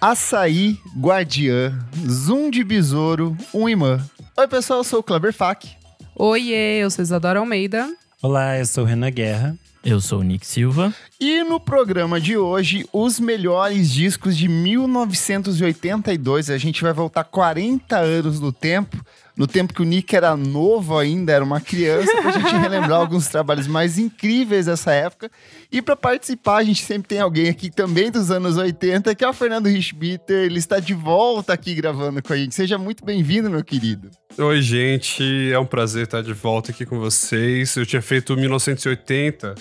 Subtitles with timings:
[0.00, 4.00] Açaí, Guardiã, Zoom de Besouro, um imã.
[4.34, 5.68] Oi, pessoal, eu sou o Kleber Fak.
[6.16, 7.86] Oiê, eu sou Isadora Almeida.
[8.22, 9.58] Olá, eu sou o Renan Guerra.
[9.82, 10.94] Eu sou o Nick Silva.
[11.18, 16.50] E no programa de hoje, os melhores discos de 1982.
[16.50, 19.02] A gente vai voltar 40 anos no tempo
[19.40, 23.26] no tempo que o Nick era novo ainda, era uma criança, pra gente relembrar alguns
[23.26, 25.30] trabalhos mais incríveis dessa época.
[25.72, 29.28] E para participar, a gente sempre tem alguém aqui também dos anos 80, que é
[29.28, 30.44] o Fernando Richbitter.
[30.44, 32.54] Ele está de volta aqui gravando com a gente.
[32.54, 34.10] Seja muito bem-vindo, meu querido.
[34.36, 35.50] Oi, gente.
[35.50, 37.74] É um prazer estar de volta aqui com vocês.
[37.76, 39.54] Eu tinha feito 1980.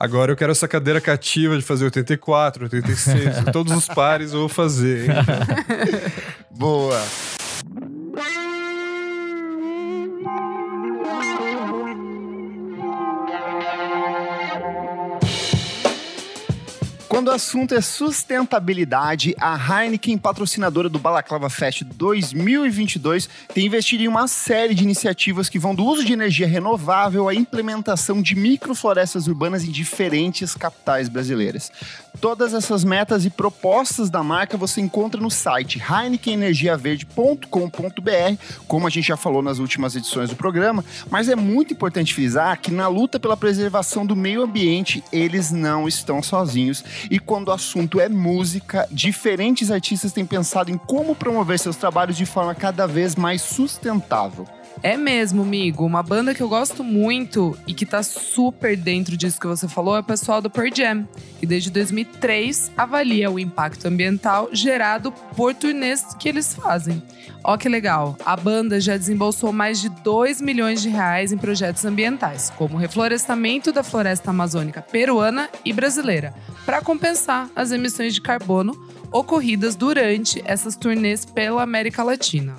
[0.00, 3.44] Agora eu quero essa cadeira cativa de fazer 84, 86.
[3.52, 5.10] todos os pares eu vou fazer.
[5.10, 5.16] Hein?
[6.50, 6.98] Boa.
[17.10, 24.06] Quando o assunto é sustentabilidade, a Heineken, patrocinadora do Balaclava Fest 2022, tem investido em
[24.06, 29.26] uma série de iniciativas que vão do uso de energia renovável à implementação de microflorestas
[29.26, 31.72] urbanas em diferentes capitais brasileiras.
[32.20, 39.08] Todas essas metas e propostas da marca você encontra no site heinekenenergiaverde.com.br, como a gente
[39.08, 43.20] já falou nas últimas edições do programa, mas é muito importante frisar que na luta
[43.20, 48.88] pela preservação do meio ambiente, eles não estão sozinhos e quando o assunto é música,
[48.90, 54.46] diferentes artistas têm pensado em como promover seus trabalhos de forma cada vez mais sustentável.
[54.82, 55.84] É mesmo, amigo.
[55.84, 59.94] Uma banda que eu gosto muito e que tá super dentro disso que você falou
[59.94, 61.06] é o pessoal do Pearl Jam,
[61.38, 67.02] que desde 2003 avalia o impacto ambiental gerado por turnês que eles fazem.
[67.44, 71.84] Ó que legal, a banda já desembolsou mais de 2 milhões de reais em projetos
[71.84, 76.34] ambientais, como o reflorestamento da floresta amazônica peruana e brasileira,
[76.64, 78.72] para compensar as emissões de carbono
[79.12, 82.56] ocorridas durante essas turnês pela América Latina.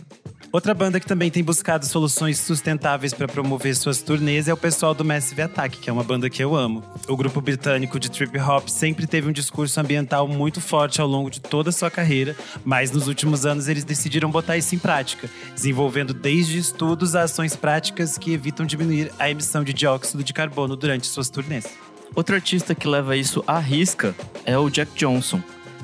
[0.54, 4.94] Outra banda que também tem buscado soluções sustentáveis para promover suas turnês é o pessoal
[4.94, 6.84] do Massive Attack, que é uma banda que eu amo.
[7.08, 11.30] O grupo britânico de trip hop sempre teve um discurso ambiental muito forte ao longo
[11.30, 12.36] de toda a sua carreira,
[12.66, 17.56] mas nos últimos anos eles decidiram botar isso em prática, desenvolvendo desde estudos a ações
[17.56, 21.66] práticas que evitam diminuir a emissão de dióxido de carbono durante suas turnês.
[22.14, 24.14] Outro artista que leva isso à risca
[24.46, 25.42] é o Jack Johnson.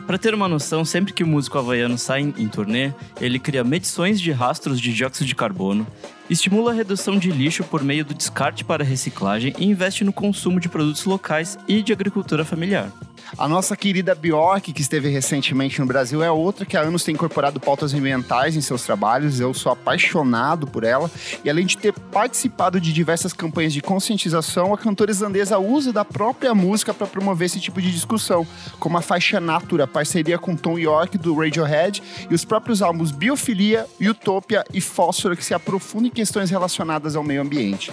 [0.07, 4.21] Para ter uma noção, sempre que o músico havaiano sai em turnê, ele cria medições
[4.21, 5.85] de rastros de dióxido de carbono,
[6.29, 10.61] estimula a redução de lixo por meio do descarte para reciclagem e investe no consumo
[10.61, 12.89] de produtos locais e de agricultura familiar.
[13.35, 17.13] A nossa querida Bjork, que esteve recentemente no Brasil, é outra que há anos tem
[17.13, 19.39] incorporado pautas ambientais em seus trabalhos.
[19.39, 21.11] Eu sou apaixonado por ela.
[21.43, 26.05] E além de ter participado de diversas campanhas de conscientização, a cantora islandesa usa da
[26.05, 28.47] própria música para promover esse tipo de discussão,
[28.79, 33.87] como a faixa Natura, parceria com Tom York do Radiohead, e os próprios álbuns Biofilia,
[33.99, 37.91] Utopia e Fósforo, que se aprofundam em questões relacionadas ao meio ambiente.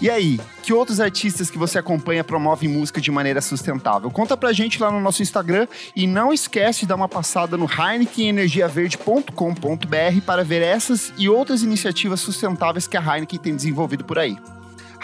[0.00, 4.10] E aí, que outros artistas que você acompanha promovem música de maneira sustentável?
[4.10, 7.68] Conta pra gente lá no nosso Instagram e não esquece de dar uma passada no
[7.68, 14.38] heinekenenergiaverde.com.br para ver essas e outras iniciativas sustentáveis que a Heineken tem desenvolvido por aí.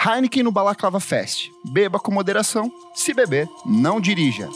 [0.03, 1.51] Heineken no Balaclava Fest.
[1.63, 4.49] Beba com moderação, se beber, não dirija.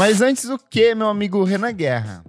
[0.00, 2.24] Mas antes o que, meu amigo Renan Guerra?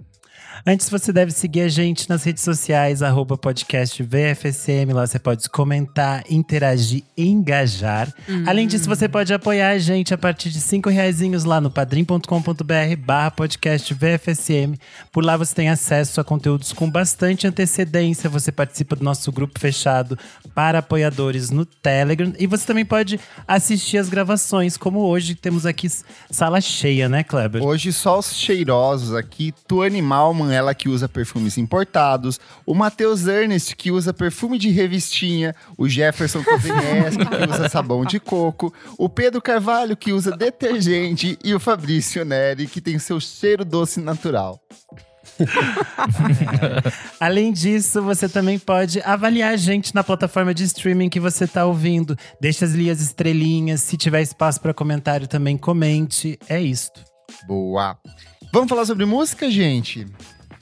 [0.64, 4.92] Antes, você deve seguir a gente nas redes sociais, arroba podcast VFSM.
[4.92, 8.14] Lá você pode comentar, interagir, engajar.
[8.28, 8.44] Uhum.
[8.46, 12.96] Além disso, você pode apoiar a gente a partir de cinco reais lá no padrim.com.br
[13.04, 14.78] barra podcast VFSM.
[15.10, 18.30] Por lá você tem acesso a conteúdos com bastante antecedência.
[18.30, 20.16] Você participa do nosso grupo fechado
[20.54, 22.32] para apoiadores no Telegram.
[22.38, 23.18] E você também pode
[23.48, 25.88] assistir as gravações, como hoje temos aqui
[26.30, 27.60] sala cheia, né, Kleber?
[27.64, 29.52] Hoje só os cheirosos aqui.
[29.66, 35.54] Tuane Malman ela que usa perfumes importados, o Matheus Ernest, que usa perfume de revistinha,
[35.76, 41.54] o Jefferson Kozenieski, que usa sabão de coco, o Pedro Carvalho, que usa detergente, e
[41.54, 44.60] o Fabrício Neri, que tem seu cheiro doce natural.
[45.40, 45.44] é.
[47.20, 51.64] Além disso, você também pode avaliar a gente na plataforma de streaming que você está
[51.64, 52.16] ouvindo.
[52.40, 53.80] Deixa ali as estrelinhas.
[53.80, 56.38] Se tiver espaço para comentário, também comente.
[56.48, 57.00] É isto.
[57.46, 57.96] Boa.
[58.52, 60.06] Vamos falar sobre música, gente?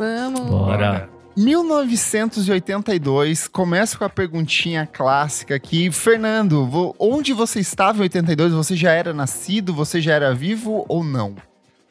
[0.01, 0.49] Vamos.
[0.49, 1.11] Bora.
[1.37, 5.93] 1982, começa com a perguntinha clássica aqui.
[5.93, 8.55] Fernando, onde você estava em 82?
[8.55, 9.75] Você já era nascido?
[9.75, 11.37] Você já era vivo ou não?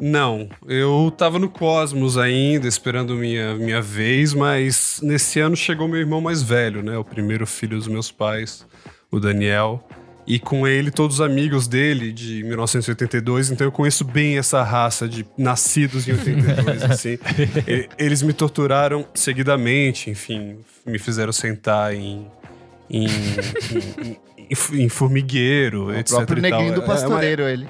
[0.01, 5.99] Não, eu tava no Cosmos ainda, esperando minha, minha vez, mas nesse ano chegou meu
[5.99, 6.97] irmão mais velho, né?
[6.97, 8.65] O primeiro filho dos meus pais,
[9.11, 9.87] o Daniel.
[10.29, 15.07] E com ele, todos os amigos dele de 1982, então eu conheço bem essa raça
[15.09, 17.17] de nascidos em 82, assim.
[17.97, 22.27] Eles me torturaram seguidamente, enfim, me fizeram sentar em.
[22.89, 26.17] em, em, em- em formigueiro, O etc.
[26.17, 26.59] próprio e tal.
[26.61, 27.67] neguinho do É- é uma- pastoreiro, ele.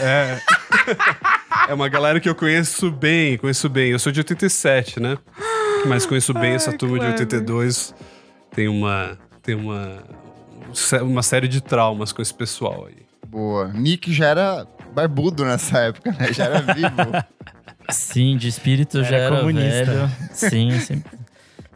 [0.00, 0.38] é.
[1.68, 3.90] é uma galera que eu conheço bem, conheço bem.
[3.90, 5.18] Eu sou de 87, né?
[5.86, 7.20] Mas conheço bem essa Ai, turma de Kleber.
[7.20, 7.94] 82.
[8.54, 9.18] Tem uma.
[9.42, 10.02] Tem uma.
[11.02, 12.96] Uma série de traumas com esse pessoal aí.
[13.26, 13.68] Boa.
[13.72, 16.32] Nick já era barbudo nessa época, né?
[16.32, 17.24] Já era vivo.
[17.90, 19.84] Sim, de espírito já Era era comunista.
[19.84, 20.10] velho.
[20.32, 21.02] Sim, sim.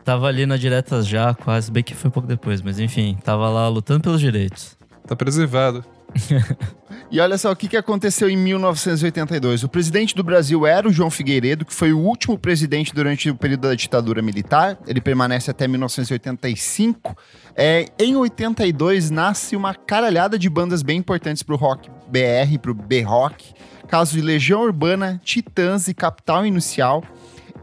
[0.04, 3.68] Tava ali na diretas já, quase, bem que foi pouco depois, mas enfim, tava lá
[3.68, 4.76] lutando pelos direitos.
[5.06, 5.84] Tá preservado.
[7.12, 9.64] E olha só o que, que aconteceu em 1982.
[9.64, 13.34] O presidente do Brasil era o João Figueiredo, que foi o último presidente durante o
[13.34, 14.78] período da ditadura militar.
[14.86, 17.16] Ele permanece até 1985.
[17.56, 23.54] É, em 82 nasce uma caralhada de bandas bem importantes pro rock BR, pro B-Rock.
[23.88, 27.02] Caso de Legião Urbana, Titãs e Capital Inicial.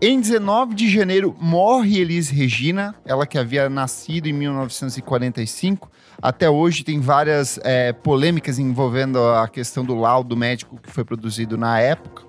[0.02, 5.90] Em 19 de janeiro morre Elis Regina, ela que havia nascido em 1945.
[6.22, 11.58] Até hoje tem várias é, polêmicas envolvendo a questão do laudo médico que foi produzido
[11.58, 12.24] na época.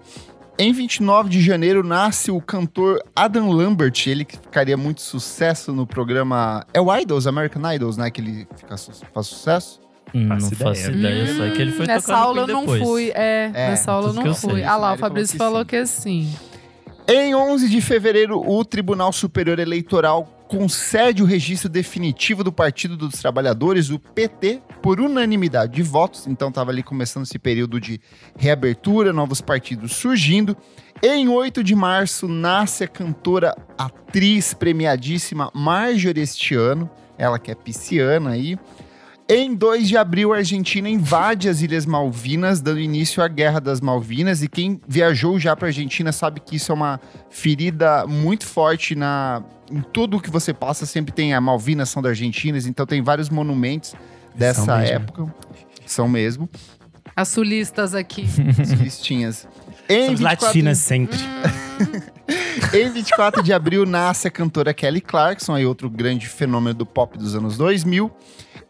[0.59, 5.87] Em 29 de janeiro nasce o cantor Adam Lambert, ele que ficaria muito sucesso no
[5.87, 6.67] programa.
[6.75, 8.11] É o Idols, American Idols, né?
[8.11, 9.81] Que ele fica su- faz sucesso.
[10.13, 11.13] Hum, não Faço faço ideia.
[11.23, 12.83] ideia, só que ele foi Nessa tocar no aula eu não depois.
[12.83, 13.11] fui.
[13.15, 14.51] É, É, nessa aula eu não eu sei.
[14.51, 14.65] fui.
[14.65, 15.67] Ah lá, o Ele falou Fabrício que falou sim.
[15.67, 16.35] que é sim.
[17.07, 23.21] Em 11 de fevereiro, o Tribunal Superior Eleitoral concede o registro definitivo do Partido dos
[23.21, 26.27] Trabalhadores, o PT, por unanimidade de votos.
[26.27, 28.01] Então estava ali começando esse período de
[28.37, 30.57] reabertura, novos partidos surgindo.
[31.03, 37.55] Em 8 de março, nasce a cantora, atriz premiadíssima Marjorie este ano, ela que é
[37.55, 38.59] pisciana aí.
[39.31, 43.79] Em 2 de abril, a Argentina invade as Ilhas Malvinas, dando início à Guerra das
[43.79, 44.43] Malvinas.
[44.43, 46.99] E quem viajou já para a Argentina sabe que isso é uma
[47.29, 50.87] ferida muito forte na em tudo o que você passa.
[50.87, 53.95] Sempre tem a Malvinas são da Argentina, então tem vários monumentos
[54.35, 54.95] dessa mesmo.
[54.95, 55.35] época.
[55.85, 56.49] São mesmo.
[57.15, 58.27] As sulistas aqui.
[58.59, 59.47] As listinhas.
[59.91, 61.19] Em Somos 24 latinas sempre.
[62.75, 67.17] Em 24 de abril nasce a cantora Kelly Clarkson, aí outro grande fenômeno do pop
[67.17, 68.11] dos anos 2000.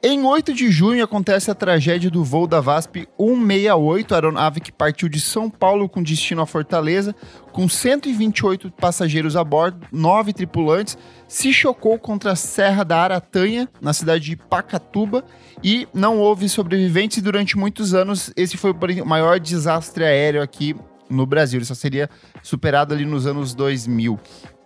[0.00, 5.08] Em 8 de junho acontece a tragédia do voo da VASP 168, aeronave que partiu
[5.08, 7.16] de São Paulo com destino à Fortaleza,
[7.50, 10.96] com 128 passageiros a bordo, 9 tripulantes,
[11.26, 15.24] se chocou contra a Serra da Aratanha, na cidade de Pacatuba,
[15.64, 20.76] e não houve sobreviventes durante muitos anos esse foi o maior desastre aéreo aqui
[21.10, 21.58] no Brasil.
[21.58, 22.08] Ele só seria
[22.40, 24.16] superado ali nos anos 2000.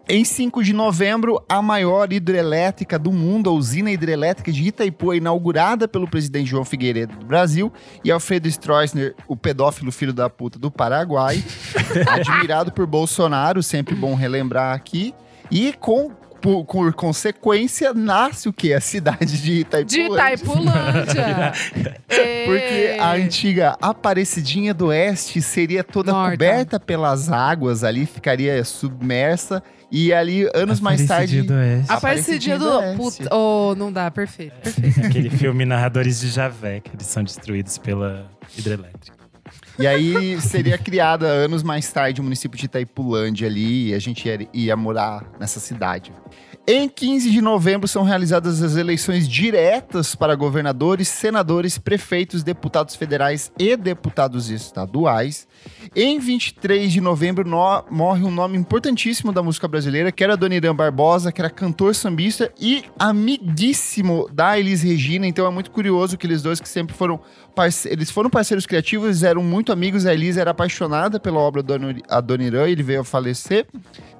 [0.08, 5.18] Em 5 de novembro, a maior hidrelétrica do mundo, a usina hidrelétrica de Itaipu, é
[5.18, 7.72] inaugurada pelo presidente João Figueiredo do Brasil
[8.04, 11.42] e Alfredo Stroessner, o pedófilo filho da puta do Paraguai,
[12.10, 15.14] admirado por Bolsonaro, sempre bom relembrar aqui,
[15.50, 16.10] e com
[16.42, 18.72] por, por consequência, nasce o quê?
[18.74, 19.88] A cidade de Itaipu.
[19.88, 21.52] De Itaipulândia.
[22.44, 26.32] Porque a antiga Aparecidinha do Oeste seria toda Morta.
[26.32, 29.62] coberta pelas águas ali, ficaria submersa.
[29.90, 31.40] E ali, anos mais tarde.
[31.40, 31.92] Aparecidinha do Oeste.
[31.92, 32.68] Aparecidinha do...
[32.70, 32.96] Oeste.
[32.96, 34.54] Puta, oh, não dá, perfeito.
[34.54, 35.06] perfeito.
[35.06, 38.26] Aquele filme Narradores de Javé, que eles são destruídos pela
[38.56, 39.21] hidrelétrica.
[39.78, 44.26] E aí seria criada anos mais tarde o município de Itaipulândia ali, e a gente
[44.28, 46.12] ia, ia morar nessa cidade.
[46.64, 53.50] Em 15 de novembro são realizadas as eleições diretas para governadores, senadores, prefeitos, deputados federais
[53.58, 55.48] e deputados estaduais.
[55.94, 60.72] Em 23 de novembro no- morre um nome importantíssimo da música brasileira, que era Dona
[60.72, 65.26] Barbosa, que era cantor sambista e amiguíssimo da Elis Regina.
[65.26, 67.20] Então é muito curioso que eles dois que sempre foram
[67.84, 70.06] eles foram parceiros criativos, eram muito amigos.
[70.06, 73.66] A Elis era apaixonada pela obra Dona Irã, ele veio a falecer.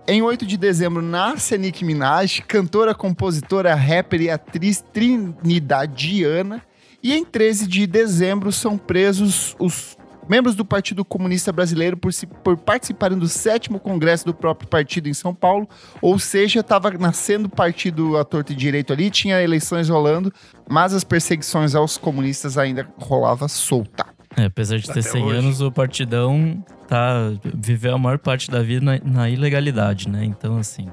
[0.07, 6.63] Em 8 de dezembro nasce a Nicki Minaj, cantora, compositora, rapper e atriz trinidadiana.
[7.03, 9.97] E em 13 de dezembro são presos os
[10.29, 15.09] membros do Partido Comunista Brasileiro por, se- por participarem do sétimo congresso do próprio partido
[15.09, 15.69] em São Paulo.
[16.01, 20.33] Ou seja, estava nascendo o partido à torta e direito ali, tinha eleições rolando,
[20.69, 24.07] mas as perseguições aos comunistas ainda rolava solta.
[24.37, 25.37] É, apesar de ter Até 100 hoje.
[25.39, 30.27] anos, o partidão tá, viveu a maior parte da vida na, na ilegalidade, né?
[30.27, 30.89] Então, assim.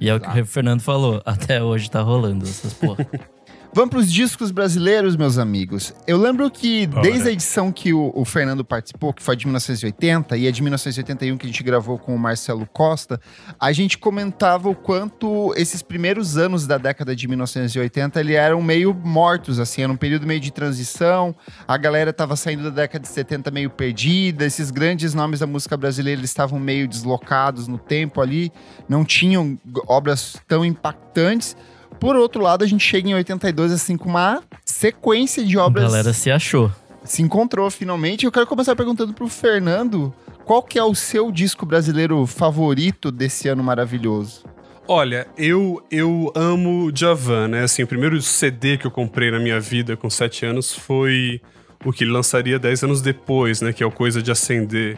[0.00, 3.06] E é o que o Fernando falou, até hoje tá rolando essas porra.
[3.76, 5.92] Vamos para os discos brasileiros, meus amigos.
[6.06, 7.02] Eu lembro que Bora.
[7.02, 10.62] desde a edição que o, o Fernando participou, que foi de 1980, e a de
[10.62, 13.20] 1981 que a gente gravou com o Marcelo Costa,
[13.60, 18.94] a gente comentava o quanto esses primeiros anos da década de 1980 ele eram meio
[18.94, 21.36] mortos, assim, era um período meio de transição,
[21.68, 25.76] a galera tava saindo da década de 70 meio perdida, esses grandes nomes da música
[25.76, 28.50] brasileira eles estavam meio deslocados no tempo ali,
[28.88, 31.54] não tinham obras tão impactantes.
[32.00, 35.84] Por outro lado, a gente chega em 82, assim, com uma sequência de A obras
[35.84, 36.70] galera se achou.
[37.04, 38.24] se encontrou finalmente.
[38.26, 40.12] Eu quero começar perguntando pro Fernando
[40.44, 44.44] qual que é o seu disco brasileiro favorito desse ano maravilhoso?
[44.88, 47.64] Olha, eu, eu amo Javan, né?
[47.64, 51.40] Assim, o primeiro CD que eu comprei na minha vida com 7 anos foi
[51.84, 53.72] o que ele lançaria 10 anos depois, né?
[53.72, 54.96] Que é o Coisa de Acender,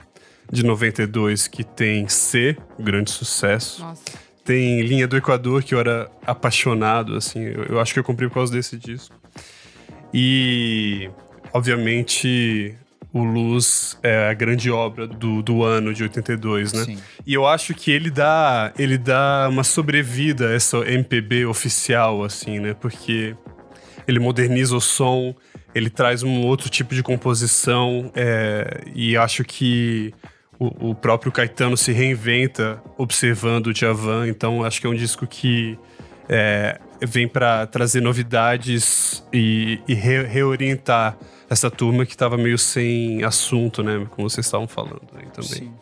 [0.53, 3.81] de 92, que tem C, grande sucesso.
[3.83, 4.03] Nossa.
[4.49, 7.43] Tem Linha do Equador, que eu era apaixonado, assim.
[7.43, 9.15] Eu, eu acho que eu comprei por causa desse disco.
[10.15, 11.11] E,
[11.53, 12.75] obviamente,
[13.13, 16.85] o Luz é a grande obra do, do ano de 82, né?
[16.85, 16.99] Sim.
[17.27, 22.59] E eu acho que ele dá, ele dá uma sobrevida a essa MPB oficial, assim,
[22.59, 22.73] né?
[22.73, 23.37] Porque
[24.07, 25.35] ele moderniza o som,
[25.75, 30.15] ele traz um outro tipo de composição, é, e acho que
[30.59, 35.27] o, o próprio Caetano se reinventa observando o Djavan, então acho que é um disco
[35.27, 35.79] que
[36.29, 41.17] é, vem para trazer novidades e, e re- reorientar
[41.49, 44.07] essa turma que estava meio sem assunto, né?
[44.11, 45.51] Como vocês estavam falando aí também.
[45.51, 45.73] Sim.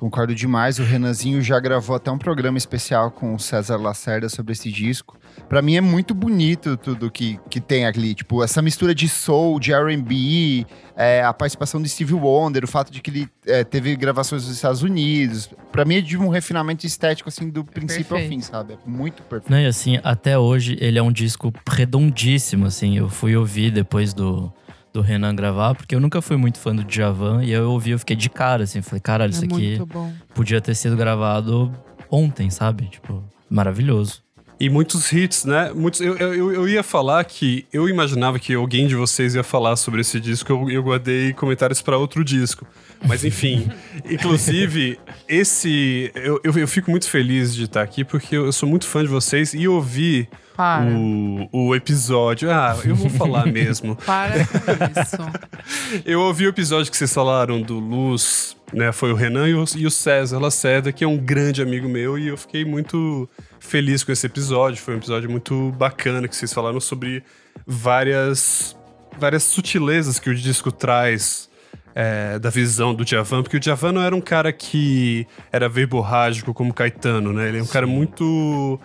[0.00, 0.78] Concordo demais.
[0.78, 5.18] O Renanzinho já gravou até um programa especial com o César Lacerda sobre esse disco.
[5.46, 8.14] Pra mim é muito bonito tudo que, que tem ali.
[8.14, 10.64] Tipo, essa mistura de soul, de R&B,
[10.96, 14.54] é, a participação de Stevie Wonder, o fato de que ele é, teve gravações nos
[14.54, 15.50] Estados Unidos.
[15.70, 18.30] Pra mim é de um refinamento estético, assim, do princípio ao perfeito.
[18.30, 18.72] fim, sabe?
[18.72, 19.52] É muito perfeito.
[19.52, 22.96] Né, e assim, até hoje ele é um disco redondíssimo, assim.
[22.96, 24.50] Eu fui ouvir depois do,
[24.92, 27.98] do Renan gravar, porque eu nunca fui muito fã do Djavan, e eu ouvi, eu
[27.98, 28.82] fiquei de cara, assim.
[28.82, 30.12] Falei, caralho, isso é aqui muito bom.
[30.34, 31.72] podia ter sido gravado
[32.10, 32.86] ontem, sabe?
[32.86, 34.22] Tipo, maravilhoso.
[34.60, 35.72] E muitos hits, né?
[35.74, 39.74] Muitos, eu, eu, eu ia falar que eu imaginava que alguém de vocês ia falar
[39.76, 40.52] sobre esse disco.
[40.52, 42.66] Eu, eu guardei comentários para outro disco.
[43.06, 43.70] Mas enfim,
[44.04, 46.12] inclusive, esse.
[46.14, 49.02] Eu, eu, eu fico muito feliz de estar aqui porque eu, eu sou muito fã
[49.02, 50.28] de vocês e ouvi
[50.60, 50.90] Para.
[50.90, 52.50] o, o episódio.
[52.50, 53.96] Ah, eu vou falar mesmo.
[53.96, 55.16] Para com isso.
[56.04, 58.92] Eu ouvi o episódio que vocês falaram do Luz, né?
[58.92, 62.18] Foi o Renan e o, e o César Lacerda, que é um grande amigo meu,
[62.18, 63.26] e eu fiquei muito
[63.58, 64.82] feliz com esse episódio.
[64.82, 67.22] Foi um episódio muito bacana que vocês falaram sobre
[67.66, 68.76] várias,
[69.18, 71.48] várias sutilezas que o disco traz.
[71.94, 76.54] é, da visão do Djavan, porque o Djavan não era um cara que era verborrágico
[76.54, 77.48] como Caetano, né?
[77.48, 78.78] Ele é um cara muito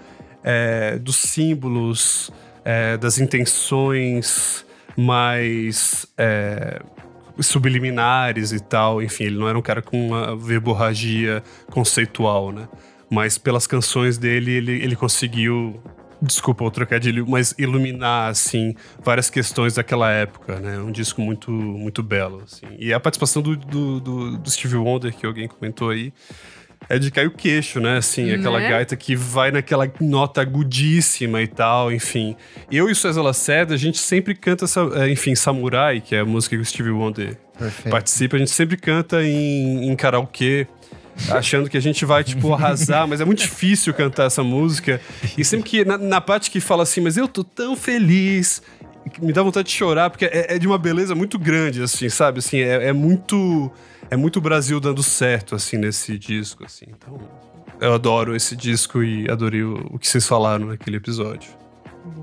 [0.46, 2.30] é, dos símbolos,
[2.64, 4.64] é, das intenções
[4.96, 6.80] mais é,
[7.40, 9.02] subliminares e tal.
[9.02, 12.70] Enfim, ele não era um cara com uma verborragia conceitual, né?
[13.10, 15.82] Mas pelas canções dele, ele, ele conseguiu,
[16.22, 20.78] desculpa o trocadilho, mas iluminar, assim, várias questões daquela época, né?
[20.80, 22.68] Um disco muito, muito belo, assim.
[22.78, 26.14] E a participação do, do, do, do Stevie Wonder, que alguém comentou aí,
[26.90, 27.98] é de cair o queixo, né?
[27.98, 28.70] Assim, aquela Né?
[28.70, 32.36] gaita que vai naquela nota agudíssima e tal, enfim.
[32.72, 36.20] Eu e o César Lacerda, a gente sempre canta, essa, é, enfim, Samurai, que é
[36.20, 37.90] a música que o Stevie Wonder Perfeito.
[37.92, 40.68] participa, a gente sempre canta em, em karaokê.
[41.32, 45.00] Achando que a gente vai, tipo, arrasar, mas é muito difícil cantar essa música.
[45.38, 48.62] E sempre que, na, na parte que fala assim, mas eu tô tão feliz,
[49.22, 52.40] me dá vontade de chorar, porque é, é de uma beleza muito grande, assim, sabe?
[52.40, 53.72] Assim, é, é muito.
[54.10, 56.86] É muito Brasil dando certo, assim, nesse disco, assim.
[56.90, 57.20] Então,
[57.82, 61.50] eu adoro esse disco e adorei o, o que vocês falaram naquele episódio.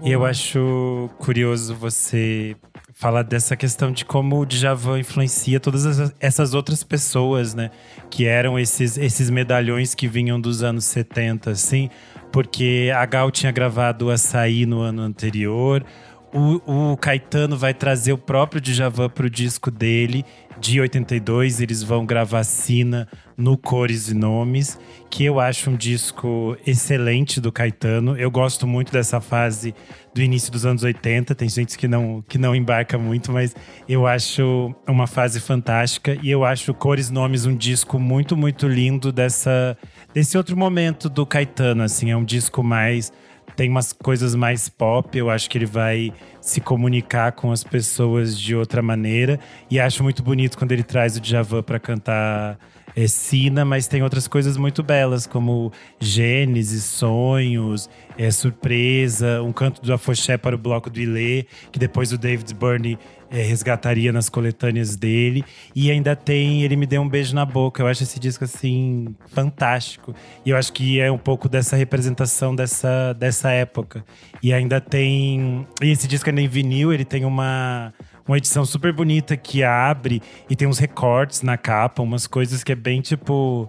[0.02, 2.54] E eu acho curioso você
[2.94, 5.84] falar dessa questão de como o Djavan influencia todas
[6.20, 7.70] essas- outras pessoas, né?
[8.08, 11.90] Que eram esses, esses medalhões que vinham dos anos 70, assim.
[12.30, 15.84] Porque a Gal tinha gravado Açaí no ano anterior.
[16.32, 20.24] O, o Caetano vai trazer o próprio Djavan pro disco dele,
[20.58, 21.60] de 82.
[21.60, 24.78] Eles vão gravar Sina no Cores e Nomes,
[25.10, 28.16] que eu acho um disco excelente do Caetano.
[28.16, 29.74] Eu gosto muito dessa fase
[30.14, 31.34] do início dos anos 80.
[31.34, 33.54] Tem gente que não, que não embarca muito, mas
[33.86, 36.16] eu acho uma fase fantástica.
[36.22, 39.76] E eu acho Cores Nomes um disco muito, muito lindo dessa,
[40.14, 41.82] desse outro momento do Caetano.
[41.82, 43.12] Assim, é um disco mais
[43.56, 48.38] tem umas coisas mais pop, eu acho que ele vai se comunicar com as pessoas
[48.38, 49.38] de outra maneira.
[49.70, 52.58] E acho muito bonito quando ele traz o Djavan para cantar
[52.94, 59.80] é, Sina, mas tem outras coisas muito belas, como Gênesis, Sonhos, é, Surpresa, um canto
[59.82, 62.98] do Afoxé para o bloco do Ilê, que depois o David Byrne
[63.32, 65.44] é, resgataria nas coletâneas dele.
[65.74, 67.82] E ainda tem Ele Me Deu Um Beijo na Boca.
[67.82, 70.14] Eu acho esse disco, assim, fantástico.
[70.44, 74.04] E eu acho que é um pouco dessa representação dessa, dessa época.
[74.42, 75.66] E ainda tem…
[75.80, 77.92] E esse disco ainda em vinil, ele tem uma
[78.26, 82.70] uma edição super bonita que abre e tem uns recortes na capa, umas coisas que
[82.70, 83.68] é bem tipo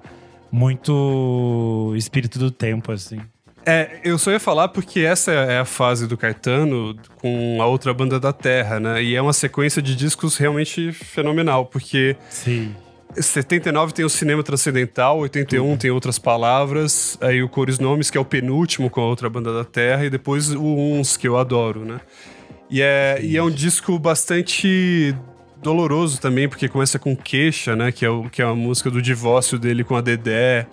[0.51, 3.19] muito espírito do tempo assim.
[3.65, 7.93] É, eu só ia falar porque essa é a fase do Caetano com a outra
[7.93, 9.01] banda da Terra, né?
[9.01, 12.15] E é uma sequência de discos realmente fenomenal, porque.
[12.29, 12.75] Sim.
[13.15, 15.79] 79 tem o Cinema Transcendental, 81 Tudo.
[15.79, 19.53] tem Outras Palavras, aí o Cores Nomes, que é o penúltimo com a outra banda
[19.53, 22.01] da Terra, e depois o Uns, que eu adoro, né?
[22.71, 25.15] E é, e é um disco bastante
[25.61, 27.91] doloroso também, porque começa com Queixa, né?
[27.91, 30.65] Que é, o, que é a música do divórcio dele com a Dedé.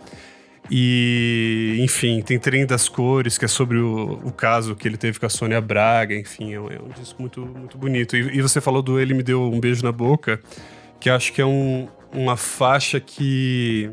[0.71, 5.19] E, enfim, tem Trem das Cores, que é sobre o, o caso que ele teve
[5.19, 8.17] com a Sônia Braga, enfim, é um, é um disco muito, muito bonito.
[8.17, 10.41] E, e, você falou do Ele Me Deu Um Beijo na Boca,
[11.01, 13.91] que acho que é um, uma faixa que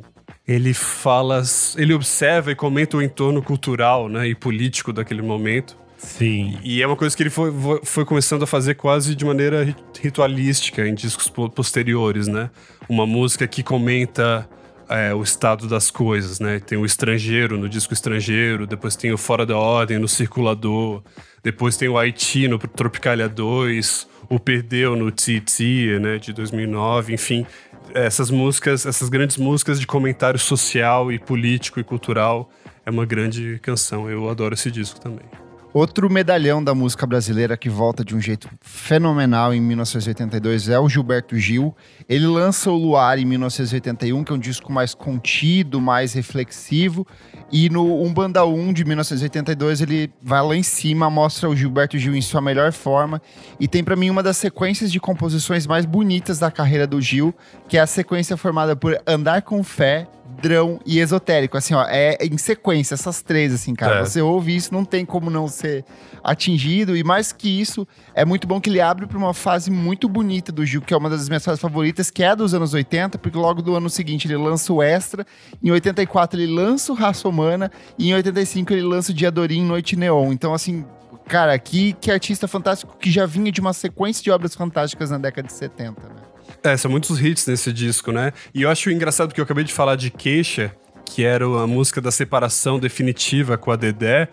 [0.47, 1.41] ele fala,
[1.75, 5.75] ele observa e comenta o entorno cultural né, e político daquele momento.
[5.97, 6.59] Sim.
[6.63, 7.51] E é uma coisa que ele foi,
[7.83, 12.51] foi começando a fazer quase de maneira ritualística em discos posteriores, né?
[12.87, 14.47] Uma música que comenta
[14.89, 16.59] é, o estado das coisas, né?
[16.59, 21.03] Tem o estrangeiro no disco estrangeiro, depois tem o Fora da Ordem no Circulador,
[21.43, 26.17] depois tem o Haiti no Tropicalia 2, o Perdeu no Titi, né?
[26.17, 27.45] De 2009, enfim.
[27.93, 32.49] Essas músicas, essas grandes músicas de comentário social e político e cultural
[32.85, 34.09] é uma grande canção.
[34.09, 35.46] Eu adoro esse disco também.
[35.77, 40.89] Outro medalhão da música brasileira que volta de um jeito fenomenal em 1982 é o
[40.89, 41.77] Gilberto Gil.
[42.09, 47.05] Ele lança o Luar em 1981, que é um disco mais contido, mais reflexivo.
[47.51, 52.15] E no Umbanda 1 de 1982 ele vai lá em cima, mostra o Gilberto Gil
[52.15, 53.21] em sua melhor forma.
[53.59, 57.35] E tem para mim uma das sequências de composições mais bonitas da carreira do Gil,
[57.69, 60.07] que é a sequência formada por Andar com Fé,
[60.41, 61.57] drão e esotérico.
[61.57, 63.99] Assim, ó, é em sequência, essas três, assim, cara.
[63.99, 64.05] É.
[64.05, 65.83] Você ouve isso, não tem como não ser
[66.23, 66.95] atingido.
[66.95, 70.51] E mais que isso, é muito bom que ele abre para uma fase muito bonita
[70.51, 73.17] do Gil, que é uma das minhas fases favoritas, que é a dos anos 80,
[73.17, 75.25] porque logo do ano seguinte ele lança o Extra,
[75.63, 79.95] em 84 ele lança o Raça Humana, e em 85 ele lança o Diadorim Noite
[79.95, 80.31] Neon.
[80.31, 80.85] Então, assim,
[81.27, 85.17] cara, que, que artista fantástico que já vinha de uma sequência de obras fantásticas na
[85.17, 86.26] década de 70, né?
[86.63, 88.33] É, são muitos hits nesse disco, né?
[88.53, 92.01] E eu acho engraçado que eu acabei de falar de Queixa, que era a música
[92.01, 94.27] da separação definitiva com a Dedé.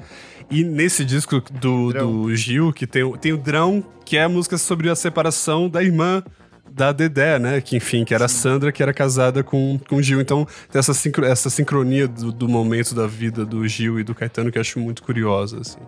[0.50, 4.58] E nesse disco do, do Gil, que tem, tem o Drão, que é a música
[4.58, 6.22] sobre a separação da irmã
[6.70, 7.60] da Dedé, né?
[7.60, 10.20] Que, enfim, que era a Sandra, que era casada com, com o Gil.
[10.20, 14.14] Então, tem essa, sincro, essa sincronia do, do, momento da vida do Gil e do
[14.14, 15.78] Caetano que eu acho muito curiosa, assim.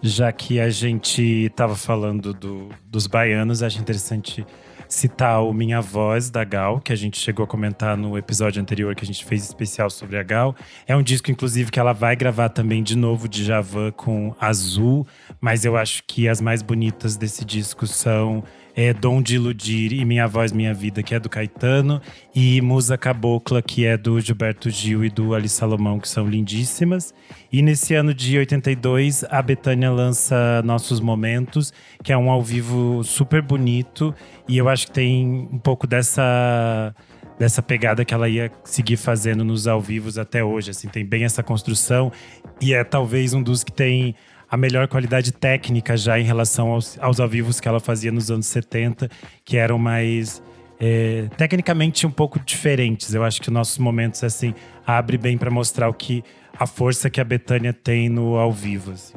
[0.00, 4.46] Já que a gente tava falando do, dos baianos, acho interessante
[4.94, 8.94] citar o Minha Voz, da Gal, que a gente chegou a comentar no episódio anterior
[8.94, 10.54] que a gente fez especial sobre a Gal.
[10.86, 15.06] É um disco, inclusive, que ela vai gravar também de novo de Javan com Azul,
[15.40, 18.44] mas eu acho que as mais bonitas desse disco são
[18.76, 22.00] é Dom de Iludir e Minha Voz, Minha Vida, que é do Caetano,
[22.34, 27.14] e Musa Cabocla, que é do Gilberto Gil e do Ali Salomão, que são lindíssimas.
[27.52, 33.02] E nesse ano de 82, a Betânia lança Nossos Momentos, que é um ao vivo
[33.04, 34.14] super bonito,
[34.48, 36.94] e eu acho que tem um pouco dessa
[37.38, 41.24] dessa pegada que ela ia seguir fazendo nos ao vivos até hoje, assim, tem bem
[41.24, 42.12] essa construção
[42.60, 44.14] e é talvez um dos que tem
[44.50, 48.30] a melhor qualidade técnica já em relação aos, aos ao vivos que ela fazia nos
[48.30, 49.08] anos 70,
[49.44, 50.42] que eram mais
[50.78, 53.14] é, tecnicamente um pouco diferentes.
[53.14, 54.54] Eu acho que nossos momentos assim
[54.86, 56.22] abre bem para mostrar o que
[56.58, 58.92] a força que a Betânia tem no ao vivo.
[58.92, 59.14] Assim.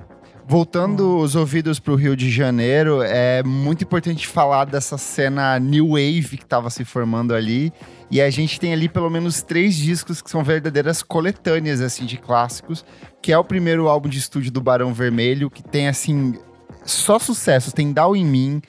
[0.50, 5.90] Voltando os ouvidos para o Rio de Janeiro, é muito importante falar dessa cena new
[5.90, 7.74] wave que estava se formando ali.
[8.10, 12.18] E a gente tem ali pelo menos três discos que são verdadeiras coletâneas assim de
[12.18, 12.86] clássicos,
[13.22, 16.36] que é o primeiro álbum de estúdio do Barão Vermelho, que tem assim
[16.86, 18.62] só sucessos, tem Down em mim,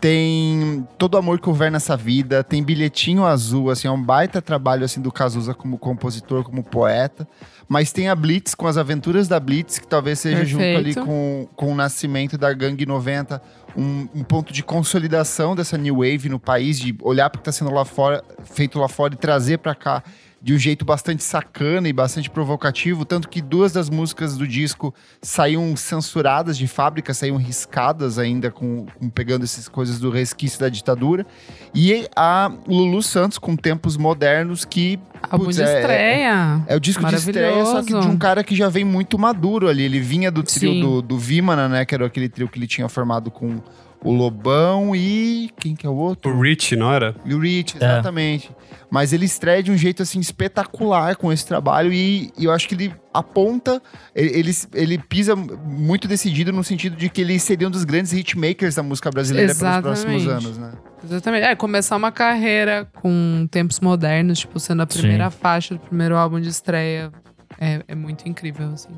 [0.00, 4.84] tem Todo Amor que Houver Nessa Vida, tem Bilhetinho Azul, assim, é um baita trabalho
[4.84, 7.26] assim do Cazuza como compositor, como poeta.
[7.68, 10.50] Mas tem a Blitz, com as aventuras da Blitz, que talvez seja Perfeito.
[10.50, 13.42] junto ali com, com o nascimento da Gangue 90,
[13.78, 17.48] um, um, ponto de consolidação dessa New Wave no país, de olhar para o que
[17.48, 20.02] está sendo lá fora, feito lá fora e trazer para cá
[20.40, 24.94] de um jeito bastante sacana e bastante provocativo, tanto que duas das músicas do disco
[25.20, 30.68] saíam censuradas de fábrica, saíam riscadas ainda com, com pegando essas coisas do resquício da
[30.68, 31.26] ditadura.
[31.74, 36.62] E a Lulu Santos com tempos modernos que Álbum Putz, de é- estreia.
[36.68, 39.68] É o disco de estreia, só que de um cara que já vem muito maduro
[39.68, 39.82] ali.
[39.82, 40.80] Ele vinha do trio Sim.
[40.80, 41.84] do, do Vimana, né?
[41.84, 43.60] Que era aquele trio que ele tinha formado com
[44.02, 45.50] o Lobão e.
[45.60, 46.30] Quem que é o outro?
[46.34, 47.14] O Rich, não era?
[47.24, 47.84] E o Rich, É.
[47.84, 48.50] exatamente.
[48.90, 52.66] Mas ele estreia de um jeito assim espetacular com esse trabalho e, e eu acho
[52.68, 53.82] que ele aponta,
[54.14, 58.12] ele, ele, ele pisa muito decidido no sentido de que ele seria um dos grandes
[58.12, 60.46] hitmakers da música brasileira pelos próximos Exatamente.
[60.46, 60.72] anos, né?
[61.04, 61.44] Exatamente.
[61.44, 65.00] É, começar uma carreira com tempos modernos, tipo, sendo a Sim.
[65.00, 67.12] primeira faixa do primeiro álbum de estreia.
[67.60, 68.90] É, é muito incrível, assim.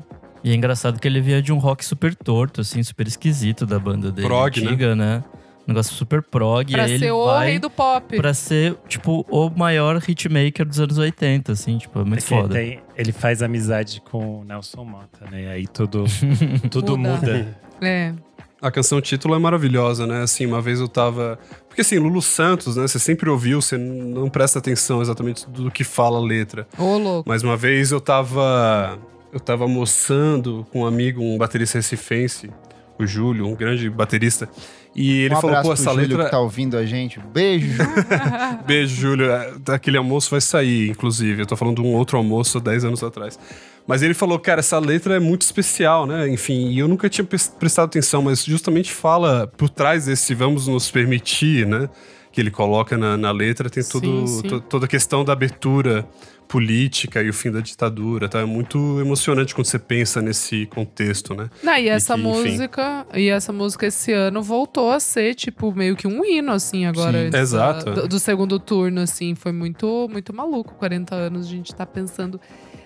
[0.43, 3.77] E é engraçado que ele via de um rock super torto, assim, super esquisito da
[3.79, 4.27] banda dele.
[4.27, 4.67] Prog, né?
[4.67, 5.23] antiga, né?
[5.63, 6.71] Um negócio super prog.
[6.71, 8.17] pra e aí ser ele o vai rei do pop.
[8.17, 12.55] pra ser, tipo, o maior hitmaker dos anos 80, assim, tipo, é muito Porque foda.
[12.55, 15.43] tem- ele faz amizade com o Nelson Mota, né?
[15.43, 16.05] E aí tudo,
[16.71, 17.11] tudo Muda.
[17.15, 17.57] muda.
[17.81, 18.13] É.
[18.61, 20.21] A canção título é maravilhosa, né?
[20.21, 21.39] Assim, uma vez eu tava.
[21.67, 22.87] Porque assim, Lulu Santos, né?
[22.87, 26.67] Você sempre ouviu, você não presta atenção exatamente do que fala a letra.
[26.77, 27.27] Ô, louco.
[27.27, 28.99] Mas uma vez eu tava.
[29.33, 32.51] Eu tava almoçando com um amigo, um baterista recifense,
[32.99, 34.47] o Júlio, um grande baterista.
[34.93, 36.25] E ele um falou, pô, pro essa Júlio letra.
[36.25, 37.19] que tá ouvindo a gente.
[37.19, 37.93] Beijo, Júlio.
[38.67, 39.31] Beijo, Júlio.
[39.31, 41.41] É, Aquele almoço vai sair, inclusive.
[41.41, 43.39] Eu tô falando de um outro almoço há 10 anos atrás.
[43.87, 46.29] Mas ele falou, cara, essa letra é muito especial, né?
[46.29, 50.67] Enfim, e eu nunca tinha pres- prestado atenção, mas justamente fala por trás desse vamos
[50.67, 51.89] nos permitir, né?
[52.31, 54.47] Que ele coloca na, na letra, tem todo, Sim, sim.
[54.47, 56.07] to- toda a questão da abertura
[56.47, 58.39] política e o fim da ditadura, tá?
[58.39, 61.49] É muito emocionante quando você pensa nesse contexto, né?
[61.63, 62.29] Não, e essa que, enfim.
[62.51, 66.85] música, e essa música esse ano voltou a ser, tipo, meio que um hino, assim,
[66.85, 67.23] agora.
[67.25, 67.29] Sim.
[67.29, 67.91] da- Exato.
[67.91, 69.33] Do, do segundo turno, assim.
[69.33, 70.75] Foi muito, muito maluco.
[70.75, 72.39] 40 anos, a gente tá pensando,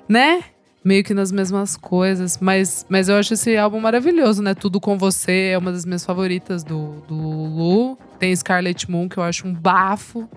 [0.08, 0.44] né?
[0.86, 2.38] Meio que nas mesmas coisas.
[2.40, 4.54] Mas, mas eu acho esse álbum maravilhoso, né?
[4.54, 7.98] Tudo com Você é uma das minhas favoritas do, do Lu.
[8.20, 10.30] Tem Scarlet Moon, que eu acho um bafo.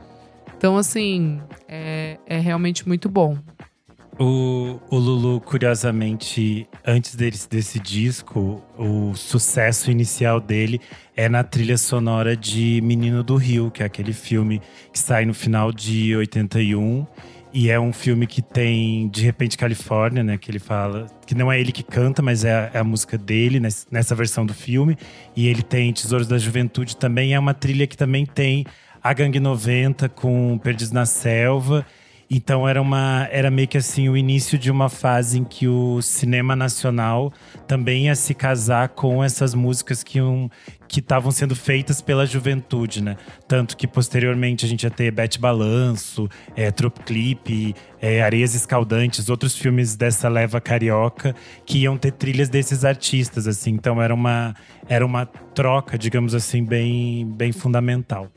[0.56, 3.36] Então, assim, é, é realmente muito bom.
[4.18, 10.80] O, o Lulu, curiosamente, antes desse, desse disco, o sucesso inicial dele
[11.16, 14.60] é na trilha sonora de Menino do Rio, que é aquele filme
[14.92, 17.06] que sai no final de 81.
[17.52, 20.36] E é um filme que tem De Repente Califórnia, né?
[20.36, 21.06] Que ele fala.
[21.26, 24.14] Que não é ele que canta, mas é a, é a música dele ness- nessa
[24.14, 24.96] versão do filme.
[25.34, 27.34] E ele tem Tesouros da Juventude também.
[27.34, 28.66] É uma trilha que também tem
[29.02, 31.86] a Gangue 90 com Perdidos na Selva.
[32.30, 36.02] Então era uma era meio que assim o início de uma fase em que o
[36.02, 37.32] cinema nacional
[37.66, 40.50] também ia se casar com essas músicas que iam-
[40.86, 43.16] que estavam sendo feitas pela juventude, né?
[43.46, 49.30] Tanto que posteriormente a gente ia ter Bete Balanço, é, Trop Clip, é, Areias Escaldantes,
[49.30, 53.70] outros filmes dessa leva carioca que iam ter trilhas desses artistas, assim.
[53.70, 54.54] Então era uma
[54.86, 58.30] era uma troca, digamos assim, bem bem fundamental.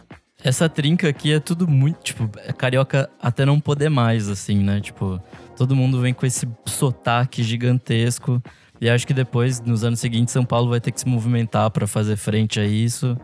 [0.43, 4.81] Essa trinca aqui é tudo muito, tipo, é carioca até não poder mais, assim, né?
[4.81, 5.21] Tipo,
[5.55, 8.41] todo mundo vem com esse sotaque gigantesco.
[8.79, 11.85] E acho que depois, nos anos seguintes, São Paulo vai ter que se movimentar pra
[11.85, 13.15] fazer frente a isso.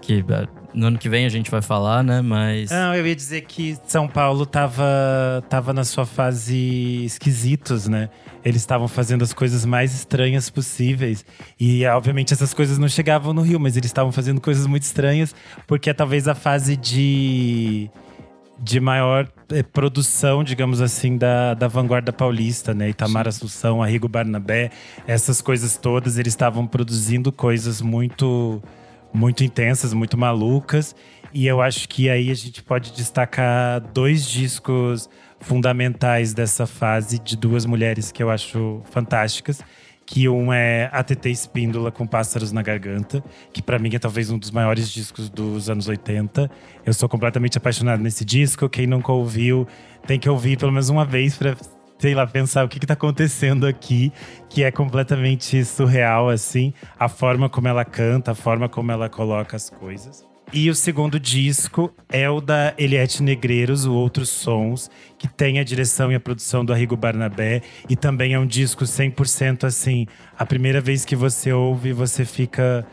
[0.00, 2.20] Que eh, no ano que vem a gente vai falar, né?
[2.20, 2.70] Mas.
[2.70, 8.10] Não, eu ia dizer que São Paulo tava, tava na sua fase esquisitos, né?
[8.44, 11.24] Eles estavam fazendo as coisas mais estranhas possíveis.
[11.58, 15.34] E, obviamente, essas coisas não chegavam no Rio, mas eles estavam fazendo coisas muito estranhas,
[15.66, 17.88] porque é talvez a fase de,
[18.58, 22.88] de maior eh, produção, digamos assim, da, da vanguarda paulista, né?
[22.88, 24.70] Itamar Assunção, Arrigo Barnabé,
[25.06, 28.60] essas coisas todas, eles estavam produzindo coisas muito
[29.14, 30.94] muito intensas, muito malucas.
[31.32, 35.08] E eu acho que aí a gente pode destacar dois discos
[35.40, 39.62] fundamentais dessa fase de duas mulheres que eu acho fantásticas.
[40.06, 43.24] Que um é ATT Espíndola com Pássaros na Garganta,
[43.54, 46.50] que pra mim é talvez um dos maiores discos dos anos 80.
[46.84, 48.68] Eu sou completamente apaixonado nesse disco.
[48.68, 49.66] Quem nunca ouviu,
[50.06, 51.56] tem que ouvir pelo menos uma vez pra
[52.04, 54.12] sei lá, pensar o que, que tá acontecendo aqui,
[54.50, 59.56] que é completamente surreal, assim, a forma como ela canta, a forma como ela coloca
[59.56, 60.22] as coisas.
[60.52, 65.64] E o segundo disco é o da Eliette Negreiros, o Outros Sons, que tem a
[65.64, 67.62] direção e a produção do Arrigo Barnabé.
[67.88, 70.06] E também é um disco 100% assim,
[70.38, 72.86] a primeira vez que você ouve, você fica…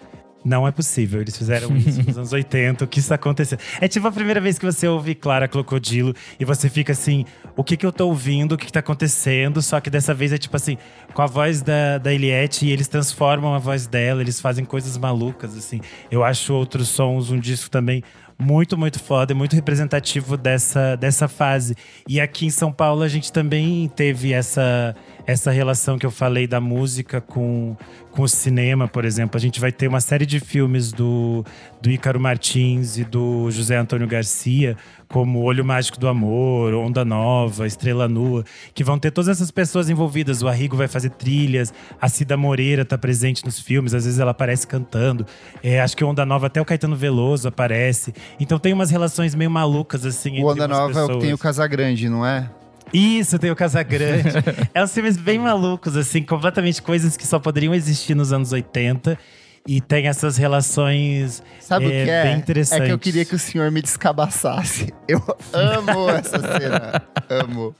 [0.43, 3.60] Não é possível, eles fizeram isso nos anos 80, o que isso aconteceu?
[3.80, 7.25] É tipo a primeira vez que você ouve Clara Crocodilo e você fica assim,
[7.56, 9.62] o que que eu tô ouvindo, o que que tá acontecendo?
[9.62, 10.77] Só que dessa vez é tipo assim,
[11.13, 14.97] com a voz da, da Eliette e eles transformam a voz dela, eles fazem coisas
[14.97, 15.80] malucas, assim.
[16.10, 18.04] Eu acho Outros Sons um disco também
[18.41, 21.75] muito, muito foda, e muito representativo dessa, dessa fase.
[22.08, 26.47] E aqui em São Paulo a gente também teve essa, essa relação que eu falei
[26.47, 27.75] da música com,
[28.12, 29.38] com o cinema, por exemplo.
[29.38, 31.45] A gente vai ter uma série de filmes do,
[31.81, 34.75] do Ícaro Martins e do José Antônio Garcia,
[35.07, 39.89] como Olho Mágico do Amor, Onda Nova, Estrela Nua, que vão ter todas essas pessoas
[39.89, 40.41] envolvidas.
[40.41, 44.31] O Arrigo vai fazer trilhas, a Cida Moreira está presente nos filmes, às vezes ela
[44.31, 45.25] aparece cantando.
[45.62, 48.13] É, acho que Onda Nova, até o Caetano Veloso aparece.
[48.39, 50.41] Então tem umas relações meio malucas, assim.
[50.41, 51.10] O Onda Nova pessoas.
[51.10, 52.49] é o que tem o Casagrande, não é?
[52.93, 54.30] Isso, tem o Casagrande.
[54.73, 59.17] é uns filmes bem malucos, assim, completamente coisas que só poderiam existir nos anos 80.
[59.67, 62.23] E tem essas relações Sabe é, o que é?
[62.23, 62.84] bem interessantes.
[62.84, 64.91] É que eu queria que o senhor me descabaçasse.
[65.08, 65.23] Eu
[65.54, 67.04] amo essa cena.
[67.30, 67.75] amo.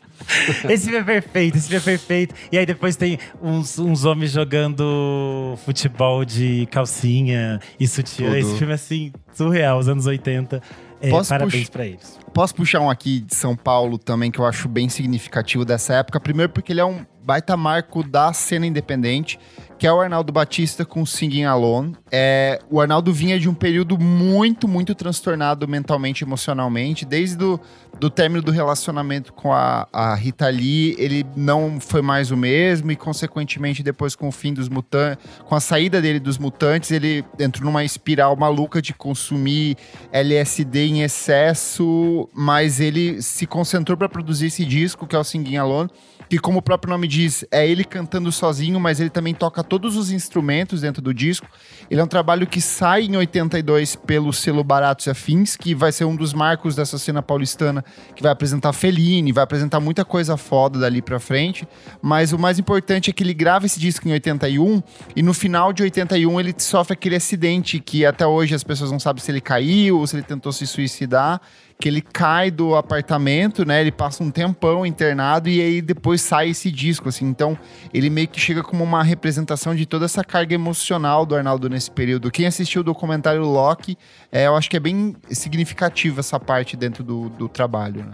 [0.70, 2.36] Esse filme é perfeito, esse filme é perfeito.
[2.52, 8.28] E aí depois tem uns, uns homens jogando futebol de calcinha e sutiã.
[8.28, 8.38] Tudo.
[8.38, 10.62] Esse filme é assim, surreal, os anos 80.
[11.02, 12.20] É, Posso parabéns pra eles.
[12.34, 16.20] Posso puxar um aqui de São Paulo também que eu acho bem significativo dessa época.
[16.20, 19.40] Primeiro porque ele é um baita marco da cena independente,
[19.82, 21.96] que é o Arnaldo Batista com Singing Alone.
[22.12, 27.04] É, o Arnaldo vinha de um período muito, muito transtornado mentalmente emocionalmente.
[27.04, 27.60] Desde o
[28.00, 32.92] do término do relacionamento com a, a Rita Lee, ele não foi mais o mesmo
[32.92, 37.26] e, consequentemente, depois com o fim dos mutantes, com a saída dele dos mutantes, ele
[37.40, 39.78] entrou numa espiral maluca de consumir
[40.12, 45.58] LSD em excesso, mas ele se concentrou para produzir esse disco, que é o Singing
[45.58, 45.90] Alone,
[46.32, 49.98] que como o próprio nome diz, é ele cantando sozinho, mas ele também toca todos
[49.98, 51.46] os instrumentos dentro do disco.
[51.90, 55.92] Ele é um trabalho que sai em 82 pelo selo Baratos e Afins, que vai
[55.92, 57.84] ser um dos marcos dessa cena paulistana,
[58.16, 61.68] que vai apresentar Fellini, vai apresentar muita coisa foda dali pra frente,
[62.02, 64.82] mas o mais importante é que ele grava esse disco em 81
[65.14, 69.02] e no final de 81 ele sofre aquele acidente que até hoje as pessoas não
[69.02, 71.42] sabem se ele caiu ou se ele tentou se suicidar,
[71.82, 73.82] que ele cai do apartamento, né?
[73.82, 77.26] Ele passa um tempão internado e aí depois sai esse disco, assim.
[77.26, 77.58] Então,
[77.92, 81.90] ele meio que chega como uma representação de toda essa carga emocional do Arnaldo nesse
[81.90, 82.30] período.
[82.30, 83.98] Quem assistiu o documentário Loki,
[84.32, 88.14] é, eu acho que é bem significativa essa parte dentro do, do trabalho, né?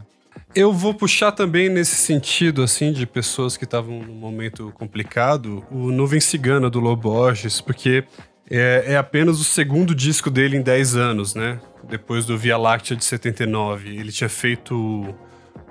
[0.56, 5.92] Eu vou puxar também nesse sentido, assim, de pessoas que estavam num momento complicado, o
[5.92, 8.06] Nuvem Cigana do Loborges, porque
[8.50, 11.60] é, é apenas o segundo disco dele em 10 anos, né?
[11.84, 13.90] Depois do Via Láctea de 79.
[13.90, 15.16] Ele tinha feito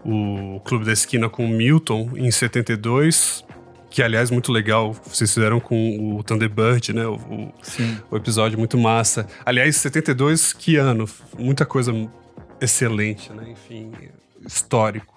[0.04, 3.44] o, Clube da Esquina com o Milton em 72,
[3.90, 7.06] que aliás muito legal, vocês fizeram com o Thunderbird, né?
[7.06, 7.54] O, o,
[8.10, 9.26] o episódio muito massa.
[9.44, 11.08] Aliás, 72, que ano?
[11.38, 11.92] Muita coisa
[12.60, 13.48] excelente, né?
[13.50, 13.90] Enfim,
[14.46, 15.16] histórico.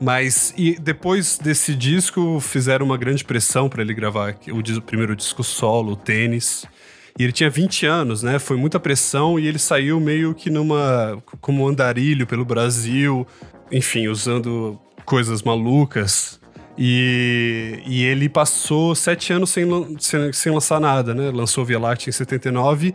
[0.00, 5.14] Mas e depois desse disco fizeram uma grande pressão para ele gravar o, o primeiro
[5.14, 6.66] disco solo, o Tênis.
[7.18, 8.38] E ele tinha 20 anos, né?
[8.38, 13.26] Foi muita pressão e ele saiu meio que numa como um andarilho pelo Brasil,
[13.70, 16.40] enfim, usando coisas malucas.
[16.78, 19.66] E, e ele passou sete anos sem,
[19.98, 21.30] sem, sem lançar nada, né?
[21.30, 22.94] Lançou Via Láctea em 79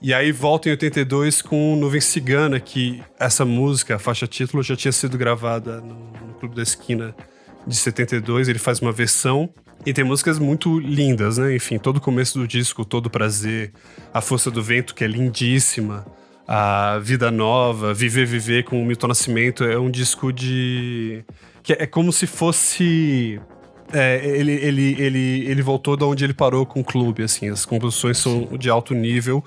[0.00, 4.76] e aí volta em 82 com Nuvem Cigana, que essa música, a faixa título, já
[4.76, 7.14] tinha sido gravada no, no Clube da Esquina
[7.66, 8.48] de 72.
[8.48, 9.48] Ele faz uma versão
[9.86, 11.54] e tem músicas muito lindas, né?
[11.54, 13.72] Enfim, todo o começo do disco, Todo Prazer,
[14.12, 16.06] A Força do Vento, que é lindíssima,
[16.48, 21.22] A Vida Nova, Viver, Viver com o Milton Nascimento, é um disco de.
[21.62, 23.40] que é como se fosse.
[23.92, 27.66] É, ele, ele, ele, ele voltou de onde ele parou com o clube, assim, as
[27.66, 29.44] composições são de alto nível.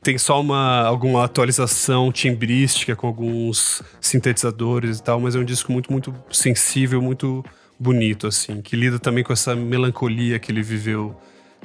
[0.00, 5.70] Tem só uma, alguma atualização timbrística com alguns sintetizadores e tal, mas é um disco
[5.70, 7.44] muito, muito sensível, muito
[7.82, 11.14] bonito, assim, que lida também com essa melancolia que ele viveu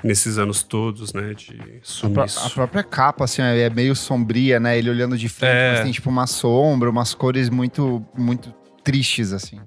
[0.03, 2.39] nesses anos todos, né, de A, sumiço.
[2.45, 4.77] a própria capa, assim, é meio sombria, né?
[4.77, 5.71] Ele olhando de frente, É.
[5.73, 8.53] mas tem tipo uma sombra, umas cores muito, muito
[8.83, 9.59] tristes, assim.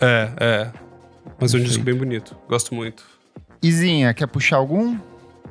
[0.00, 0.72] É, é.
[1.40, 2.36] Mas é um disco bem bonito.
[2.48, 3.04] Gosto muito.
[3.62, 4.98] Izinha, quer puxar algum?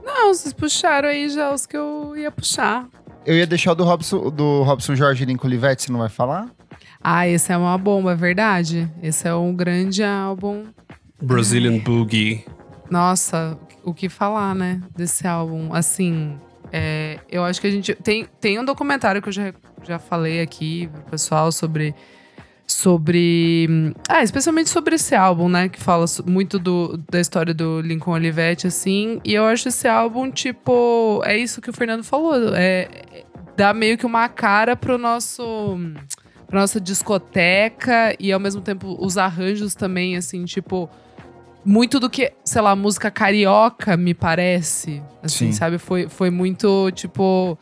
[0.03, 2.87] Não, vocês puxaram aí já os que eu ia puxar.
[3.25, 6.49] Eu ia deixar o do Robson, do Robson Jorge Lincoln Olivetti, você não vai falar?
[7.03, 8.89] Ah, esse é uma bomba, é verdade.
[9.01, 10.65] Esse é um grande álbum.
[11.21, 12.45] Brazilian Boogie.
[12.89, 14.81] Nossa, o que falar, né?
[14.95, 15.73] Desse álbum.
[15.73, 16.37] Assim,
[16.71, 17.95] é, eu acho que a gente.
[17.95, 21.95] Tem, tem um documentário que eu já, já falei aqui pro pessoal sobre.
[22.67, 23.93] Sobre.
[24.07, 25.67] Ah, especialmente sobre esse álbum, né?
[25.67, 29.19] Que fala muito do, da história do Lincoln Olivetti, assim.
[29.25, 31.21] E eu acho esse álbum, tipo.
[31.25, 32.55] É isso que o Fernando falou.
[32.55, 33.25] É, é-
[33.57, 35.77] dá meio que uma cara pro nosso.
[36.51, 40.87] Pra nossa discoteca e ao mesmo tempo os arranjos também, assim, tipo
[41.63, 45.01] muito do que, sei lá, música carioca, me parece.
[45.23, 45.51] Assim, Sim.
[45.51, 45.77] sabe?
[45.77, 47.57] Foi, foi muito, tipo.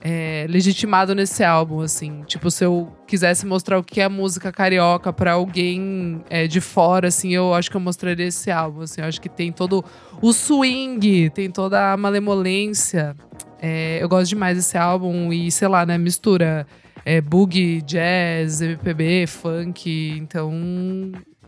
[0.00, 2.22] é, legitimado nesse álbum, assim.
[2.26, 7.08] Tipo, se eu quisesse mostrar o que é música carioca para alguém é, de fora,
[7.08, 9.00] assim, eu acho que eu mostraria esse álbum, assim.
[9.00, 9.84] Eu acho que tem todo
[10.20, 13.16] o swing, tem toda a malemolência.
[13.60, 16.66] É, eu gosto demais desse álbum e, sei lá, né, mistura
[17.04, 20.14] é, boogie, jazz, MPB, funk.
[20.18, 20.52] Então,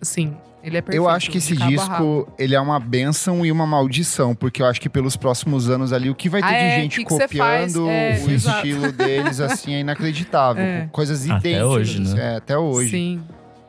[0.01, 1.03] assim, ele é perfeito.
[1.03, 4.81] Eu acho que esse disco, ele é uma benção e uma maldição, porque eu acho
[4.81, 6.81] que pelos próximos anos ali, o que vai ter Ah, de é?
[6.83, 8.67] gente Que que copiando É, o exato.
[8.67, 10.63] estilo deles, assim, é inacreditável.
[10.63, 10.89] É.
[10.93, 11.67] Coisas Até idênticas.
[11.67, 12.33] hoje, né?
[12.35, 12.91] É, até hoje.
[12.91, 13.21] Sim,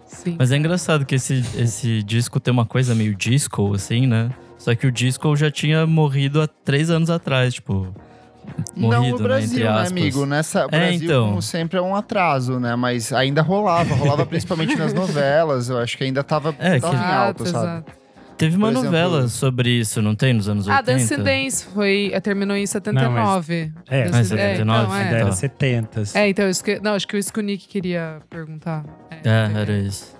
[0.05, 0.35] sim.
[0.37, 4.29] Mas é engraçado que esse, esse disco tem uma coisa meio disco, assim, né?
[4.57, 7.93] Só que o disco já tinha morrido há três anos atrás, tipo.
[8.75, 9.23] Morrido, Não no né?
[9.23, 9.91] Brasil, Entre né, aspas.
[9.91, 10.25] amigo?
[10.25, 11.27] Nessa, o Brasil, então.
[11.29, 12.75] como sempre, é um atraso, né?
[12.75, 13.93] Mas ainda rolava.
[13.95, 15.69] Rolava principalmente nas novelas.
[15.69, 17.67] Eu acho que ainda tava, É, tava que- em alta, Exato, sabe?
[17.77, 18.01] exato.
[18.37, 20.33] Teve uma exemplo- novela sobre isso, não tem?
[20.33, 20.79] Nos anos 80?
[20.79, 23.71] Ah, Dance Dance foi, eh, terminou em 79.
[23.87, 25.19] É, Dance- mas 79, então, Ainda é.
[25.19, 25.31] era Tá.
[25.35, 26.03] 70.
[26.15, 28.83] É, então, isso que, não, acho que o isso que o Nick queria perguntar.
[29.23, 30.15] É, era isso.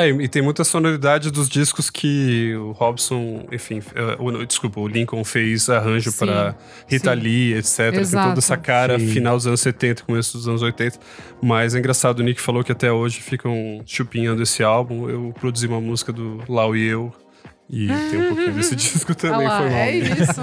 [0.00, 3.82] É, e tem muita sonoridade dos discos que o Robson, enfim,
[4.18, 6.54] o, desculpa, o Lincoln fez arranjo para
[6.86, 7.20] Rita sim.
[7.20, 7.90] Lee, etc.
[7.90, 8.28] Tem Exato.
[8.28, 9.08] toda essa cara Sim.
[9.08, 10.98] final dos anos 70, começo dos anos 80.
[11.42, 15.08] Mas é engraçado, o Nick falou que até hoje ficam chupinhando esse álbum.
[15.08, 17.12] Eu produzi uma música do Lau e eu.
[17.68, 19.78] E tem um pouquinho desse disco também, Ah lá, foi mal.
[19.78, 20.40] é isso.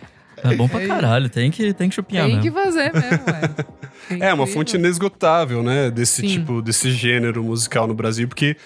[0.42, 2.50] É bom pra É caralho, tem que, tem que chupinhar Tem mesmo.
[2.50, 4.20] que fazer mesmo, ué.
[4.28, 5.88] É, uma fonte inesgotável, né?
[5.88, 6.28] Desse Sim.
[6.28, 8.56] tipo, desse gênero musical no Brasil, porque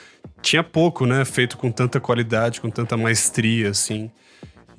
[0.41, 1.23] tinha pouco, né?
[1.27, 4.11] Feito com tanta qualidade, com tanta maestria, assim.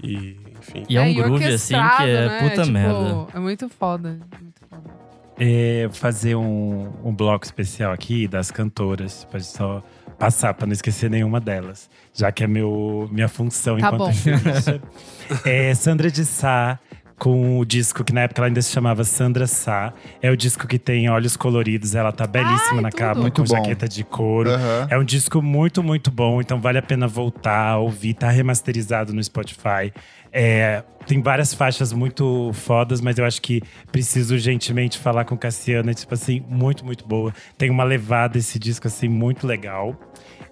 [0.01, 0.83] E, enfim.
[0.89, 2.39] E é um e groove assim que é né?
[2.41, 3.27] puta Tipo, merda.
[3.33, 4.19] É muito foda.
[4.41, 4.89] Muito foda.
[5.37, 9.83] É, fazer um, um bloco especial aqui das cantoras, pra só
[10.15, 14.81] passar, pra não esquecer nenhuma delas, já que é meu, minha função Tá enquanto bom.
[15.45, 16.79] é Sandra de Sá,
[17.17, 19.93] com o disco que na época ela ainda se chamava Sandra Sá.
[20.21, 22.99] É o disco que tem olhos coloridos, ela tá belíssima Ai, na tudo.
[22.99, 23.55] capa, Muito com bom.
[23.55, 24.49] jaqueta de couro.
[24.51, 24.87] Aham.
[24.89, 29.23] É um disco muito, muito bom, então vale a pena voltar, ouvir, tá remasterizado no
[29.23, 29.93] Spotify.
[30.37, 35.93] É, tem várias faixas muito fodas, mas eu acho que preciso urgentemente falar com Cassiana,
[35.93, 37.33] tipo assim, muito, muito boa.
[37.57, 39.97] Tem uma levada esse disco, assim, muito legal.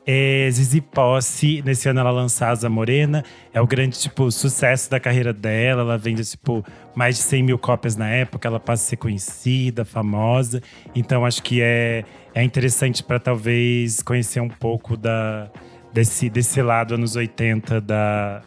[0.05, 4.99] É, Zizi Posse, nesse ano ela lança Asa Morena, é o grande, tipo, sucesso da
[4.99, 5.81] carreira dela.
[5.81, 6.63] Ela vende, tipo,
[6.93, 10.61] mais de 100 mil cópias na época, ela passa a ser conhecida, famosa.
[10.93, 15.49] Então acho que é, é interessante para talvez conhecer um pouco da,
[15.93, 18.41] desse, desse lado anos 80 da,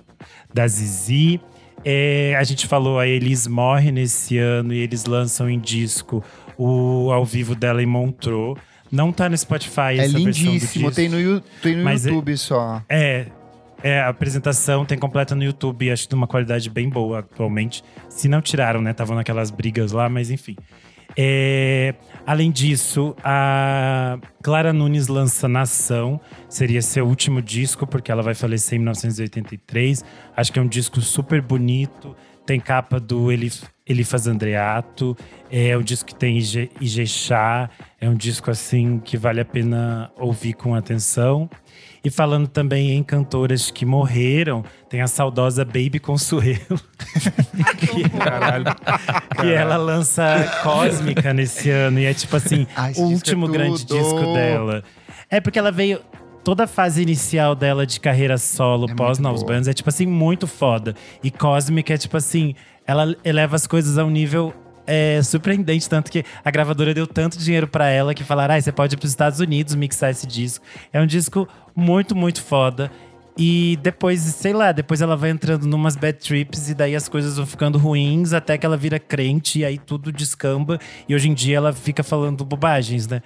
[0.53, 1.41] da Zizi.
[1.85, 6.23] É, a gente falou, a Elis morre nesse ano e eles lançam em disco
[6.59, 8.59] o ao vivo dela em Montreux.
[8.91, 10.91] Não tá no Spotify É essa lindíssimo.
[10.93, 12.83] Tem no, tem no Mas é- YouTube só.
[12.89, 13.27] É,
[13.83, 17.85] é, a apresentação tem completa no YouTube, acho que de uma qualidade bem boa atualmente.
[18.09, 18.91] Se não tiraram, né?
[18.91, 20.57] Estavam naquelas brigas lá, mas enfim.
[21.19, 21.95] É,
[22.27, 28.77] além disso, a Clara Nunes lança Nação, seria seu último disco, porque ela vai falecer
[28.77, 30.05] em 1983.
[30.37, 32.15] Acho que é um disco super bonito.
[32.47, 35.17] Tem capa do Elif, Elifas Andreato.
[35.51, 37.69] É um disco que tem Ige- Ijexá.
[38.01, 41.51] É um disco assim que vale a pena ouvir com atenção.
[42.05, 46.81] E falando também em cantoras que morreram, tem a saudosa Baby Consuelo,
[48.17, 48.67] Caralho.
[49.41, 51.99] que ela lança Cósmica nesse ano.
[51.99, 53.99] E é tipo assim, esse o é último grande tudo.
[53.99, 54.85] disco dela.
[55.29, 56.01] É porque ela veio.
[56.47, 59.55] Toda a fase inicial dela de carreira solo, É pós Novos boa.
[59.55, 60.95] Bands, é tipo assim, muito foda.
[61.21, 62.55] E Cósmica é tipo assim,
[62.87, 64.55] ela eleva as coisas a um nível
[64.87, 65.89] é, surpreendente.
[65.89, 68.97] Tanto que a gravadora deu tanto dinheiro pra ela que falaram: ah, você pode ir
[68.97, 70.65] pros Estados Unidos mixar esse disco.
[70.93, 72.93] É um disco muito, muito foda.
[73.37, 77.37] E depois, sei lá, depois ela vai entrando numas bad trips e daí as coisas
[77.37, 80.79] vão ficando ruins até que ela vira crente e aí tudo descamba.
[81.09, 83.21] E hoje em dia ela fica falando bobagens, né?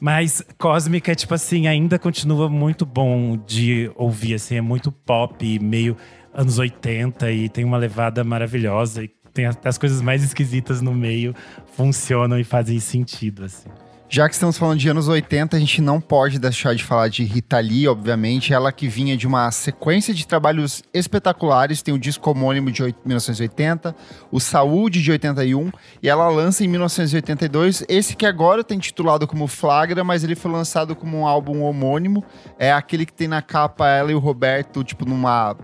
[0.00, 5.58] Mas Cósmica, é, tipo assim, ainda continua muito bom de ouvir, assim, é muito pop,
[5.58, 5.96] meio
[6.32, 10.94] anos 80 e tem uma levada maravilhosa e tem até as coisas mais esquisitas no
[10.94, 11.34] meio
[11.76, 13.68] funcionam e fazem sentido, assim.
[14.14, 17.24] Já que estamos falando de anos 80, a gente não pode deixar de falar de
[17.24, 18.54] Rita Lee, obviamente.
[18.54, 21.82] Ela que vinha de uma sequência de trabalhos espetaculares.
[21.82, 23.92] Tem o disco homônimo de oit- 1980,
[24.30, 25.68] o Saúde de 81,
[26.00, 30.52] e ela lança em 1982 esse que agora tem titulado como Flagra, mas ele foi
[30.52, 32.22] lançado como um álbum homônimo.
[32.56, 35.56] É aquele que tem na capa ela e o Roberto, tipo, numa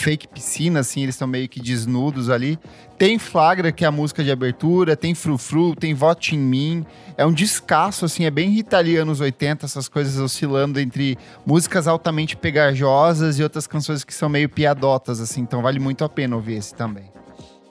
[0.00, 2.58] fake piscina, assim, eles estão meio que desnudos ali.
[2.98, 6.86] Tem Flagra, que é a música de abertura, tem Frufru, tem Vote em Mim.
[7.16, 12.36] É um descasso, assim, é bem Lee anos 80, essas coisas oscilando entre músicas altamente
[12.36, 15.40] pegajosas e outras canções que são meio piadotas, assim.
[15.40, 17.10] Então vale muito a pena ouvir esse também.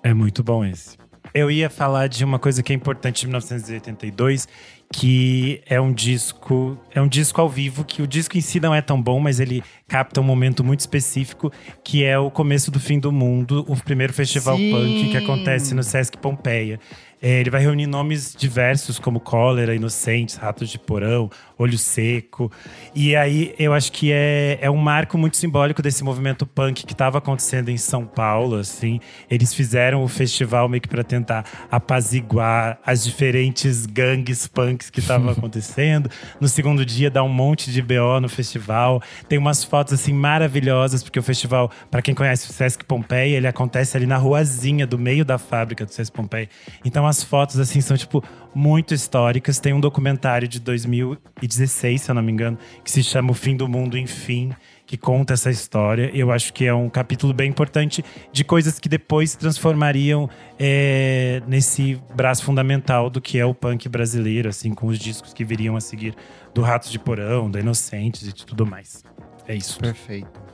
[0.04, 0.98] É muito bom esse.
[1.34, 4.48] Eu ia falar de uma coisa que é importante de 1982,
[4.92, 8.74] que é um disco, é um disco ao vivo que o disco em si não
[8.74, 11.52] é tão bom, mas ele capta um momento muito específico,
[11.84, 14.72] que é o começo do fim do mundo, o primeiro festival Sim.
[14.72, 16.80] punk que acontece no Sesc Pompeia.
[17.22, 22.52] É, ele vai reunir nomes diversos como Cólera, Inocentes, Ratos de Porão, Olho Seco.
[22.94, 26.94] E aí eu acho que é, é um marco muito simbólico desse movimento punk que
[26.94, 29.00] estava acontecendo em São Paulo, assim.
[29.30, 35.30] Eles fizeram o festival meio que para tentar apaziguar as diferentes gangues punks que estavam
[35.32, 36.10] acontecendo.
[36.40, 39.02] No segundo dia dá um monte de BO no festival.
[39.28, 43.48] Tem umas fotos assim maravilhosas, porque o festival, para quem conhece o Sesc Pompeia, ele
[43.48, 46.50] acontece ali na ruazinha do meio da fábrica do Sesc Pompeia.
[46.84, 48.24] Então as fotos assim são tipo
[48.56, 49.60] muito históricas.
[49.60, 53.58] Tem um documentário de 2016, se eu não me engano, que se chama O Fim
[53.58, 54.54] do Mundo Enfim,
[54.86, 56.10] que conta essa história.
[56.14, 61.42] Eu acho que é um capítulo bem importante de coisas que depois se transformariam é,
[61.46, 65.76] nesse braço fundamental do que é o punk brasileiro, assim, com os discos que viriam
[65.76, 66.16] a seguir
[66.54, 69.04] do Ratos de Porão, da Inocentes e de tudo mais.
[69.48, 69.78] É isso.
[69.80, 70.46] Perfeito.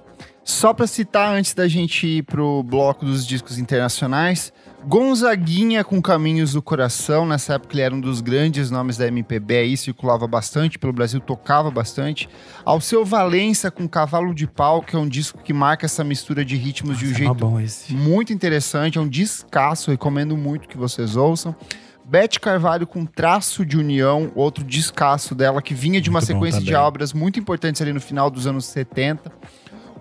[0.43, 4.51] Só para citar antes da gente ir pro bloco dos discos internacionais,
[4.85, 9.57] Gonzaguinha com Caminhos do Coração, nessa época ele era um dos grandes nomes da MPB,
[9.57, 12.27] aí circulava bastante pelo Brasil, tocava bastante.
[12.65, 16.55] Alceu Valença com Cavalo de Pau, que é um disco que marca essa mistura de
[16.55, 21.15] ritmos de um Nossa, é jeito muito interessante, é um descasso, recomendo muito que vocês
[21.15, 21.55] ouçam.
[22.03, 26.33] Beth Carvalho com Traço de União, outro descasso dela, que vinha de uma Muito bom
[26.33, 29.31] sequência de obras muito importantes ali no final dos anos 70.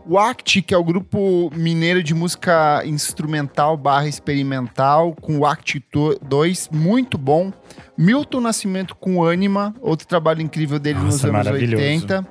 [0.07, 5.83] O Act, que é o grupo mineiro de música instrumental barra experimental, com o Act
[6.23, 7.53] 2, muito bom.
[7.97, 11.83] Milton Nascimento com Anima, outro trabalho incrível dele nos Nossa, anos maravilhoso.
[11.85, 12.27] 80.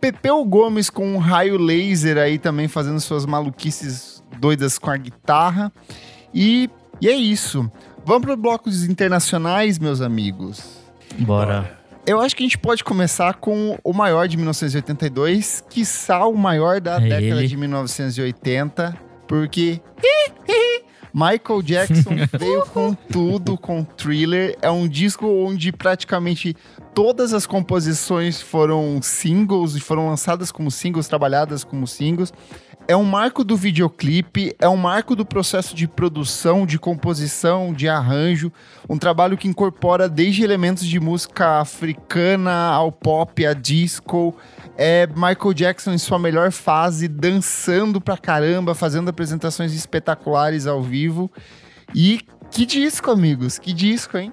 [0.00, 5.72] Pepeu Gomes com um raio laser aí também fazendo suas maluquices doidas com a guitarra.
[6.34, 6.68] E,
[7.00, 7.70] e é isso.
[8.04, 10.62] Vamos para blocos internacionais, meus amigos.
[11.20, 11.83] Bora.
[12.06, 16.80] Eu acho que a gente pode começar com o maior de 1982, quiçá o maior
[16.80, 17.48] da É década ele.
[17.48, 18.96] de 1980,
[19.26, 19.80] porque
[21.14, 24.54] Michael Jackson veio com tudo, com Thriller.
[24.60, 26.54] É um disco onde praticamente
[26.92, 32.34] todas as composições foram singles e foram lançadas como singles, trabalhadas como singles.
[32.86, 37.88] É um marco do videoclipe, é um marco do processo de produção, de composição, de
[37.88, 38.52] arranjo.
[38.88, 44.36] Um trabalho que incorpora desde elementos de música africana ao pop, a disco.
[44.76, 51.32] É Michael Jackson em sua melhor fase, dançando pra caramba, fazendo apresentações espetaculares ao vivo.
[51.94, 52.20] E
[52.50, 54.30] que disco, amigos, que disco, hein?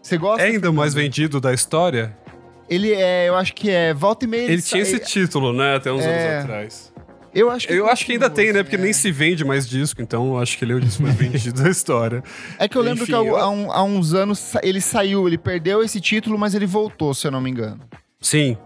[0.00, 0.42] Você gosta?
[0.42, 2.16] É ainda o mais vendido da história?
[2.66, 4.50] Ele é, eu acho que é volta e meia.
[4.50, 6.28] Ele tinha sai- esse título, né, até uns É.
[6.38, 6.89] anos atrás.
[7.34, 8.60] Eu acho que Eu acho que ainda tem, né?
[8.60, 8.78] assim, Porque é.
[8.80, 11.62] nem se vende mais disco, então eu acho que ele é o disco mais vendido
[11.62, 12.22] da história.
[12.58, 15.26] É que eu lembro Enfim, que há, eu- há um- há uns anos ele saiu,
[15.28, 17.80] ele perdeu esse título, mas ele voltou, se eu não me engano.
[18.20, 18.56] Sim.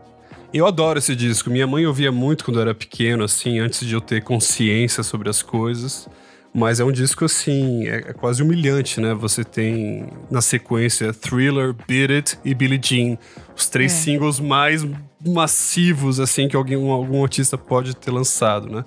[0.52, 1.50] Eu adoro esse disco.
[1.50, 5.28] Minha mãe ouvia muito quando eu era pequeno, assim, antes de eu ter consciência sobre
[5.28, 6.08] as coisas.
[6.56, 9.12] Mas é um disco, assim, é, é quase humilhante, né?
[9.14, 13.18] Você tem na sequência Thriller, Beat It e Billie Jean.
[13.56, 13.96] Os três É.
[13.96, 14.86] singles mais
[15.26, 18.84] massivos, assim, que alguém, um- algum artista pode ter lançado, né?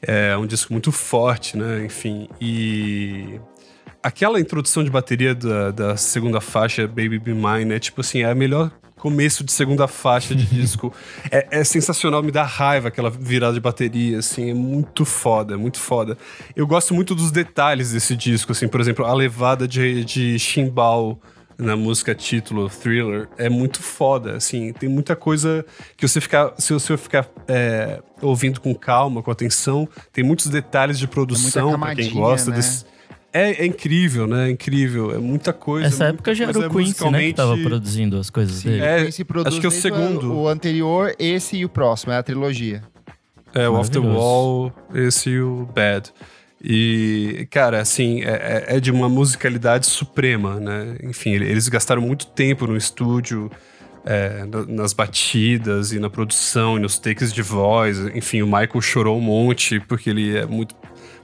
[0.00, 1.84] É um disco muito forte, né?
[1.84, 3.40] Enfim, e
[4.02, 8.30] aquela introdução de bateria da, da segunda faixa, Baby Be Mine, é tipo assim, é
[8.30, 10.92] a melhor começo de segunda faixa de disco.
[11.30, 15.56] É, é sensacional, me dá raiva aquela virada de bateria, assim, é muito foda, é
[15.56, 16.16] muito foda.
[16.54, 21.20] Eu gosto muito dos detalhes desse disco, assim, por exemplo, a levada de, de chimbal
[21.58, 25.64] na música título Thriller é muito foda, assim, tem muita coisa
[25.96, 30.98] que você ficar, se você ficar é, ouvindo com calma, com atenção, tem muitos detalhes
[30.98, 32.56] de produção pra quem camadinha, gosta né?
[32.56, 32.84] desse
[33.32, 34.48] é, é incrível, né?
[34.48, 35.14] É incrível.
[35.14, 35.86] É muita coisa.
[35.86, 38.82] Essa muita época já era o Quincy, né, que tava musicalmente- produzindo as coisas dele.
[38.82, 40.34] É, Quem acho que é o segundo.
[40.34, 42.82] O anterior, esse e o próximo, é a trilogia.
[43.54, 43.98] É, o Off the.
[43.98, 46.12] Wall, esse e o Bad.
[46.64, 50.96] E, cara, assim, é, é- é de uma musicalidade suprema, né?
[51.02, 53.50] Enfim, ele- eles gastaram muito tempo no estúdio,
[54.04, 57.98] é, na- nas batidas e na produção e nos takes de voz.
[58.14, 60.74] Enfim, o Michael chorou um monte porque ele é muito,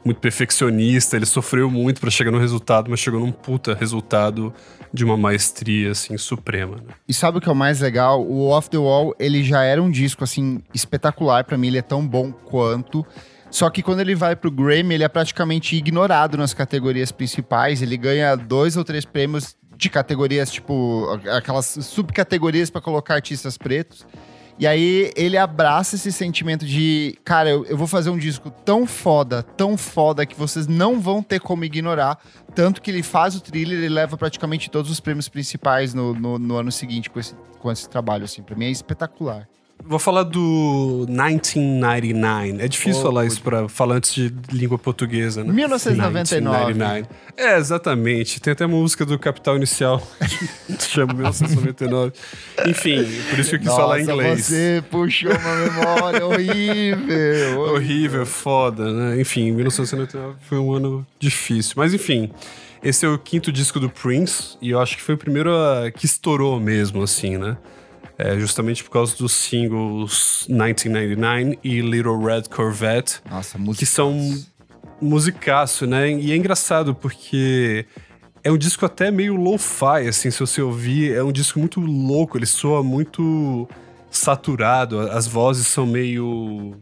[0.05, 4.53] muito perfeccionista, ele sofreu muito pra chegar no resultado, mas chegou num puta resultado
[4.93, 6.95] de uma maestria, assim, suprema, né?
[7.07, 8.25] E sabe o que é o mais legal?
[8.25, 11.45] O Off the Wall, ele já era um disco, assim, espetacular.
[11.45, 13.05] Pra mim, ele é tão bom quanto.
[13.51, 17.81] Só que quando ele vai pro Grammy, ele é praticamente ignorado nas categorias principais.
[17.81, 24.07] Ele ganha dois ou três prêmios de categorias, tipo, aquelas subcategorias pra colocar artistas pretos.
[24.59, 28.89] E aí ele abraça esse sentimento de, cara, eu, eu vou fazer um disco tão
[28.89, 32.19] foda, tão foda, que vocês não vão ter como ignorar.
[32.57, 36.41] Tanto que ele faz o thriller e leva praticamente todos os prêmios principais no, no,
[36.41, 38.43] no ano seguinte com esse, com esse trabalho, assim.
[38.43, 39.49] Pra mim é espetacular.
[39.85, 42.63] Vou falar do 1999.
[42.63, 45.53] É difícil Oh, falar isso para falantes de língua portuguesa, né?
[45.53, 46.75] 1999.
[46.75, 47.07] 1999.
[47.37, 48.41] É, exatamente.
[48.41, 52.13] Tem até música do Capital Inicial que chama 1999.
[52.67, 54.45] Enfim, por isso que eu quis falar em Nossa, inglês.
[54.47, 57.61] você puxou uma memória horrível.
[57.79, 59.21] Horrível, foda, né?
[59.21, 61.75] Enfim, 1999 foi um ano difícil.
[61.77, 62.31] Mas enfim,
[62.83, 65.91] esse é o quinto disco do Prince e eu acho que foi o primeiro a-
[65.91, 67.57] que estourou mesmo, assim, né?
[68.19, 73.79] É, justamente por causa dos singles 1999 e Little Red Corvette, Nossa, música.
[73.79, 74.19] que são
[75.01, 76.11] musicaço, né?
[76.11, 77.87] E é engraçado porque
[78.43, 81.13] é um disco até meio lo-fi, assim, se você ouvir.
[81.15, 83.69] É um disco muito louco, ele soa muito
[84.11, 86.77] saturado, as vozes são meio.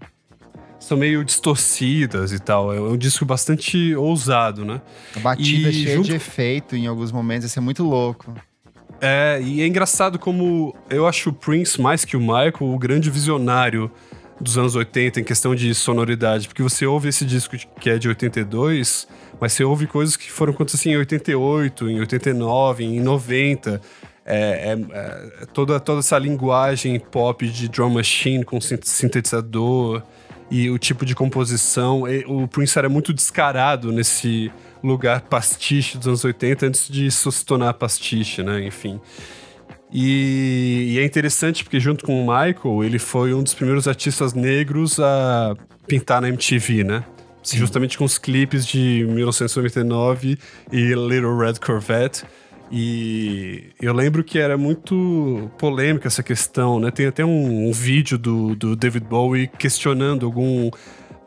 [0.79, 2.73] são meio distorcidas e tal.
[2.73, 4.81] É um disco bastante ousado, né?
[5.15, 8.33] A batida E cheia junto- de efeito em alguns momentos, ia ser muito louco.
[9.01, 13.11] É, e é engraçado como eu acho o Prince, mais que o Michael, o grande
[13.11, 13.91] visionário
[14.41, 16.49] dos anos 80 em questão de sonoridade.
[16.49, 19.07] Porque você ouve esse disco que é de 82,
[19.41, 23.81] mas você ouve coisas que foram acontecidas assim, em 88, em 89, em 90.
[24.25, 30.03] É, é- é toda, toda essa linguagem pop de drum machine com sin- sintetizador
[30.51, 32.07] e o tipo de composição.
[32.09, 34.51] E o Prince era muito descarado nesse
[34.83, 38.65] lugar pastiche dos anos 80 antes de isso se tornar pastiche, né?
[38.65, 39.01] Enfim.
[39.93, 44.35] E, e é interessante porque junto com o Michael, ele foi um dos primeiros artistas
[44.35, 45.55] negros a
[45.87, 47.05] pintar na MTV, né?
[47.43, 50.37] Justamente com os clipes de 1999
[50.73, 52.25] e Little Red Corvette.
[52.71, 56.91] E eu lembro que era muito polêmica essa questão, né?
[56.91, 60.69] Tem até um, um vídeo do, do David Bowie questionando algum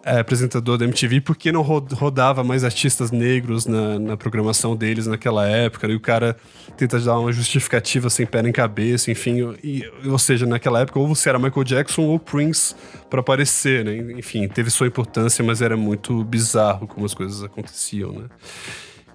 [0.03, 4.75] é, apresentador da MTV por que não ro- rodava mais artistas negros na, na programação
[4.75, 5.87] deles naquela época.
[5.87, 6.35] E o cara
[6.75, 9.55] tenta dar uma justificativa sem pé nem cabeça, enfim.
[9.63, 12.75] E, ou seja, naquela época, ou você era Michael Jackson ou Prince
[13.09, 13.95] para aparecer, né?
[14.17, 18.25] Enfim, teve sua importância, mas era muito bizarro como as coisas aconteciam, né?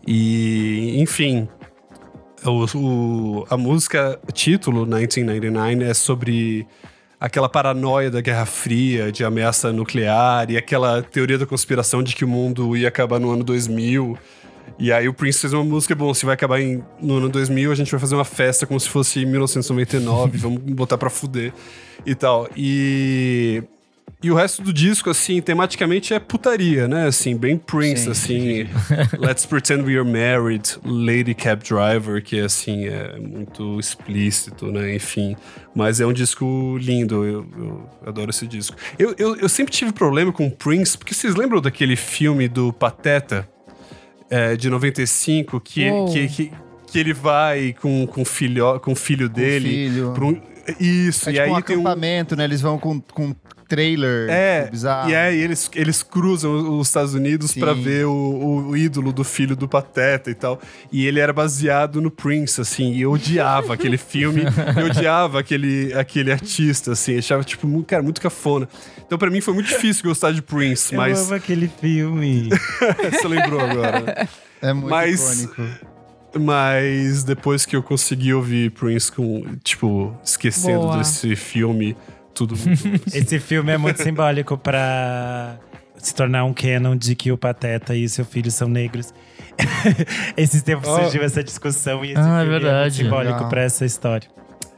[0.07, 1.49] E, enfim,
[2.51, 6.67] o, o- a música título 1999 é sobre
[7.19, 12.25] aquela paranoia da Guerra Fria, de ameaça nuclear e aquela teoria da conspiração de que
[12.25, 14.19] o mundo ia acabar no ano 2000.
[14.79, 17.71] E aí o Prince fez uma música, bom, se vai acabar em- no ano 2000,
[17.71, 21.53] a gente vai fazer uma festa como se fosse 1999, vamos botar pra fuder
[22.05, 22.49] e tal.
[22.57, 23.63] E
[24.25, 27.07] e o resto do disco, assim, tematicamente é putaria, né?
[27.07, 28.67] Assim, bem Prince, Sim, assim.
[29.19, 34.95] Let's Pretend We Are Married, Lady Cab Driver, que, assim, é muito explícito, né?
[34.95, 35.37] Enfim.
[35.75, 38.77] Mas é um disco lindo, eu, eu adoro esse disco.
[38.99, 43.49] Eu, eu, eu sempre tive problema com Prince, porque vocês lembram daquele filme do Pateta,
[44.31, 46.13] é, de 95, que, Uou.
[46.13, 46.53] que, que,
[46.91, 49.69] que ele vai com, com, filho, com o filho Com dele.
[49.69, 50.15] filho.
[50.23, 51.81] um- isso, É e tipo um aí tem um.
[51.81, 52.45] acampamento, né?
[52.45, 53.35] Eles vão com, com
[53.69, 55.11] trailer É, bizarro.
[55.11, 59.25] e aí eles, eles cruzam os Estados Unidos pra ver o, o- o ídolo do
[59.25, 60.61] filho do Pateta e tal.
[60.93, 64.43] E ele era baseado no Prince, assim, e eu odiava aquele filme,
[64.77, 68.69] eu odiava aquele, aquele artista, assim, achava, tipo, muito, cara, muito cafona.
[69.07, 72.49] Então pra mim foi muito difícil gostar de Prince, Eu mas amo aquele filme.
[73.13, 74.29] você lembrou agora.
[74.63, 75.95] É muito Mas- icônico.
[76.37, 80.99] Mas depois que eu consegui ouvir Prince com, tipo, esquecendo Boa.
[80.99, 81.97] desse filme,
[82.35, 82.75] tudo mudou.
[83.15, 85.59] Esse filme é muito simbólico pra
[85.97, 89.15] se tornar um canon de que o Pateta e o seu filho são negros.
[90.37, 90.97] Esses tempos Oh.
[91.03, 92.95] surgiu essa discussão e esse Ah, é filme é muito verdade.
[92.97, 94.29] simbólico pra essa história.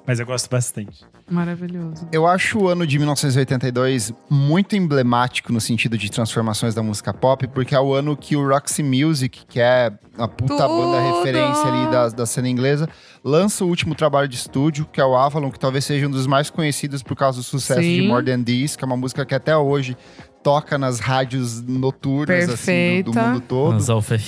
[0.07, 1.03] Mas eu gosto bastante.
[1.29, 2.07] Maravilhoso.
[2.13, 7.49] Eu acho o ano de 1982 muito emblemático no sentido de transformações da música pop,
[7.49, 10.69] porque é o ano que o Roxy Music, que é a puta Tudo!
[10.69, 12.89] banda referência ali da, da cena inglesa,
[13.25, 16.29] lança o último trabalho de estúdio, que é o Avalon, que talvez seja um dos
[16.29, 18.09] mais conhecidos por causa do sucesso de Sim.
[18.09, 19.97] More Than This, que é uma música que até hoje
[20.45, 23.75] toca nas rádios noturnas assim, do, do mundo todo.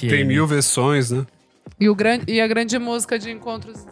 [0.09, 1.24] Tem mil versões, né?
[1.78, 3.86] E, o grande, e a grande música de encontros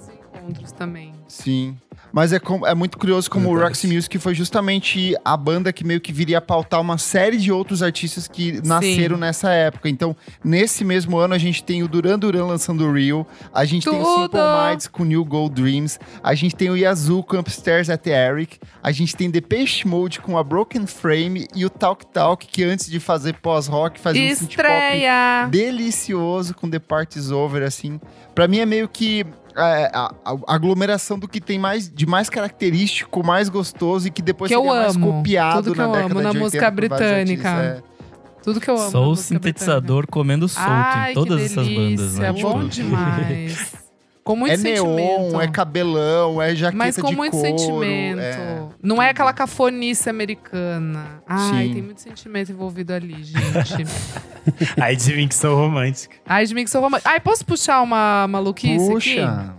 [0.48, 1.12] e desencontros também.
[1.28, 1.76] Sim.
[2.12, 3.70] Mas é, com- é muito curioso como o Verdade.
[3.70, 7.50] Roxy Music foi justamente a banda que meio que viria a pautar uma série de
[7.52, 9.88] outros artistas que nasceram nessa época.
[9.88, 13.84] Então, nesse mesmo ano, a gente tem o Duran Duran lançando o Real, a gente
[13.88, 14.68] tem o Simple Tudo!
[14.68, 18.58] Minds com New Gold Dreams, a gente tem o Yazoo com Upstairs at the Eric,
[18.82, 22.62] a gente tem The Page Mode com a Broken Frame e o Talk Talk, que
[22.64, 25.48] antes de fazer pós-rock fazia um synth pop Estreia!
[25.50, 28.00] delicioso com The Party's Over, assim.
[28.34, 29.26] Pra mim é meio que
[29.56, 34.20] é, a, a aglomeração do que tem mais de mais característico, mais gostoso e que
[34.22, 35.12] depois Que eu seria mais amo.
[35.12, 37.48] copiado Tudo que na eu década amo na de 80 música britânica.
[37.50, 37.96] artistas, é.
[38.42, 38.90] Tudo que eu amo.
[38.90, 42.26] Só na o sintetizador comendo solto Ai, em todas que essas bandas, né?
[42.28, 43.72] delícia, Bom demais.
[44.26, 45.28] Com muito É sentimento.
[45.30, 48.18] neon, é cabelão, é jaqueta Mas com de muito couro, sentimento.
[48.20, 51.22] é- Não é aquela cafonice americana.
[51.26, 51.74] Ai, Sim.
[51.74, 53.86] tem muito sentimento envolvido ali, gente.
[54.80, 56.16] Ai, de mim que sou romântica.
[56.26, 57.08] Ai, de mim que sou romântica.
[57.08, 58.92] Ai, posso puxar uma maluquice aqui?
[58.92, 59.54] Puxa.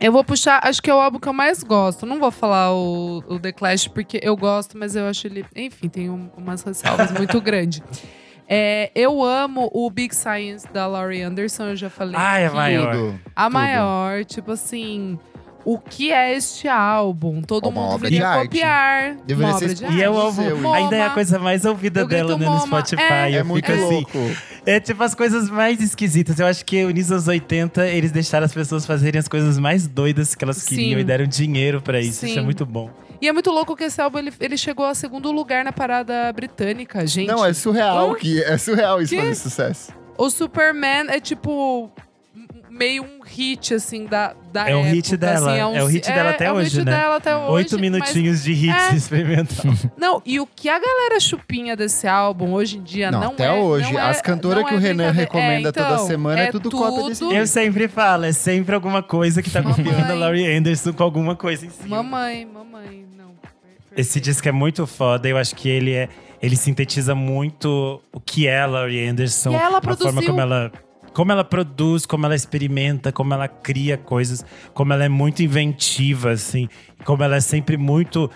[0.00, 2.04] Eu vou puxar, acho que é o álbum que eu mais gosto.
[2.04, 5.44] Não vou falar o, o The Clash porque eu gosto, mas eu acho ele.
[5.54, 7.80] Enfim, tem um- umas ressalvas muito grandes.
[8.54, 12.14] É, eu amo o Big Science da Laurie Anderson, eu já falei.
[12.16, 12.94] Ai, é maior.
[12.94, 13.20] Tudo.
[13.34, 13.52] A tudo.
[13.54, 15.18] maior, tipo assim.
[15.64, 17.40] O que é este álbum?
[17.40, 18.42] Todo Uma mundo viria de arte.
[18.48, 19.14] copiar.
[19.24, 20.24] Deveria uma ser obra de E é o arte.
[20.26, 20.76] álbum, seu, Moma.
[20.76, 22.60] ainda é a coisa mais ouvida Eu dela né, no.
[22.60, 23.00] Spotify.
[23.02, 23.94] É, É eu muito fico assim.
[23.94, 24.18] louco.
[24.66, 26.38] É tipo as coisas mais esquisitas.
[26.40, 30.34] Eu acho que nos anos 80 eles deixaram as pessoas fazerem as coisas mais doidas
[30.34, 30.74] que elas Sim.
[30.74, 32.26] queriam e deram dinheiro pra isso.
[32.26, 32.44] Isso é Sim.
[32.44, 32.90] muito bom.
[33.22, 36.32] E é muito louco que esse álbum ele, ele chegou a segundo lugar na parada
[36.32, 37.28] britânica, gente.
[37.28, 38.14] Não, é surreal Hã?
[38.16, 39.20] que é surreal isso Que?
[39.20, 39.92] fazer sucesso.
[40.18, 41.88] O Superman é tipo
[42.68, 45.86] meio um hit, assim, da, da É um época, hit dela, assim, um é o
[45.86, 46.96] hit dela até é hoje, o hit né?
[46.98, 47.52] dela até hoje.
[47.52, 48.94] Oito mas- minutinhos de hits é.
[48.96, 49.72] experimental.
[49.96, 53.44] Não, e o que a galera chupinha desse álbum hoje em dia Não, não, até
[53.46, 53.52] é...
[53.52, 53.92] hoje.
[53.92, 55.12] não é- As cantoras que é o Renan brincadeira.
[55.12, 58.74] recomenda É, toda então, semana é tudo cópia desse tudo Eu sempre falo, é sempre
[58.74, 59.76] alguma coisa que tá Mamãe.
[59.84, 62.02] copiando a Laurie Anderson com alguma coisa em cima.
[62.02, 63.06] Mamãe, mamãe.
[63.96, 66.08] Esse disco é muito foda, eu acho que ele é.
[66.40, 69.52] Ele sintetiza muito o que é a Laurie Anderson.
[69.52, 70.72] E ela a forma produziu- como ela.
[71.12, 76.30] Como ela produz, como ela experimenta, como ela cria coisas, como ela é muito inventiva,
[76.30, 76.68] assim,
[77.04, 78.30] como ela é sempre muito.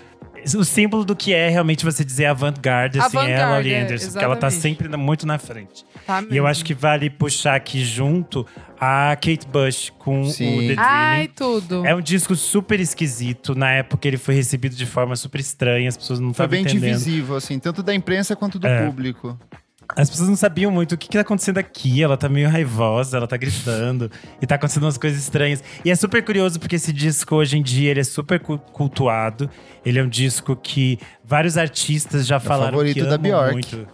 [0.55, 3.83] O símbolo do que é realmente você dizer avant-garde, assim, é a Avant-garde, Laurie é,
[3.83, 5.85] Anderson, porque ela tá sempre muito na frente.
[6.07, 8.47] Tá E eu acho que vale puxar aqui junto
[8.79, 10.47] a Kate Bush com Sim.
[10.55, 10.77] o The Dreaming.
[10.79, 11.85] Ai, tudo.
[11.85, 13.55] É um disco super esquisito.
[13.55, 16.61] Na época ele foi recebido de forma super estranha, as pessoas não Foi estavam bem
[16.61, 16.83] entendendo.
[16.99, 18.85] divisível, assim, tanto da imprensa quanto do É.
[18.87, 19.39] público.
[19.95, 22.03] As pessoas não sabiam muito o que, que tá acontecendo aqui.
[22.03, 24.11] Ela tá meio raivosa, ela tá gritando
[24.43, 25.63] e tá acontecendo umas coisas estranhas.
[25.85, 29.49] E é super curioso porque esse disco hoje em dia ele é super cu- cultuado.
[29.85, 33.53] Ele é um disco que vários artistas já falaram favorito que da Bjork.
[33.53, 33.87] muito.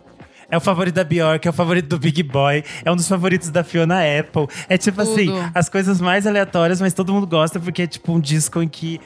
[0.51, 3.49] É o favorito da Bjork, é o favorito do Big Boy, é um dos favoritos
[3.49, 4.47] da Fiona Apple.
[4.68, 5.12] É tipo Tudo.
[5.12, 8.68] assim, as coisas mais aleatórias, mas todo mundo gosta porque é tipo um disco em
[8.68, 9.01] que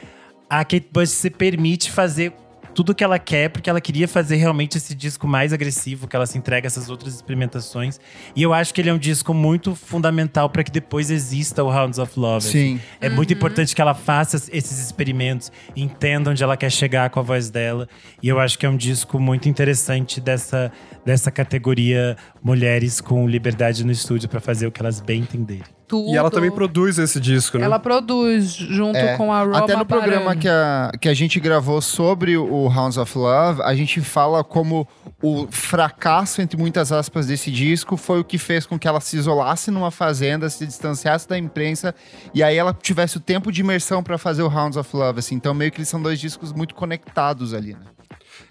[0.51, 2.33] a Kate Bush se permite fazer
[2.77, 6.27] tudo que ela quer, porque ela queria fazer realmente esse disco mais agressivo, que ela
[6.27, 7.99] se entrega a essas outras experimentações.
[8.37, 11.69] E eu acho que ele é um disco muito fundamental para que depois exista o
[11.69, 12.47] Hounds of Love.
[12.47, 12.77] assim.
[12.77, 12.81] Sim.
[13.01, 17.23] É muito importante que ela faça esses experimentos, entenda onde ela quer chegar com a
[17.23, 17.89] voz dela.
[18.23, 20.71] E eu acho que é um disco muito interessante dessa,
[21.03, 25.76] dessa categoria mulheres com liberdade no estúdio para fazer o que elas bem entenderem.
[25.89, 26.11] Tudo.
[26.13, 27.65] E ela também produz esse disco, né?
[27.65, 30.41] Ela produz junto É, com a Roma Até no programa Barani.
[30.41, 34.87] que a, que a gente gravou sobre o Hounds of Love, a gente fala como
[35.23, 39.17] o fracasso, entre muitas aspas, desse disco foi o que fez com que ela se
[39.17, 41.95] isolasse numa fazenda, se distanciasse da imprensa
[42.35, 45.21] e aí ela tivesse o tempo de imersão pra fazer o Hounds of Love.
[45.21, 45.35] Assim.
[45.37, 47.81] Então, meio que eles são dois discos muito conectados ali, né?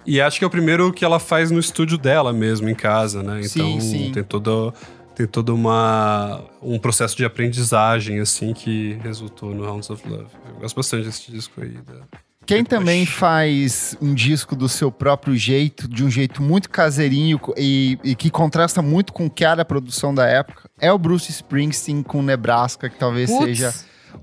[0.06, 3.22] E acho que é o primeiro que ela faz no estúdio dela mesmo, em casa,
[3.22, 3.44] né?
[3.44, 4.12] Sim, Então sim.
[4.14, 4.74] tem todo
[5.16, 10.28] tem todo uma um processo de aprendizagem assim que resultou no Hounds of Love.
[10.50, 11.70] Eu gosto bastante desse disco aí.
[11.72, 12.02] da-
[12.46, 12.80] Quem Depois.
[12.80, 18.14] também faz um disco do seu próprio jeito, de um jeito muito caseirinho e, e
[18.16, 22.04] que contrasta muito com o que era a produção da época, é o Bruce Springsteen
[22.04, 23.74] com Nebraska, que talvez seja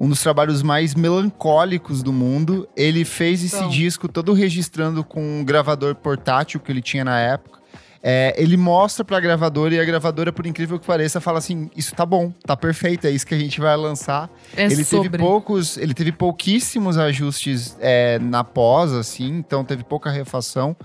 [0.01, 2.68] um dos trabalhos mais melancólicos do mundo.
[2.76, 3.68] Ele fez esse Então.
[3.68, 7.61] disco todo registrando com um gravador portátil que ele tinha na época.
[8.03, 11.94] É, ele mostra pra gravadora e a gravadora, por incrível que pareça, fala assim: Isso
[11.94, 15.09] tá bom, tá perfeito, é isso que a gente vai lançar é ele sobre.
[15.09, 20.76] teve poucos, ele teve pouquíssimos ajustes é, na pós, assim, então teve pouca refação.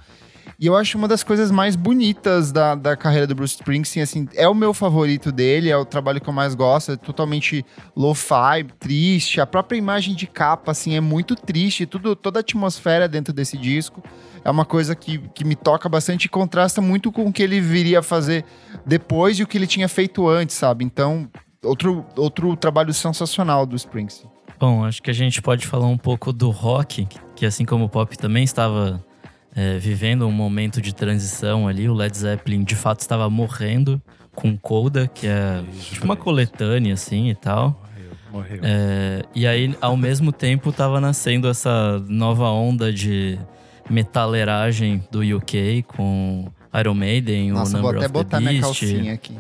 [0.60, 4.28] E eu acho uma das coisas mais bonitas da, da carreira do Bruce Springsteen, assim,
[4.34, 7.64] é o meu favorito dele, é o trabalho que eu mais gosto, é totalmente
[7.96, 13.08] lo-fi, triste, a própria imagem de capa, assim, é muito triste, tudo, toda a atmosfera
[13.08, 14.02] dentro desse disco
[14.48, 17.60] é uma coisa que, que me toca bastante e contrasta muito com o que ele
[17.60, 18.46] viria a fazer
[18.86, 20.86] depois e o que ele tinha feito antes, sabe?
[20.86, 21.28] Então,
[21.64, 24.32] outro, outro trabalho sensacional do Springsteen.
[24.60, 27.86] Bom, acho que a gente pode falar um pouco do rock, que- que assim como
[27.86, 29.06] o pop também estava
[29.56, 31.90] é, vivendo um momento de transição ali.
[31.90, 34.02] O Led Zeppelin de fato estava morrendo
[34.34, 37.84] com Coda, que é tipo uma coletânea assim e tal.
[38.32, 38.60] Morreu.
[38.64, 43.38] É, e aí, ao mesmo tempo, tava nascendo essa nova onda de
[43.90, 48.52] metaleragem do UK com Iron Maiden, Nossa, o vou Number até of the botar minha
[48.52, 49.38] Beast, calcinha aqui.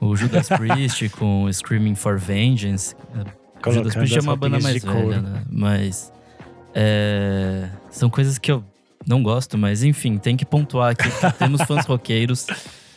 [0.00, 2.94] o Judas Priest com Screaming for Vengeance.
[3.62, 5.42] Colocando Judas Priest é uma banda mais velha, né?
[5.50, 6.12] Mas.
[6.74, 8.62] é, São coisas que eu
[9.06, 12.46] não gosto, mas enfim, tem que pontuar aqui que temos fãs roqueiros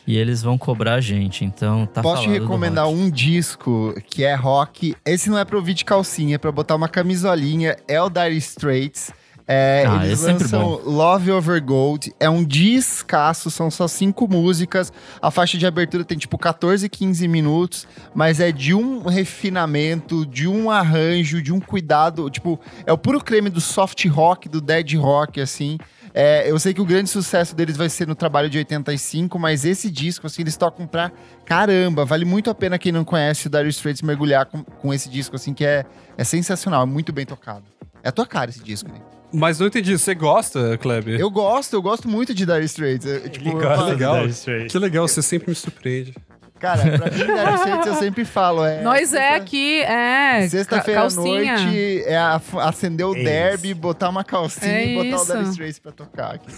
[0.06, 1.46] e eles vão cobrar a gente.
[1.46, 4.96] Então tá Posso te recomendar um disco que é rock.
[5.06, 7.76] Esse não é pra ouvir de calcinha, é pra botar uma camisolinha.
[7.88, 9.12] É o Dire Straits.
[9.48, 12.14] É, Ah, eles é lançam Love Over Gold.
[12.20, 14.92] É um discaço, são só cinco músicas.
[15.22, 20.48] A faixa de abertura tem tipo 14, 15 minutos, mas é de um refinamento, de
[20.48, 22.30] um arranjo, de um cuidado.
[22.30, 25.78] Tipo, é o puro creme do soft rock, do dead rock, assim.
[26.14, 29.64] É, eu sei que o grande sucesso deles vai ser no trabalho de 85, mas
[29.64, 31.12] esse disco, assim, eles tocam pra
[31.46, 32.04] caramba.
[32.04, 35.36] Vale muito a pena quem não conhece o Dire Straits mergulhar com, com esse disco,
[35.36, 35.86] assim, que é,
[36.18, 37.64] é sensacional, é muito bem tocado.
[38.04, 39.00] É a tua cara esse disco, né?
[39.34, 41.20] Mas não entendi, você gosta, Kleber?
[41.20, 43.06] Eu gosto, eu gosto muito de Dire Straits.
[43.06, 44.18] Eu, tipo, Ele gosta falo- do legal.
[44.20, 44.72] Dire Straits.
[44.72, 46.14] Que legal, você sempre me surpreende.
[46.60, 48.64] Cara, pra mim, Dire Straits eu sempre falo.
[48.66, 50.48] É, Nós é sexta- aqui, é.
[50.50, 55.24] Sexta-feira à noite é a- acender o É derby, botar uma calcinha É e botar
[55.24, 55.34] isso.
[55.34, 56.52] o Dire Straits pra tocar aqui.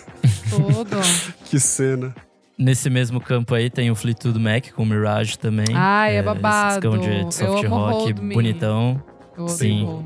[0.49, 0.97] Tudo.
[1.45, 2.13] Que cena.
[2.57, 5.65] Nesse mesmo campo aí tem o Fleetwood Mac com Mirage também.
[5.73, 6.79] Ai, é esse babado.
[6.81, 9.01] discão de soft rock, bonitão.
[9.47, 10.05] Sim.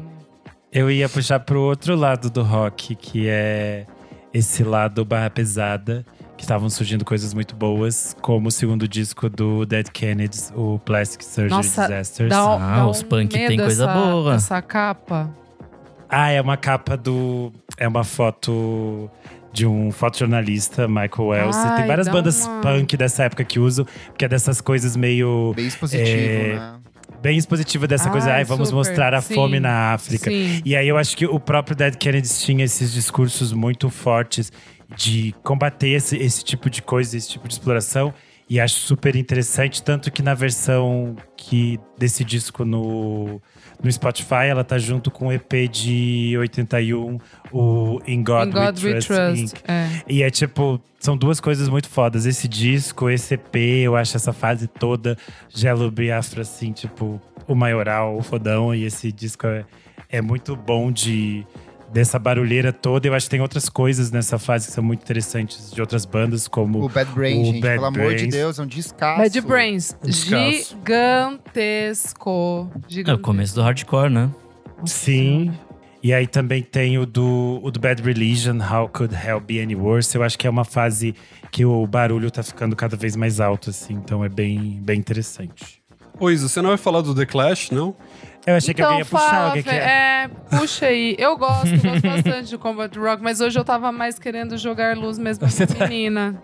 [0.78, 3.88] Eu ia puxar pro outro lado do rock, que é
[4.32, 6.06] esse lado barra pesada,
[6.38, 11.24] que estavam surgindo coisas muito boas, como o segundo disco do Dead Kennedys, o Plastic
[11.24, 12.30] Surgery Nossa, Disasters.
[12.30, 14.36] Dá, Ah, dá os um punk medo tem coisa essa, boa.
[14.36, 15.32] Essa capa.
[16.08, 17.52] Ah, é uma capa do.
[17.80, 19.10] É uma foto
[19.52, 21.58] de um fotojornalista, Michael Wells.
[21.58, 25.54] Ai, Tem várias bandas uma- punk dessa época que usam, porque é dessas coisas meio.
[25.56, 26.77] Bem expositivo, É, né?
[27.22, 28.78] Bem expositiva dessa coisa, Ai, ai, vamos super.
[28.78, 29.36] mostrar a Sim.
[29.36, 30.30] fome na África.
[30.30, 30.62] Sim.
[30.64, 34.52] E aí eu acho que o próprio Dead Kennedys tinha esses discursos muito fortes
[34.96, 38.14] de combater esse, esse tipo de coisa, esse tipo de exploração.
[38.50, 43.42] E acho super interessante, tanto que na versão que desse disco no,
[43.84, 47.20] no Spotify, ela tá junto com o EP de 81,
[47.52, 49.44] o In God, In God We We Trust, Trust.
[49.44, 49.54] Inc.
[49.68, 49.88] É.
[50.08, 52.26] E é tipo, são duas coisas muito fodas.
[52.26, 55.18] Esse disco, esse EP, eu acho essa fase toda,
[55.50, 58.74] Gelo Biafra, assim, tipo, o maioral, o fodão.
[58.74, 59.64] E esse disco é,
[60.10, 61.46] é muito bom de
[61.92, 63.08] dessa barulheira toda.
[63.08, 66.48] Eu acho que tem outras coisas nessa fase que são muito interessantes de outras bandas,
[66.48, 68.34] como O Bad Brain, o gente, Bad pelo amor de Brains.
[68.34, 69.22] Deus, é um descasso.
[69.22, 69.96] Bad Brains.
[70.04, 70.76] Descasso.
[70.76, 72.70] Gigantesco.
[73.06, 74.30] É o começo do hardcore, né?
[74.86, 75.52] Sim.
[76.04, 79.76] E aí também tem o do, o do Bad Religion, How Could Hell Be Any
[79.76, 80.16] Worse.
[80.16, 81.16] Eu acho que é uma fase
[81.52, 83.94] que o barulho tá ficando cada vez mais alto, assim.
[83.96, 85.82] Então é bem, bem interessante.
[86.20, 87.96] Ô, Isa, você não vai falar do The Clash, não?
[88.48, 89.30] Eu achei que alguém Então ia puxar.
[89.36, 89.70] fala, alguém Fê.
[89.72, 89.88] quer...
[89.88, 90.28] é,
[90.58, 91.16] puxa aí.
[91.20, 95.20] Eu gosto, gosto bastante de Combat Rock, mas hoje eu tava mais querendo jogar luz
[95.20, 96.42] mesmo Você com tá- menina.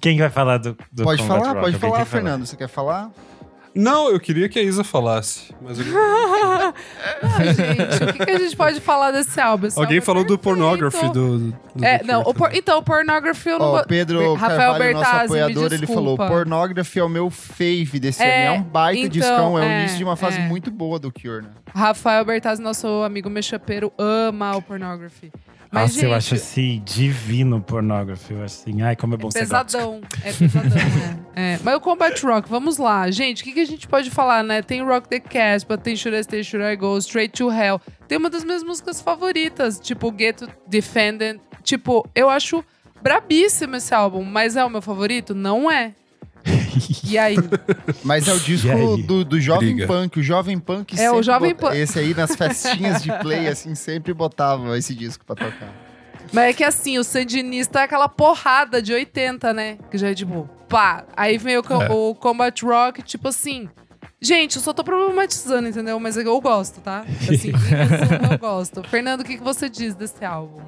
[0.00, 1.60] Quem vai falar do, do Pode Combat falar, Rock?
[1.60, 2.46] pode Alguém falar, tem que Fernando.
[2.46, 3.10] Você quer falar?
[3.74, 5.54] Não, eu queria que a Isa falasse.
[5.62, 6.74] Mas eu- Ah,
[7.44, 9.66] gente, o que, que a gente pode falar desse álbum?
[9.66, 10.42] Esse alguém álbum é falou do perfeito.
[10.60, 13.78] pornography do, do É, The não, o por- então, o pornography eu não Ó, go-
[13.80, 16.28] o Pedro Rafael Carvalho, nosso Bertazzi, me apoiador, ele falou: desculpa.
[16.28, 18.56] Pornography é o meu fave desse É, ano.
[18.56, 20.40] É um baita então, discão, é o é, início de uma fase é.
[20.46, 21.48] muito boa do Cure, né?
[21.74, 25.32] Rafael Bertazzi, nosso amigo mechapeiro, ama o pornography.
[25.72, 28.34] Mas, Nossa, gente, eu acho assim, divino o pornography.
[28.34, 29.64] Eu acho assim, ai, como é bom ser gótico.
[29.64, 30.00] Pesadão.
[30.22, 30.70] É pesadão,
[31.34, 31.54] é.
[31.54, 31.60] é.
[31.64, 33.10] Mas o Combat Rock, vamos lá.
[33.10, 34.60] Gente, o que, que a gente pode falar, né?
[34.60, 37.80] Tem Rock the Casbah, tem Should I Stay, Should I Go, Straight to Hell.
[38.06, 41.40] Tem uma das minhas músicas favoritas, tipo Get Defendant.
[41.62, 42.62] Tipo, eu acho
[43.00, 45.34] brabíssimo esse álbum, mas é o meu favorito?
[45.34, 45.94] Não é.
[47.04, 47.36] E aí?
[48.04, 48.68] Mas é o disco
[49.06, 49.86] do, do Jovem Briga.
[49.86, 50.18] Punk.
[50.20, 51.76] O Jovem Punk É, o sempre Jovem bota- Punk.
[51.78, 55.68] Esse aí nas festinhas de play, assim, sempre botava esse disco pra tocar.
[56.32, 59.76] Mas é que assim, o Sandinista é aquela porrada de 80, né?
[59.90, 61.04] Que já é tipo, pá.
[61.16, 61.90] Aí vem o, É.
[61.92, 63.68] o Combat Rock, tipo assim.
[64.20, 65.98] Gente, eu só tô problematizando, entendeu?
[65.98, 67.04] Mas eu gosto, tá?
[67.28, 67.50] Assim,
[68.30, 68.82] eu gosto.
[68.88, 70.60] Fernando, o que, que você diz desse álbum?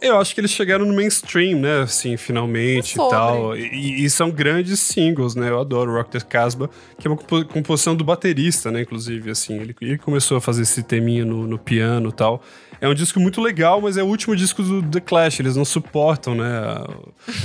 [0.00, 1.80] Eu acho que eles chegaram no mainstream, né?
[1.82, 3.56] Assim, finalmente e tal.
[3.56, 5.50] E, e são grandes singles, né?
[5.50, 8.82] Eu adoro Rock the Casbah, que é uma compo- composição do baterista, né?
[8.82, 9.58] Inclusive, assim.
[9.58, 12.42] Ele, ele começou a fazer esse teminha no, no piano e tal.
[12.80, 15.40] É um disco muito legal, mas é o último disco do The Clash.
[15.40, 16.46] Eles não suportam, né?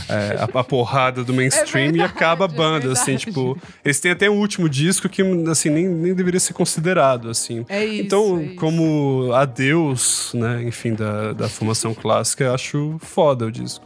[0.08, 3.06] A, é, a- a porrada do mainstream e verdade, acaba a é banda, assim.
[3.18, 3.26] verdade.
[3.26, 7.66] Tipo, eles têm até um último disco que, assim, nem, nem deveria ser considerado, assim.
[7.68, 8.04] É isso.
[8.04, 8.56] Então, é isso.
[8.56, 13.84] como adeus, né, enfim, da, da formação clássica, acho foda o disco.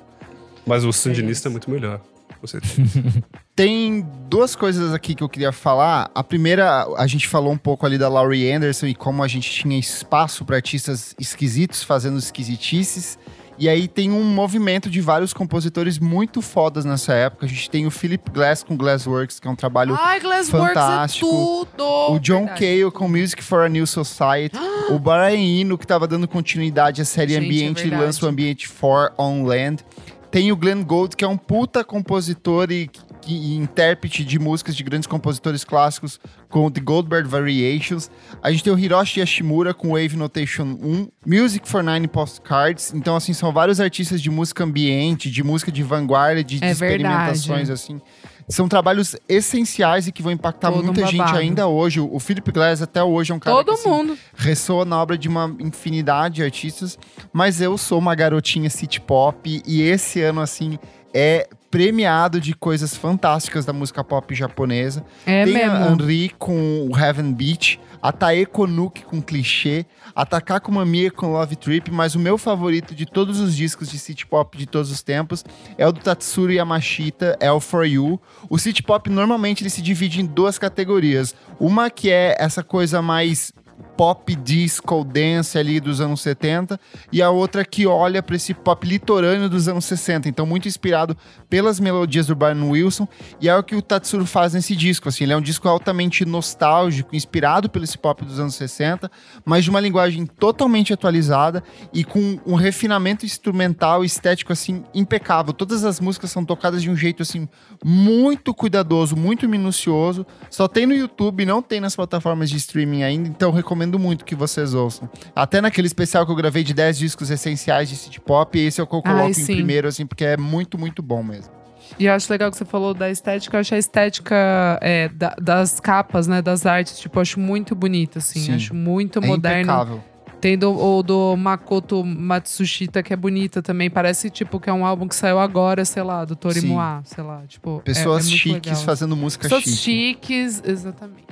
[0.65, 2.01] Mas o Sandinista é, muito melhor,
[2.39, 2.81] com certeza.
[3.55, 6.11] Tem duas coisas aqui que eu queria falar.
[6.13, 9.49] A primeira, a gente falou um pouco ali da Laurie Anderson e como a gente
[9.49, 13.17] tinha espaço para artistas esquisitos fazendo esquisitices.
[13.59, 17.47] E aí tem um movimento de vários compositores muito fodas nessa época.
[17.47, 21.25] A gente tem o Philip Glass com Glassworks, que é um trabalho Ai, Glassworks fantástico.
[21.25, 22.13] é tudo!
[22.13, 22.59] o John Verdade.
[22.59, 24.55] Cale com Music for a New Society.
[24.91, 28.03] o Brian Eno, que estava dando continuidade à série Gente, é Ambiente e verdade.
[28.03, 29.83] lança o Ambiente 4 on Land.
[30.29, 32.89] Tem o Glenn Gould, que é um puta compositor e,
[33.25, 36.19] e- intérprete de músicas de grandes compositores clássicos,
[36.49, 38.11] com The Goldberg Variations.
[38.43, 41.07] A gente tem o Hiroshi Yashimura com Wave Notation 1.
[41.25, 42.93] Music for Nine Postcards.
[42.93, 46.71] Então, assim, são vários artistas de música ambiente, de música de vanguarda, de, de É
[46.71, 47.71] experimentações, verdade.
[47.71, 48.01] assim.
[48.49, 51.37] São trabalhos essenciais e que vão impactar Todo um muita gente babado.
[51.37, 51.99] ainda hoje.
[51.99, 54.17] O Philip Glass até hoje é um cara Todo que, assim, mundo.
[54.35, 56.97] ressoa na obra de uma infinidade de artistas,
[57.33, 60.79] mas eu sou uma garotinha city pop e esse ano, assim,
[61.13, 65.05] é premiado de coisas fantásticas da música pop japonesa.
[65.25, 66.01] É Tem a mesmo.
[66.03, 71.55] Henri com o Heaven Beach, a Taeko Nuke com Clichê, a Takako Mamiya com Love
[71.55, 75.03] Trip, mas o meu favorito de todos os discos de city pop de todos os
[75.03, 75.43] tempos
[75.77, 78.19] é o do Tatsuro Yamashita, é o For You.
[78.49, 81.35] O city pop normalmente ele se divide em duas categorias.
[81.59, 83.51] Uma que é essa coisa mais
[83.97, 86.79] pop disco dance ali dos anos 70
[87.11, 91.17] e a outra que olha para esse pop litorâneo dos anos 60, então muito inspirado
[91.49, 93.07] pelas melodias do Brian Wilson
[93.41, 96.23] e é o que o Tatsuro faz nesse disco, assim, ele é um disco altamente
[96.25, 99.09] nostálgico, inspirado pelo esse pop dos anos 60,
[99.43, 105.53] mas de uma linguagem totalmente atualizada e com um refinamento instrumental estético assim impecável.
[105.53, 107.47] Todas as músicas são tocadas de um jeito assim
[107.83, 110.25] muito cuidadoso, muito minucioso.
[110.51, 114.35] Só tem no YouTube, não tem nas plataformas de streaming ainda, então recomendo muito que
[114.35, 115.09] vocês ouçam.
[115.35, 118.83] Até naquele especial que eu gravei de 10 discos essenciais de city pop, esse é
[118.83, 121.51] o que eu coloco Ai, em primeiro assim, porque é muito, muito bom mesmo.
[121.97, 123.55] E eu acho legal que você falou da estética.
[123.55, 124.35] Eu acho a estética
[124.81, 126.41] é, da- das capas, né?
[126.41, 128.41] Das artes, tipo, acho muito bonita, assim.
[128.41, 128.55] Sim.
[128.55, 129.61] Acho muito É moderno.
[129.61, 130.03] impecável.
[130.41, 133.89] Tem do, o do Makoto Matsushita, que é bonita também.
[133.89, 136.67] Parece, tipo, que é um álbum que saiu agora, sei lá, do Tori Sim.
[136.67, 137.41] Moa, sei lá.
[137.47, 138.83] Tipo, é- Pessoas é, chiques legal.
[138.83, 139.77] fazendo música Pessoas chique.
[139.77, 141.25] chiques, exatamente.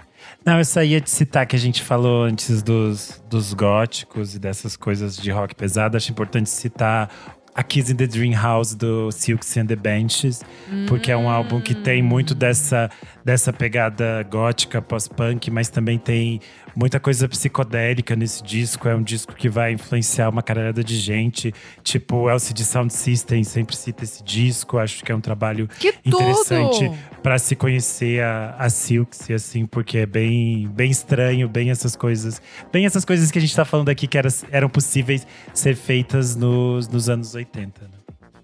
[0.46, 4.39] Não, eu só ia te citar que a gente falou antes dos, dos góticos e
[4.39, 5.98] dessas coisas de rock pesado.
[5.98, 7.10] Acho importante citar
[7.56, 10.43] a Kiss in the Dream House do Silks and the Benches,
[10.88, 12.91] porque é um álbum que tem muito dessa,
[13.24, 16.41] dessa pegada gótica, pós-punk, mas também tem
[16.76, 18.88] muita coisa psicodélica nesse disco.
[18.88, 21.53] É um disco que vai influenciar uma caralhada de gente.
[21.84, 24.78] Tipo, o LCD Sound System sempre cita esse disco.
[24.78, 26.91] Acho que é um trabalho Que interessante
[27.23, 32.41] para se conhecer a, a Silks, assim, porque é bem, bem estranho, bem essas coisas.
[32.71, 36.36] Bem essas coisas que a gente tá falando aqui que era, eram possíveis ser feitas
[36.36, 37.82] nos, nos anos 80.
[37.82, 37.89] Né?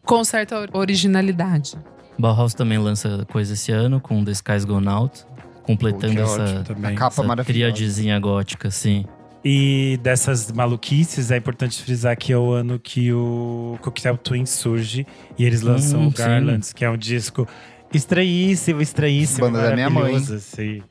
[0.04, 1.78] Com certa or- originalidade.
[2.18, 5.26] Bauhaus também lança coisa esse ano com The Skies Gone Out,
[5.64, 6.96] completando é essa, também.
[6.96, 7.74] Capa essa maravilhosa.
[7.74, 9.06] triadezinha gótica, assim.
[9.44, 15.06] E dessas maluquices, é importante frisar que é o ano que o Coquetel Twins surge
[15.38, 17.48] e eles lançam Hum, o Garlands, que é um disco
[17.92, 20.14] estranhíssimo, estranhíssimo, Banda da minha mãe.
[20.14, 20.84] maravilhoso, assim.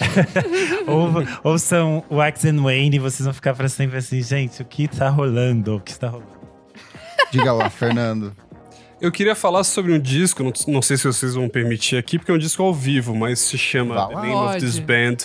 [0.86, 1.12] ou,
[1.52, 4.88] ouçam o Wax and Wayne e vocês vão ficar pra sempre assim, gente, o que
[4.88, 5.76] tá rolando?
[5.76, 6.40] O que está rolando?
[7.30, 8.32] Diga lá, Fernando.
[9.00, 12.30] Eu queria falar sobre um disco, não, não sei se vocês vão permitir aqui, porque
[12.30, 14.14] é um disco ao vivo, mas se chama Vai The.
[14.14, 14.78] Name of This.
[14.78, 15.16] Band.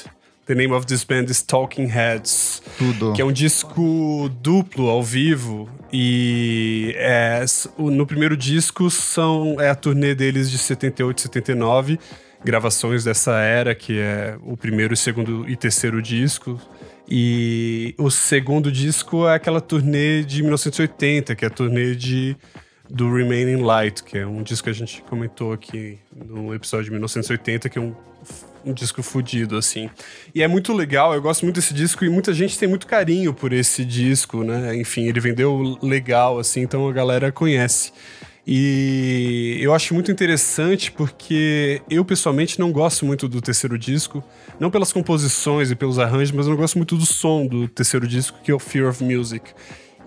[0.45, 2.61] The Name of This Band is Talking Heads.
[2.77, 3.11] Tudo.
[3.13, 5.67] Que é um disco duplo ao vivo.
[5.91, 7.43] E é,
[7.77, 11.99] no primeiro disco são, é a turnê deles de 78 e 79.
[12.45, 16.61] Gravações dessa era, que é o primeiro, segundo e terceiro disco.
[17.09, 22.37] E o segundo disco é aquela turnê de 1980, que é a turnê de,
[22.89, 26.91] do Remaining Light, que é um disco que a gente comentou aqui no episódio de
[26.91, 27.95] 1980, que é um
[28.65, 29.89] um disco fudido, assim.
[30.33, 33.33] E é muito legal, eu gosto muito desse disco e muita gente tem muito carinho
[33.33, 34.75] por esse disco, né?
[34.75, 37.93] Enfim, ele vendeu legal, assim, então a galera conhece.
[38.47, 44.23] E eu acho muito interessante porque eu pessoalmente não gosto muito do terceiro disco,
[44.59, 48.07] não pelas composições e pelos arranjos, mas eu não gosto muito do som do terceiro
[48.07, 49.51] disco, que é o Fear of Music.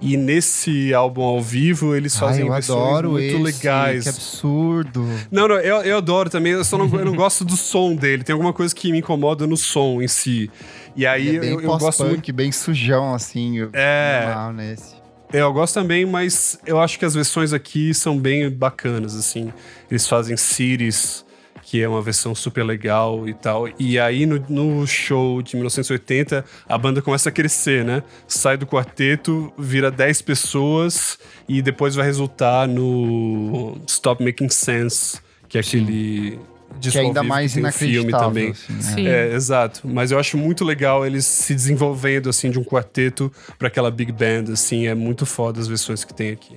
[0.01, 4.05] E nesse álbum ao vivo, eles fazem Ai, eu versões adoro muito esse, legais.
[4.05, 5.05] Que absurdo.
[5.31, 8.23] Não, não, eu, eu adoro também, eu só não, eu não gosto do som dele.
[8.23, 10.51] Tem alguma coisa que me incomoda no som em si.
[10.95, 12.33] E aí é eu, eu gosto muito.
[12.33, 13.69] bem sujão, assim.
[13.73, 14.27] É.
[14.27, 14.95] normal nesse.
[15.33, 19.53] É, Eu gosto também, mas eu acho que as versões aqui são bem bacanas, assim.
[19.91, 21.25] Eles fazem Cities,
[21.69, 23.69] que é uma versão super legal e tal.
[23.79, 28.03] E aí no, no show de 1980, a banda começa a crescer, né?
[28.27, 35.59] Sai do quarteto, vira 10 pessoas e depois vai resultar no Stop Making Sense, que
[35.59, 36.41] é aquele
[36.79, 38.29] disco Que é ainda mais um filme inacreditável.
[38.29, 38.51] também.
[38.51, 38.83] assim, né?
[38.83, 39.07] Sim.
[39.07, 39.83] É, exato.
[39.87, 44.11] Mas eu acho muito legal eles se desenvolvendo, assim, de um quarteto pra aquela big
[44.11, 44.87] band, assim.
[44.87, 46.57] É muito foda as versões que tem aqui.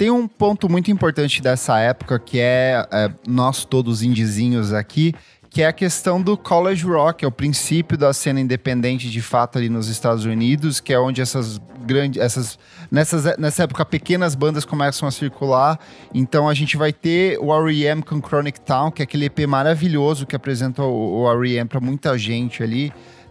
[0.00, 5.14] Tem um ponto muito importante dessa época que é, é nós todos indizinhos aqui,
[5.50, 9.58] que é a questão do college rock, é o princípio da cena independente de fato
[9.58, 12.58] ali nos Estados Unidos, que é onde essas grandes, essas
[12.90, 15.78] nessas, nessa época pequenas bandas começam a circular.
[16.14, 18.02] Então a gente vai ter o R.E.M.
[18.02, 21.68] com Chronic Town, que é aquele EP maravilhoso que apresenta o, o R.E.M.
[21.68, 22.90] para muita gente ali.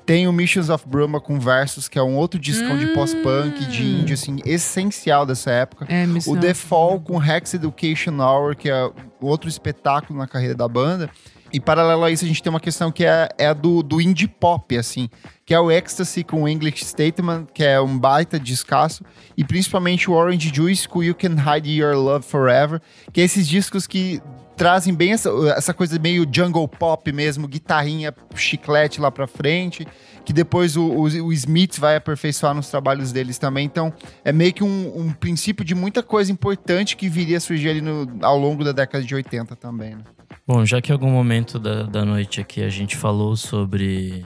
[0.10, 2.80] Tem o Missions of Brahma com Versus, que é um outro discão hum.
[2.80, 5.86] de pós-punk, de indie, assim, essencial dessa época.
[5.88, 8.92] É, o The Fall com Rex Education Hour, que é
[9.22, 11.12] outro espetáculo na carreira da banda.
[11.54, 14.02] E paralelo a isso, a gente tem uma questão que é, é a do, do
[14.02, 15.12] indie pop, assim,
[15.46, 19.04] que é o Ecstasy com o English Statement, que é um baita descasso,
[19.38, 22.82] e principalmente o Orange Juice com You Can Hide Your Love Forever,
[23.14, 24.20] que é esses discos que
[24.60, 29.88] trazem bem essa, essa coisa meio jungle pop mesmo, guitarrinha, chiclete lá pra frente,
[30.26, 33.66] que depois o, o, o Smith vai aperfeiçoar nos trabalhos deles também.
[33.66, 37.70] Então, é meio que um, um princípio de muita coisa importante que viria a surgir
[37.70, 40.04] ali no, ao longo da década de 80 também, né?
[40.46, 44.26] Bom, já que em algum momento da, da noite aqui a gente falou sobre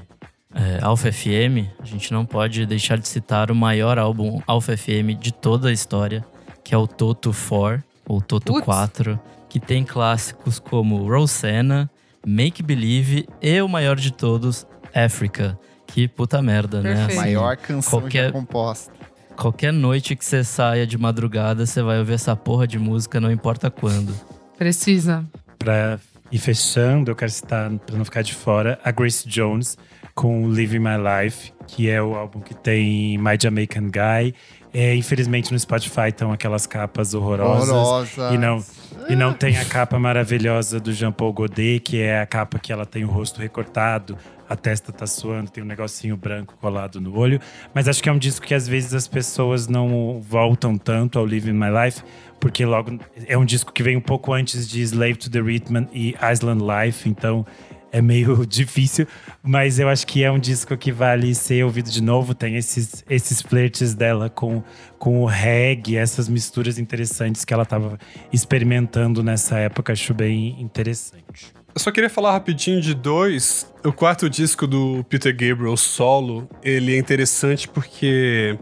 [0.55, 5.15] é, Alpha FM, a gente não pode deixar de citar o maior álbum Alpha FM
[5.19, 6.25] de toda a história,
[6.63, 8.65] que é o Toto 4, ou Toto Putz.
[8.65, 9.19] 4,
[9.53, 11.87] que tem clássicos como Rosanna,
[12.25, 15.59] Make Believe e o maior de todos, Africa.
[15.85, 16.95] Que puta merda, né?
[16.95, 17.07] Perfeito.
[17.07, 17.21] né?
[17.21, 18.91] Assim, maior canção qualquer, já composta.
[19.37, 23.31] Qualquer noite que você saia de madrugada, você vai ouvir essa porra de música, não
[23.31, 24.15] importa quando.
[24.57, 25.23] Precisa.
[25.59, 25.99] Pra
[26.31, 29.77] ir fechando, eu quero citar, pra não ficar de fora, a Grace Jones
[30.15, 34.33] com Living My Life, que é o álbum que tem My Jamaican Guy.
[34.73, 37.69] É, infelizmente no Spotify estão aquelas capas horrorosas.
[37.69, 38.33] Horrorosa.
[38.33, 38.65] E não,
[39.07, 42.73] e não tem a capa maravilhosa do Jean Paul Godet, que é a capa que
[42.73, 44.17] ela tem o rosto recortado,
[44.49, 47.39] a testa tá suando, tem um negocinho branco colado no olho.
[47.73, 51.25] Mas acho que é um disco que às vezes as pessoas não voltam tanto ao
[51.25, 52.01] Living My Life,
[52.39, 55.85] porque logo é um disco que vem um pouco antes de Slave to the Rhythm
[55.93, 57.45] e Island Life, então
[57.93, 59.07] é meio difícil,
[59.41, 62.33] mas eu acho que é um disco que vale ser ouvido de novo.
[62.33, 64.63] Tem esses, esses flertes dela com,
[64.97, 67.99] com o reggae, essas misturas interessantes que ela estava
[68.33, 69.93] experimentando nessa época.
[69.93, 71.53] Acho bem interessante.
[71.75, 73.71] Eu só queria falar rapidinho de dois.
[73.83, 78.57] O quarto disco do Peter Gabriel solo, ele é interessante porque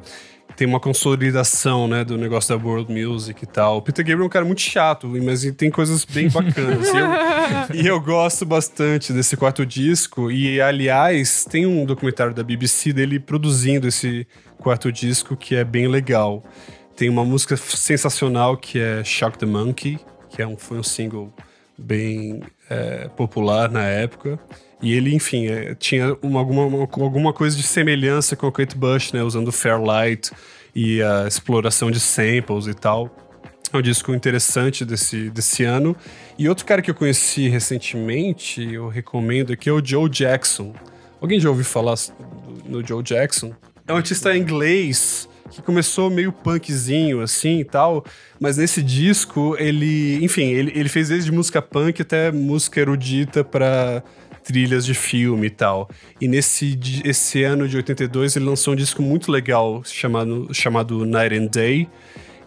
[0.56, 3.78] tem uma consolidação, né, do negócio da world music e tal.
[3.78, 6.88] O Peter Gabriel é um cara muito chato, mas tem coisas bem bacanas.
[6.88, 7.08] e, eu,
[7.84, 10.32] e, eu, gosto bastante desse quarto disco.
[10.32, 14.28] E, aliás, tem um documentário da BBC dele produzindo esse
[14.58, 16.44] quarto disco que é bem legal.
[16.96, 20.00] Tem uma música sensacional que é Shock the Monkey,
[20.30, 21.34] que é um, foi um single
[21.78, 24.40] bem é, popular na época.
[24.82, 28.76] E ele, enfim, é, tinha uma, alguma, uma, alguma coisa de semelhança com o Kate
[28.76, 29.24] Bush, né?
[29.24, 30.32] Usando Fairlight
[30.76, 33.16] e a exploração de samples e tal.
[33.72, 35.96] É um disco interessante desse, desse ano.
[36.38, 40.74] E outro cara que eu conheci recentemente, eu recomendo aqui, é o Joe Jackson.
[41.22, 41.96] Alguém já ouviu falar
[42.66, 43.54] no Joe Jackson?
[43.88, 48.06] É um artista inglês que começou meio punkzinho assim e tal,
[48.40, 54.02] mas nesse disco ele, enfim, ele, ele fez desde música punk até música erudita para
[54.44, 55.90] trilhas de filme e tal.
[56.20, 61.36] E nesse esse ano de 82 ele lançou um disco muito legal chamado, chamado Night
[61.36, 61.88] and Day.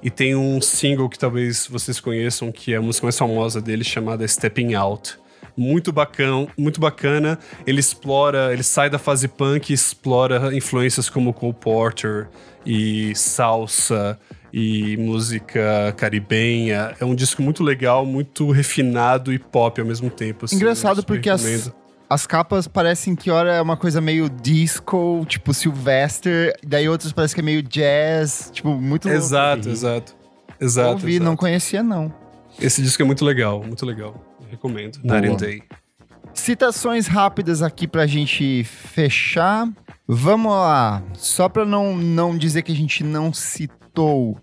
[0.02, 3.82] E tem um single que talvez vocês conheçam, que é a música mais famosa dele,
[3.82, 5.16] chamada Stepping Out.
[5.56, 7.38] Muito bacana, muito bacana.
[7.66, 12.28] Ele explora, ele sai da fase punk e explora influências como Cole Porter
[12.66, 14.18] e salsa
[14.52, 16.94] e música caribenha.
[17.00, 20.44] É um disco muito legal, muito refinado e pop ao mesmo tempo.
[20.44, 21.72] Assim, Engraçado porque as,
[22.08, 27.34] as capas parecem que hora é uma coisa meio disco, tipo Sylvester, daí outras parecem
[27.34, 29.70] que é meio jazz, tipo, muito Exato, louco.
[29.70, 30.16] exato.
[30.60, 30.90] Exato.
[30.90, 31.24] Ouvi, exato.
[31.24, 32.12] não conhecia não.
[32.60, 34.14] Esse disco é muito legal, muito legal.
[34.40, 34.98] Eu recomendo.
[35.02, 35.62] Night and Day.
[36.32, 39.68] Citações rápidas aqui pra gente fechar.
[40.06, 41.02] Vamos lá.
[41.14, 44.38] Só pra não, não dizer que a gente não citou.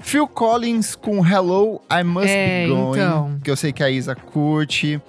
[0.00, 3.00] Phil Collins com Hello, I Must é, Be Going.
[3.00, 3.40] Então.
[3.42, 5.00] Que eu sei que a Isa curte.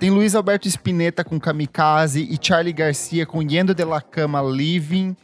[0.00, 5.14] Tem Luiz Alberto Spinetta com Kamikaze e Charlie Garcia com Yendo de la Cama Living.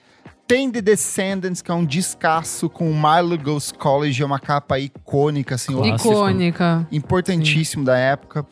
[0.46, 5.54] Tem The Descendants, que é um descasso com Milo Goes College, é uma capa icônica,
[5.54, 5.72] assim.
[5.72, 6.86] Icônica.
[6.92, 7.86] Importantíssimo Sim.
[7.86, 8.44] da época.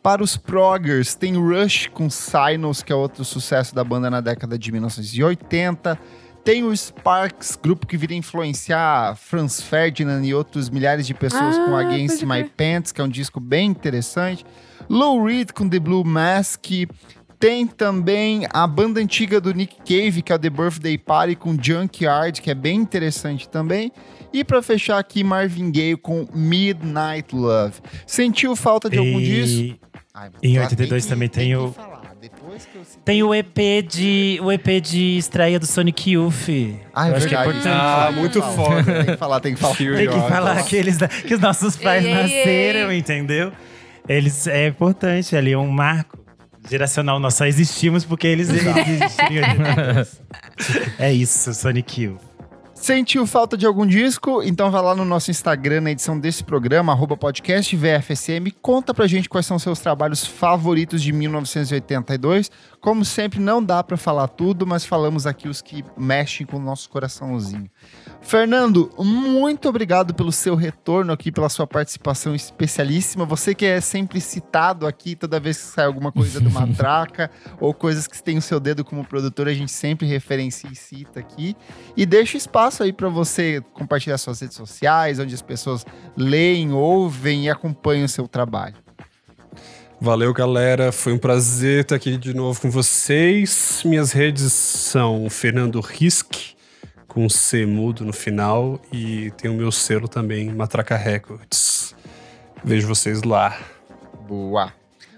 [0.00, 4.56] Para os proggers, tem Rush com Sinos, que é outro sucesso da banda na década
[4.56, 5.98] de 1980.
[6.44, 11.66] Tem o Sparks, grupo que viria influenciar Franz Ferdinand e outros milhares de pessoas ah,
[11.66, 14.46] com Against My Pants, que é um disco bem interessante.
[14.88, 16.64] Low Reed com The Blue Mask.
[17.38, 21.56] Tem também a banda antiga do Nick Cave, que é o The Birthday Party com
[21.60, 23.90] Junkyard, que é bem interessante também.
[24.32, 27.74] E pra fechar aqui, Marvin Gaye com Midnight Love.
[28.06, 29.60] Sentiu falta de algum disso?
[29.60, 29.80] E
[30.14, 31.74] Ai, em lá 82 que- também tem que o-
[33.04, 36.48] tem o EP de o EP de estreia do Sonic Youth.
[36.94, 37.58] Ah, é acho que é verdade.
[37.58, 37.68] importante.
[37.68, 38.84] Ah, Tem muito foda.
[38.84, 39.74] Tem que falar, tem que falar.
[39.76, 42.98] Tem Tem que falar que, eles, que os nossos pais Ei, ei, nasceram, ei.
[42.98, 43.52] entendeu?
[44.08, 46.18] Eles é importante ali, é um marco
[46.68, 47.18] geracional.
[47.18, 49.48] Nós só existimos porque eles existiram.
[50.98, 52.31] é isso, Sonic Youth.
[52.82, 54.42] Sentiu falta de algum disco?
[54.42, 58.50] Então vai lá no nosso Instagram, na edição desse programa, arroba podcast VFSM.
[58.60, 62.50] Conta pra gente quais são seus trabalhos favoritos de 1982.
[62.80, 66.60] Como sempre, não dá pra falar tudo, mas falamos aqui os que mexem com o
[66.60, 67.70] nosso coraçãozinho.
[68.20, 73.24] Fernando, muito obrigado pelo seu retorno aqui, pela sua participação especialíssima.
[73.24, 77.30] Você que é sempre citado aqui toda vez que sai alguma coisa do Matraca
[77.60, 81.20] ou coisas que tem o seu dedo como produtor, a gente sempre referencia e cita
[81.20, 81.56] aqui.
[81.96, 85.84] E deixa espaço aí para você compartilhar suas redes sociais, onde as pessoas
[86.16, 88.76] leem, ouvem e acompanham o seu trabalho.
[90.00, 90.90] Valeu, galera.
[90.90, 93.82] Foi um prazer estar aqui de novo com vocês.
[93.84, 96.34] Minhas redes são Fernando Risk,
[97.06, 98.80] com C mudo no final.
[98.92, 101.94] E tem o meu selo também, Matraca Records.
[102.64, 103.56] Vejo vocês lá.
[104.26, 104.72] Boa.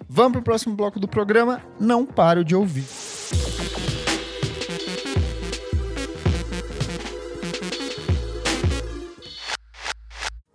[0.06, 1.62] Vamos pro próximo bloco do programa.
[1.80, 2.84] Não paro de ouvir.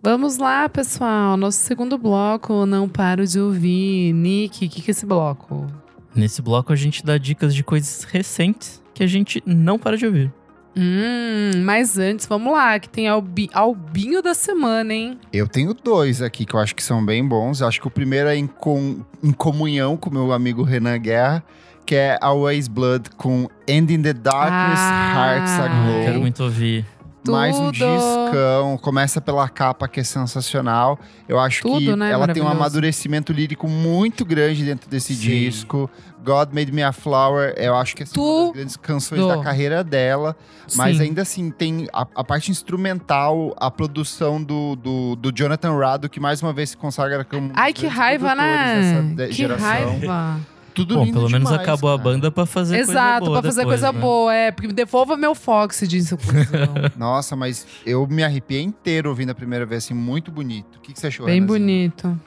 [0.02, 1.36] Vamos lá, pessoal.
[1.36, 4.12] Nosso segundo bloco, não paro de ouvir.
[4.12, 5.66] Nick, o que, que é esse bloco?
[6.14, 10.06] Nesse bloco a gente dá dicas de coisas recentes que a gente não para de
[10.06, 10.32] ouvir.
[10.76, 15.18] Hum, mas antes, vamos lá, que tem Albi, Albinho da semana, hein?
[15.32, 17.60] Eu tenho dois aqui que eu acho que são bem bons.
[17.60, 21.44] Acho que o primeiro é em, com- em comunhão com meu amigo Renan Guerra,
[21.84, 26.04] que é Always Blood com End in the Darkness, Ah, Hearts Ah, Aglow.
[26.04, 26.86] quero muito ouvir.
[27.28, 27.72] Mais um Tudo.
[27.72, 28.78] discão.
[28.80, 30.98] Começa pela capa, que é sensacional.
[31.28, 32.10] Eu acho que Tudo, né?
[32.10, 35.20] ela tem um amadurecimento lírico muito grande dentro desse Sim.
[35.28, 35.90] disco.
[36.24, 38.52] God Made Me a Flower, eu acho que é assim, uma das Tudo.
[38.54, 40.36] grandes canções da carreira dela.
[40.76, 41.04] Mas Sim.
[41.04, 46.20] ainda assim, tem a, a parte instrumental, a produção do, do, do Jonathan Rado, que
[46.20, 47.48] mais uma vez se consagra como.
[47.48, 49.14] um Ai, dos que grandes raiva, produtores dessa né?
[49.14, 49.66] de- Que geração.
[49.66, 50.40] raiva.
[50.80, 52.10] Tudo Bom, lindo pelo menos demais, acabou a cara.
[52.10, 54.00] banda pra fazer coisa Exato, boa pra fazer depois, coisa né?
[54.00, 54.50] boa, é.
[54.52, 56.18] Porque devolva meu Fox, disse o.
[56.96, 60.76] Nossa, mas eu me arrepiei inteiro ouvindo a primeira vez, assim, muito bonito.
[60.76, 62.18] O que, que você achou, Bem bonito.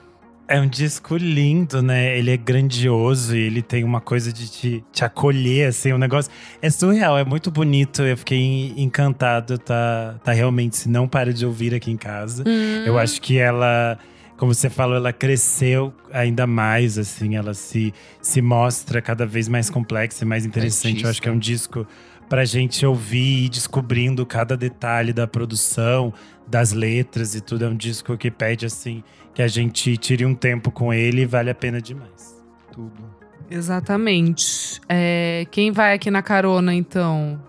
[0.45, 2.18] É um disco lindo, né?
[2.20, 6.30] Ele é grandioso e ele tem uma coisa de te, te acolher, assim, um negócio.
[6.62, 8.01] É surreal, é muito bonito.
[8.04, 12.43] Eu fiquei en- encantado, tá, tá realmente, se não para de ouvir aqui em casa.
[12.45, 12.84] Hum.
[12.86, 13.97] Eu acho que ela,
[14.38, 19.69] como você falou, ela cresceu ainda mais, assim, ela se, se mostra cada vez mais
[19.69, 21.03] complexa e mais interessante.
[21.03, 21.86] Eu acho que é um disco
[22.27, 26.13] pra gente ouvir e ir descobrindo cada detalhe da produção,
[26.47, 27.65] das letras e tudo.
[27.65, 29.03] É um disco que pede, assim,
[29.34, 32.43] que a gente tire um tempo com ele e vale a pena demais.
[32.71, 33.03] Tudo.
[33.49, 34.81] Exatamente.
[34.89, 37.39] É, quem vai aqui na carona, então?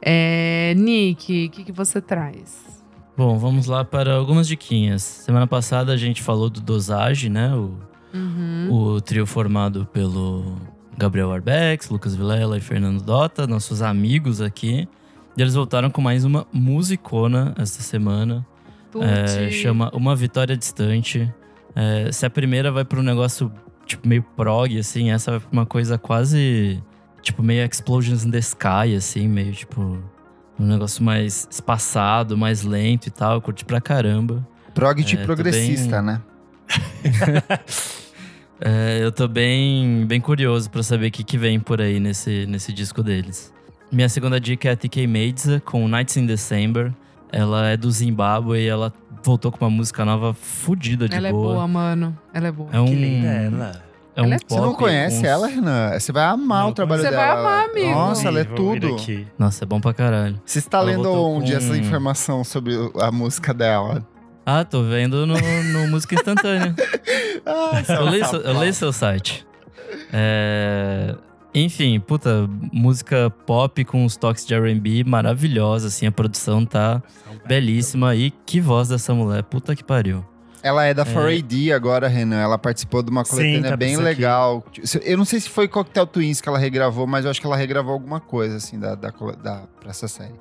[0.00, 2.69] É, Nick, o que, que você traz?
[3.20, 5.02] Bom, vamos lá para algumas diquinhas.
[5.02, 7.54] Semana passada a gente falou do Dosage, né?
[7.54, 7.74] O,
[8.14, 8.68] Uhum.
[8.72, 10.56] o trio formado pelo
[10.96, 14.88] Gabriel Arbex, Lucas Vilela e Fernando Dota, nossos amigos aqui.
[15.36, 18.46] E eles voltaram com mais uma musicona esta semana.
[18.98, 21.30] É, chama Uma Vitória Distante.
[21.76, 23.52] É, se a primeira vai para um negócio
[23.84, 26.82] tipo meio prog, assim, essa vai pra uma coisa quase
[27.20, 30.02] tipo meio Explosions in the Sky, assim, meio tipo
[30.60, 33.34] um negócio mais espaçado, mais lento e tal.
[33.34, 34.46] Eu curti pra caramba.
[34.74, 36.20] Prog de É, progressista, bem- né?
[38.62, 42.44] É, eu tô bem, bem curioso pra saber o que, que vem por aí nesse,
[42.46, 43.50] nesse disco deles.
[43.90, 46.92] Minha segunda dica é a TK Meidza com Nights in December.
[47.32, 48.92] Ela é do Zimbábue e ela
[49.24, 51.54] voltou com uma música nova fodida de Ela é boa.
[51.54, 52.16] boa, mano.
[52.34, 52.68] Ela é boa.
[52.70, 53.82] É um, Que linda ela.
[54.16, 55.98] É um é- Você não pop conhece ela, Renan?
[55.98, 57.22] Você vai amar Não o trabalho Você dela.
[57.26, 57.90] vai amar, amigo.
[57.90, 58.94] Nossa, ela é tudo.
[58.94, 59.26] aqui.
[59.38, 60.40] Nossa, é bom pra caralho.
[60.44, 64.06] Você está Ela lendo onde com- essa informação sobre a música dela?
[64.44, 66.74] Ah, tô vendo no, no Música Instantânea.
[67.46, 69.46] Ah, eu, leio, seu- eu leio seu site.
[70.12, 71.14] É,
[71.54, 77.02] Enfim, puta, música pop com os toques de R&B maravilhosa, assim, a produção tá
[77.46, 78.14] belíssima.
[78.14, 80.24] E que voz dessa mulher, puta que pariu.
[80.62, 82.40] Ela é da 4AD agora, Renan.
[82.40, 84.20] Ela participou de uma Sim, coletânea tá bem pensando aqui.
[84.20, 84.64] legal.
[85.04, 87.56] Eu não sei se foi Cocktail Twins que ela regravou, mas eu acho que ela
[87.56, 89.08] regravou alguma coisa, assim, da, da,
[89.42, 90.34] da, pra essa série.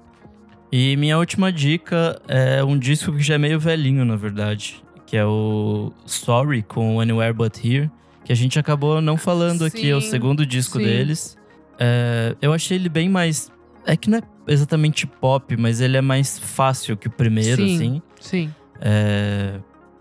[0.72, 4.84] E minha última dica é um disco que já é meio velhinho, na verdade.
[5.06, 7.90] Que é o Sorry, com Anywhere But Here.
[8.24, 10.84] Que a gente acabou não falando aqui, é o Sim, segundo disco sim.
[10.84, 11.36] deles.
[11.80, 13.50] É, eu achei ele bem mais
[13.86, 17.76] É que não é exatamente pop, mas ele é mais fácil que o primeiro, Sim.
[17.76, 18.02] assim.
[18.20, 18.54] Sim.
[18.82, 19.60] É,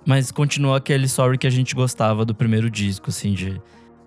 [0.09, 3.61] Mas continua aquele sorry que a gente gostava do primeiro disco, assim, de,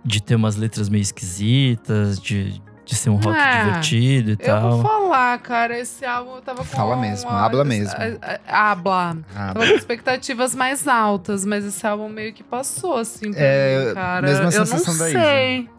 [0.03, 4.37] de ter umas letras meio esquisitas, de, de ser um rock É, divertido e Eu
[4.37, 4.71] tal.
[4.71, 6.63] vou falar, cara, esse álbum eu tava com.
[6.65, 7.93] Fala mesmo, uma- habla mesmo.
[7.95, 9.17] a- a- Habla.
[9.35, 13.85] Ah, Tava com expectativas mais altas, mas esse álbum meio que passou, assim, pra É,
[13.89, 14.27] mim, cara.
[14.27, 15.19] mesma eu sensação não da Isa.
[15.19, 15.69] sei.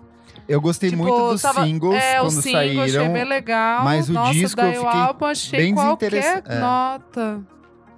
[0.48, 3.12] eu gostei Tipo, muito dos tava- singles é, quando o single achei saíram.
[3.12, 3.84] bem legal.
[3.84, 6.58] mas o Nossa, disco daí eu o fiquei álbum achei bem qualquer é.
[6.60, 7.40] nota.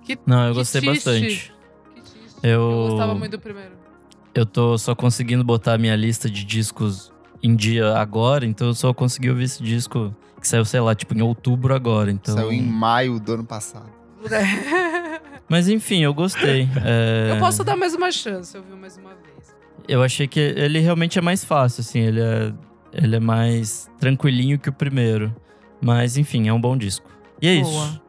[0.04, 1.53] Que, Não, eu que gostei bastante.
[2.44, 3.72] Eu- eu gostava muito do primeiro.
[4.34, 7.12] Eu tô só conseguindo botar a minha lista de discos
[7.42, 11.14] em dia agora, então eu só consegui ouvir esse disco que saiu, sei lá, tipo
[11.16, 12.10] em outubro agora.
[12.10, 12.34] Então...
[12.34, 13.90] Saiu em maio do ano passado.
[15.48, 16.68] Mas enfim, eu gostei.
[16.84, 19.54] É, Eu posso dar mais uma chance, eu vi mais uma vez.
[19.86, 22.52] Eu achei que ele realmente é mais fácil, assim, ele é,
[22.92, 25.34] ele é mais tranquilinho que o primeiro.
[25.82, 27.06] Mas enfim, é um bom disco.
[27.42, 27.84] E é Boa.
[27.84, 28.02] isso.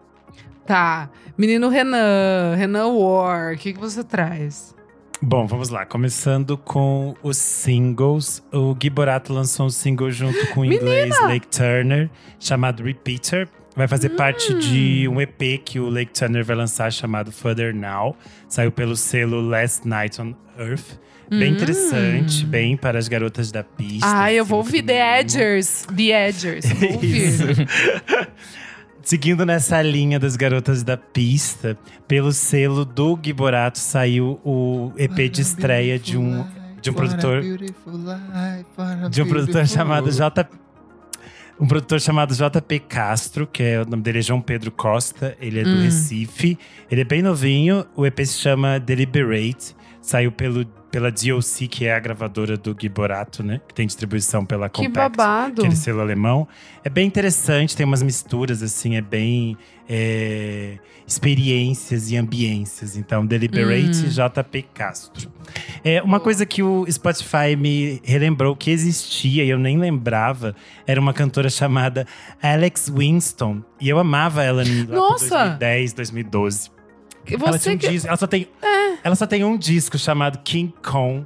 [0.65, 1.09] Tá.
[1.37, 4.73] Menino Renan, Renan War, o que, que você traz?
[5.21, 5.85] Bom, vamos lá.
[5.85, 8.43] Começando com os singles.
[8.53, 12.09] O Gui Borato lançou um single junto com o inglês Lake Turner,
[12.39, 13.47] chamado Repeater.
[13.75, 18.15] Vai fazer parte de um EP que o Lake Turner vai lançar chamado Further Now.
[18.47, 20.99] Saiu pelo selo Last Night on Earth.
[21.29, 21.55] Bem Hum.
[21.55, 24.05] interessante, bem para as garotas da pista.
[24.07, 25.21] Ah, eu assim, vou ouvir The.
[25.21, 25.85] Edgers.
[25.95, 26.65] The Edgers.
[26.73, 27.67] Vou ouvir.
[29.05, 31.77] Seguindo nessa linha das garotas da pista,
[32.07, 36.43] pelo selo do Gui Borato saiu o EP de estreia de um
[36.81, 37.43] de um produtor
[39.11, 40.47] de um produtor chamado J
[41.59, 45.59] um produtor chamado JP Castro, que é o nome dele é João Pedro Costa, ele
[45.59, 45.83] é do Hum.
[45.83, 46.57] Recife.
[46.91, 49.73] Ele é bem novinho, o EP se chama Deliberate,
[50.05, 53.59] saiu pelo pela DOC, que é a gravadora do Gui Borato, né?
[53.67, 55.61] Que tem distribuição pela Que Compact babado.
[55.61, 56.47] aquele selo alemão.
[56.85, 59.57] É bem interessante, tem umas misturas, assim, é bem
[59.89, 62.95] é, experiências e ambiências.
[62.95, 64.09] Então, Deliberate Hum.
[64.09, 65.29] JP Castro.
[65.83, 70.55] É, uma coisa que o Spotify me relembrou que existia e eu nem lembrava
[70.87, 72.07] era uma cantora chamada
[72.41, 73.61] Alex Winston.
[73.81, 75.37] E eu amava ela em lá por Nossa!
[75.59, 76.74] 2010, 2012.
[77.33, 77.87] Ela, tinha um que...
[77.87, 77.89] É.
[77.89, 78.47] disco, ela, só tem,
[79.03, 81.25] ela só tem um disco chamado King Kong.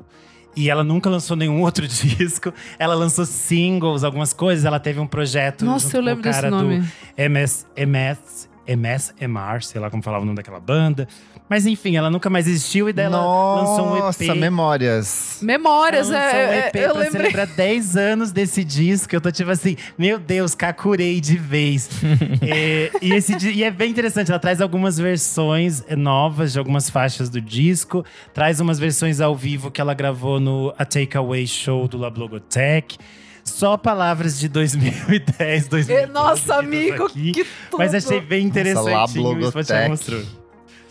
[0.55, 2.53] E ela nunca lançou nenhum outro disco.
[2.77, 4.65] Ela lançou singles, algumas coisas.
[4.65, 5.63] Ela teve um projeto.
[5.63, 6.80] Nossa, eu com lembro o desse cara nome.
[6.80, 11.07] Do MS, MS, MSMR, sei lá como falava o nome daquela banda.
[11.49, 13.17] Mas enfim, ela nunca mais existiu e daí ela
[13.55, 14.03] lançou um EP.
[14.03, 15.39] Nossa, memórias.
[15.41, 17.11] Memórias, Ela lançou um é, é, EP eu pra lembrei.
[17.31, 19.15] celebrar 10 anos desse disco.
[19.15, 21.89] Eu tô tipo assim, meu Deus, cacurei de vez.
[22.41, 27.30] É, e, esse, e é bem interessante, ela traz algumas versões novas de algumas faixas
[27.30, 28.05] do disco.
[28.34, 32.97] Traz umas versões ao vivo que ela gravou no A Takeaway Show do La Blogotech.
[33.43, 35.93] Só palavras de 2010, 2012.
[35.93, 37.31] É, Nossa, amigo, aqui.
[37.31, 37.80] que tudo.
[37.80, 38.89] Mas achei bem interessante.
[38.89, 40.27] La O Spotify Blogotech.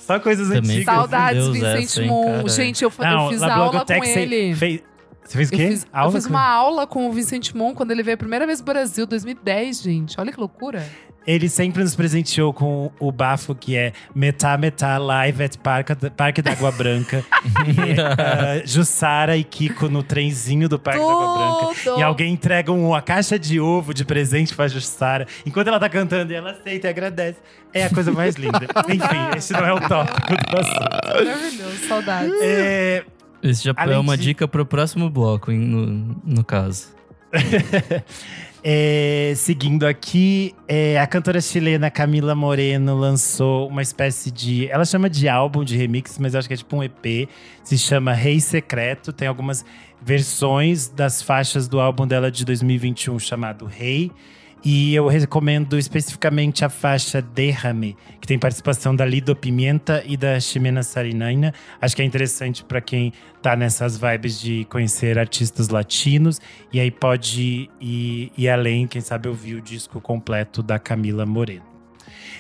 [0.09, 0.95] Só coisas Também antigas.
[0.95, 2.33] Saudades, Deus, Vicente essa, hein, Moon.
[2.33, 2.49] cara.
[2.49, 4.55] Gente, eu, fa- eu fiz La aula com ele.
[4.57, 4.81] Fez,
[5.29, 5.69] você fez o Eu quê?
[5.69, 8.19] fiz, eu Aula fiz com- uma aula com o Vicente Mon quando ele veio a
[8.19, 10.19] primeira vez pro Brasil, 2010, gente.
[10.21, 10.85] Olha que loucura.
[11.27, 16.41] Ele sempre nos presenteou com o bafo que é Metá Metá Live at Parque, Parque
[16.41, 17.23] da Água Branca.
[17.67, 21.35] e, ah, Jussara e Kiko no trenzinho do Parque da Água
[21.67, 21.81] Branca.
[21.85, 22.01] Tudo.
[22.01, 25.27] E alguém entrega um- uma caixa de ovo de presente pra Jussara.
[25.45, 27.39] Enquanto ela tá cantando, e ela aceita e agradece.
[27.75, 28.61] É a coisa mais linda.
[28.89, 31.07] Enfim, esse não é o tópico do assunto.
[31.07, 32.33] Maravilhoso, saudades.
[32.41, 33.05] É,
[33.43, 36.89] Esse já Além é uma de- dica pro próximo bloco, no, no caso.
[38.65, 44.69] É, seguindo aqui, é, a cantora chilena Camila Moreno lançou uma espécie de.
[44.69, 47.29] Ela chama de álbum de remix, mas eu acho que é tipo um EP.
[47.63, 49.13] Se chama Rei Secreto.
[49.13, 49.65] Tem algumas
[50.03, 54.11] versões das faixas do álbum dela de 2021 chamado Rei.
[54.65, 60.39] E eu recomendo especificamente a faixa Derrame, que tem participação da Lido Pimenta e da
[60.41, 61.55] Ximena Sarinaina.
[61.81, 66.41] Acho que é interessante para quem tá nessas vibes de conhecer artistas latinos.
[66.73, 71.69] E aí pode ir, ir além, quem sabe ouvir o disco completo da Camila Moreno.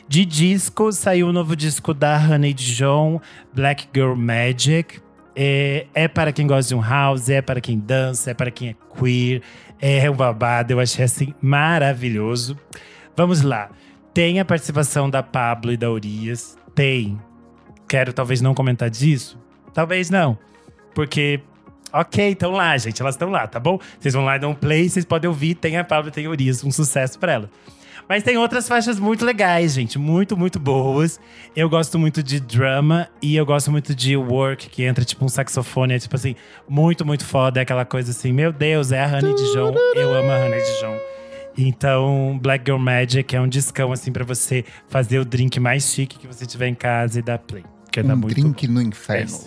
[0.09, 3.21] De disco, saiu o novo disco da Honey Dijon,
[3.55, 5.01] Black Girl Magic.
[5.37, 8.71] É, é para quem gosta de um house, é para quem dança, é para quem
[8.71, 9.43] é queer.
[9.81, 12.59] É um babado, eu achei assim maravilhoso.
[13.17, 13.71] Vamos lá.
[14.13, 16.59] Tem a participação da Pablo e da Urias.
[16.75, 17.21] Tem.
[17.89, 19.39] Quero talvez não comentar disso.
[19.73, 20.37] Talvez não.
[20.95, 21.41] Porque,
[21.93, 23.01] ok, estão lá, gente.
[23.01, 23.79] Elas estão lá, tá bom?
[23.99, 25.55] Vocês vão lá e dão um play, vocês podem ouvir.
[25.55, 26.65] Tem a Pablo tem a Urias.
[26.65, 27.51] Um sucesso pra ela.
[28.09, 29.99] Mas tem outras faixas muito legais, gente.
[29.99, 31.21] Muito, muito boas.
[31.55, 35.29] Eu gosto muito de drama e eu gosto muito de work, que entra tipo um
[35.29, 35.95] saxofone.
[35.95, 36.35] É tipo assim,
[36.67, 37.61] muito, muito foda.
[37.61, 39.75] É aquela coisa assim, meu Deus, é a Honey Dijon.
[39.95, 40.97] Eu amo a Honey Dijon.
[41.59, 46.19] Então, Black Girl Magic é um discão, assim, pra você fazer o drink mais chique
[46.19, 47.65] que você tiver em casa e dar play.
[47.91, 49.39] Que dá Um muito drink no inferno.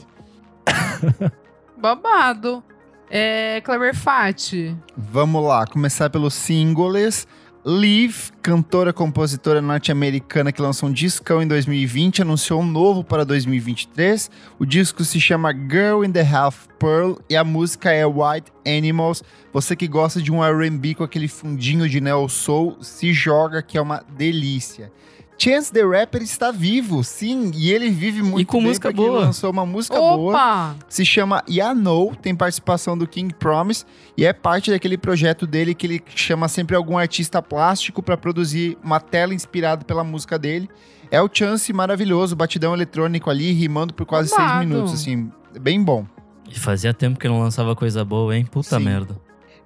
[1.79, 2.63] Babado.
[3.09, 4.75] É, Clever Fati.
[4.95, 7.27] Vamos lá, começar pelos singles.
[7.63, 14.31] Liv, cantora compositora norte-americana que lançou um discão em 2020, anunciou um novo para 2023.
[14.57, 19.23] O disco se chama Girl in the Half Pearl e a música é White Animals.
[19.53, 23.77] Você que gosta de um R&B com aquele fundinho de neo soul, se joga que
[23.77, 24.91] é uma delícia.
[25.43, 29.21] Chance the Rapper está vivo, sim, e ele vive muito com bem música boa.
[29.21, 30.75] lançou uma música boa Opa!
[30.87, 33.83] se chama Yanou, tem participação do King Promise
[34.15, 38.77] e é parte daquele projeto dele que ele chama sempre algum artista plástico para produzir
[38.83, 40.69] uma tela inspirada pela música dele.
[41.09, 44.67] É o Chance maravilhoso, batidão eletrônico ali, rimando por quase seis Babado.
[44.67, 46.05] minutos, assim, bem bom.
[46.47, 48.45] E fazia tempo que não lançava coisa boa, hein?
[48.45, 48.85] Puta Sim.
[48.85, 49.19] merda.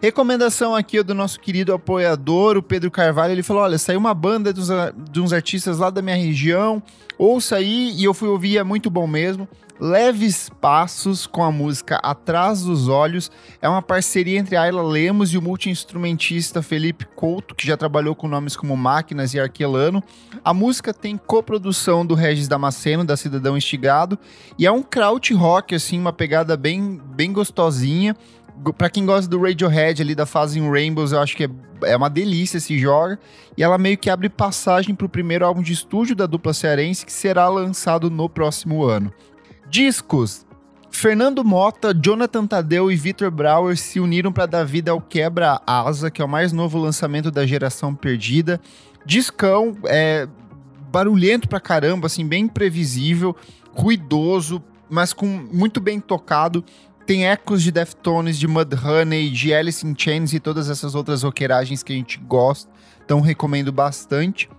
[0.05, 3.31] Recomendação aqui do nosso querido apoiador, o Pedro Carvalho.
[3.31, 6.79] Ele falou: Olha, saiu uma banda dos, a- de uns artistas lá da minha região.
[7.17, 9.49] Ouça aí, e eu fui ouvir, é muito bom mesmo.
[9.79, 13.31] Leves Passos com a música Atrás dos Olhos.
[13.61, 18.27] É uma parceria entre Ayla Lemos e o multi-instrumentista Felipe Couto, que já trabalhou com
[18.27, 20.03] nomes como Máquinas e Arquelano.
[20.45, 24.17] A música tem coprodução do Regis Damasceno, da Cidadão Estigado.
[24.57, 28.15] E é um kraut rock, assim, uma pegada bem, bem gostosinha.
[28.77, 31.49] Pra quem gosta do Radiohead ali da fase em Rainbows, eu acho que é,
[31.83, 33.17] é uma delícia esse jogo.
[33.57, 37.11] E ela meio que abre passagem pro primeiro álbum de estúdio da dupla cearense, que
[37.11, 39.13] será lançado no próximo ano.
[39.69, 40.45] Discos.
[40.89, 46.09] Fernando Mota, Jonathan Tadeu e Vitor Brauer se uniram para dar vida ao Quebra Asa,
[46.09, 48.61] que é o mais novo lançamento da geração perdida.
[49.05, 50.25] Discão, é
[50.89, 53.35] barulhento pra caramba, assim, bem previsível,
[53.73, 56.63] ruidoso, mas com muito bem tocado.
[57.05, 61.83] Tem ecos de Deftones, de Mudhoney, de Alice in Chains e todas essas outras roqueiragens
[61.83, 62.71] que a gente gosta.
[63.03, 64.49] Então recomendo bastante.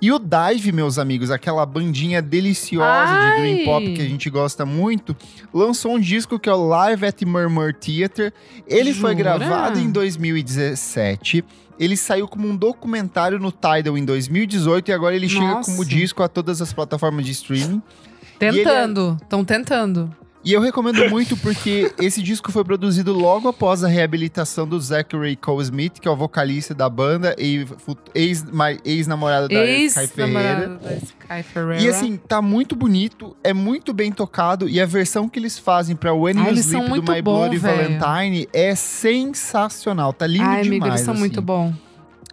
[0.00, 3.40] E o Dive, meus amigos, aquela bandinha deliciosa de Ai!
[3.40, 5.16] Dream Pop que a gente gosta muito,
[5.52, 8.32] lançou um disco que é o Live at Murmur Theater.
[8.66, 9.38] Ele foi Jura?
[9.38, 11.44] gravado em 2017.
[11.78, 15.70] Ele saiu como um documentário no Tidal em 2018 e agora ele chega Nossa.
[15.70, 17.82] como disco a todas as plataformas de streaming.
[18.38, 19.16] Tentando.
[19.20, 20.16] Estão tentando.
[20.48, 25.36] E eu recomendo muito porque esse disco foi produzido logo após a reabilitação do Zachary
[25.36, 29.58] Cole Smith, que é o vocalista da banda e fu- ex- da
[30.06, 31.82] Sky Ferreira.
[31.82, 35.94] E assim, tá muito bonito, é muito bem tocado e a versão que eles fazem
[35.94, 37.98] pra When Ah, You Sleep do My bom, Bloody velho.
[38.00, 40.66] Valentine é sensacional, tá lindo Ai, demais.
[40.68, 41.20] amiga, eles são assim.
[41.20, 41.74] muito bom.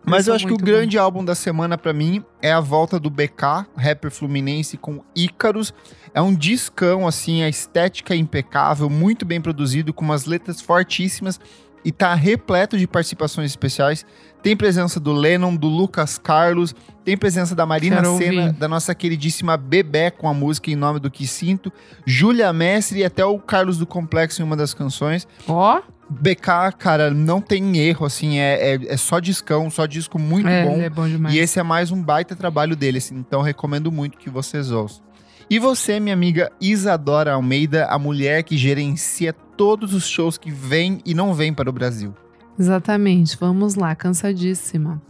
[0.06, 3.10] Mas eu acho que o grande álbum da semana pra mim é a volta do
[3.10, 5.74] BK, rapper fluminense com Ícaros.
[6.14, 11.40] É um discão, assim, a estética é impecável, muito bem produzido, com umas letras fortíssimas
[11.86, 14.06] e tá repleto de participações especiais.
[14.42, 16.74] Tem presença do Lennon, do Lucas Carlos,
[17.04, 18.54] tem presença da Marina Quero Senna, ouvir.
[18.54, 21.72] da nossa queridíssima Bebé com a música Em Nome do Que Sinto,
[22.06, 25.28] Júlia Mestre e até o Carlos do Complexo em uma das canções.
[25.48, 30.48] Ó, BK, cara, não tem erro, assim, é, é, é só discão, só disco muito
[30.48, 30.82] é, bom.
[30.82, 31.34] é bom demais.
[31.34, 35.04] E esse é mais um baita trabalho dele, assim, então recomendo muito que vocês ouçam.
[35.50, 41.02] E você, minha amiga Isadora Almeida, a mulher que gerencia todos os shows que vêm
[41.06, 42.14] e não vêm para o Brasil.
[42.58, 45.02] Exatamente, vamos lá, cansadíssima.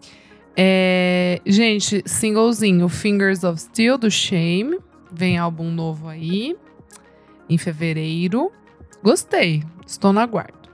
[0.57, 4.79] É, gente, singlezinho Fingers of Steel do Shame.
[5.11, 6.55] Vem álbum novo aí,
[7.49, 8.51] em fevereiro.
[9.03, 10.64] Gostei, estou no aguardo.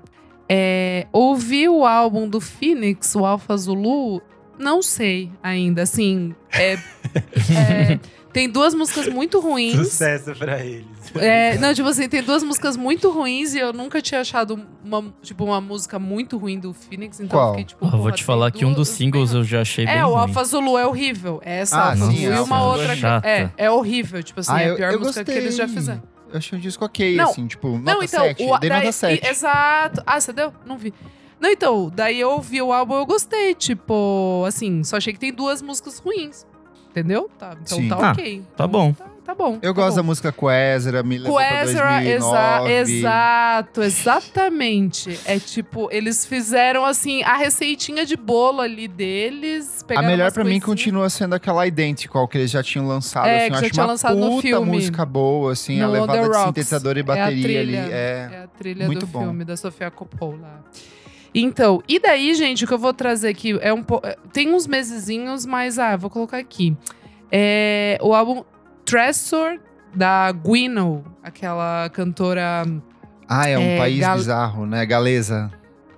[0.54, 4.22] É, ouvi o álbum do Phoenix, o Alpha Zulu?
[4.60, 5.84] Não sei ainda.
[5.84, 6.78] Assim, é-
[7.58, 8.00] é,
[8.34, 9.76] tem duas músicas muito ruins.
[9.78, 10.86] Sucesso pra eles.
[11.16, 15.06] É, não, tipo assim, tem duas músicas muito ruins e eu nunca tinha achado uma,
[15.22, 17.46] tipo, uma música muito ruim do Phoenix, então Qual?
[17.48, 17.86] eu fiquei tipo.
[17.86, 20.16] Ó, vou porra, te falar que um dos singles eu já achei bem É, o.
[20.18, 21.42] Alpha Zulu é horrível.
[21.46, 22.36] É essa Ah, Alpha sim, Zulu.
[22.36, 23.22] E uma é outra.
[23.24, 24.22] É, é horrível.
[24.22, 25.80] Tipo assim, Ah, é eu- a pior eu música que eles já gostei.
[25.80, 26.04] fizeram.
[26.32, 27.30] Eu achei um disco ok, Não.
[27.30, 28.44] assim, tipo, nota Não, então, 7.
[28.44, 29.24] o, Dei daí, nota 7.
[29.26, 30.02] e- Exato.
[30.06, 30.54] Ah, você deu?
[30.66, 30.94] Não vi.
[31.40, 33.54] Não, então, daí eu ouvi o álbum eu gostei.
[33.56, 36.46] Tipo, assim, só achei que tem duas músicas ruins.
[36.90, 37.30] Entendeu?
[37.38, 37.88] Tá, então Sim.
[37.90, 38.40] tá Ah, ok.
[38.40, 38.94] tá Então, bom.
[38.94, 39.60] Tá, tá bom.
[39.62, 39.96] Eu tá gosto bom.
[39.98, 42.72] da música Quezra, me levou pra exa 2009.
[42.74, 45.20] exato, exatamente.
[45.26, 49.86] É tipo, eles fizeram assim a receitinha de bolo ali deles.
[49.96, 53.28] A melhor pra mim continua sendo aquela Idêntical que eles já tinham lançado.
[53.28, 54.72] É, assim, que eu já acho tinha uma lançado no puta filme.
[54.72, 57.92] música boa, assim, a No levada The de sintetizador e É a bateria trilha, ali.
[57.92, 58.30] É.
[58.32, 59.22] É a trilha muito do bom.
[59.22, 60.64] filme da Sofia Coppola.
[61.34, 64.02] Então, e daí, gente, o que eu vou trazer aqui é um po...
[64.34, 66.76] Tem uns mesezinhos, mas ah, vou colocar aqui.
[67.32, 68.44] É o álbum
[68.92, 69.58] Tresor
[69.96, 72.64] da Gwino, aquela cantora.
[73.28, 74.86] Ah, é um É, país gal- bizarro, né?
[74.86, 75.50] Galesa.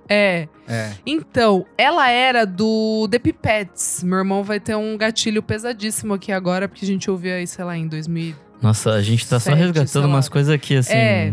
[0.08, 0.46] É.
[0.68, 0.92] É.
[1.04, 4.02] Então, ela era do The Pipettes.
[4.04, 7.64] Meu irmão vai ter um gatilho pesadíssimo aqui agora, porque a gente ouviu aí, sei
[7.64, 8.36] lá, em 2000.
[8.62, 10.92] Nossa, a gente tá só resgatando umas coisas aqui, assim.
[10.94, 11.32] É.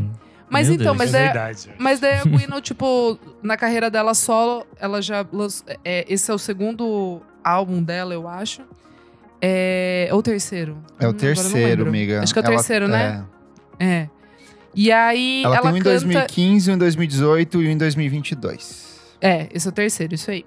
[0.49, 1.11] Mas Meu então, Deus.
[1.11, 1.53] mas é é.
[1.77, 5.65] Mas daí a Gwyneth, tipo, na carreira dela solo, ela já lançou.
[5.85, 8.63] É, esse é o segundo álbum dela, eu acho.
[9.41, 10.77] É, ou o terceiro?
[10.99, 12.21] É o terceiro, amiga.
[12.21, 13.25] Acho que é o Ela- terceiro, né?
[13.79, 14.07] É.
[14.75, 15.99] E aí Ela, ela, tem um em canta.
[15.99, 18.91] 2015, um em 2018 e um em 2022.
[19.19, 20.45] É, esse é o terceiro, isso aí.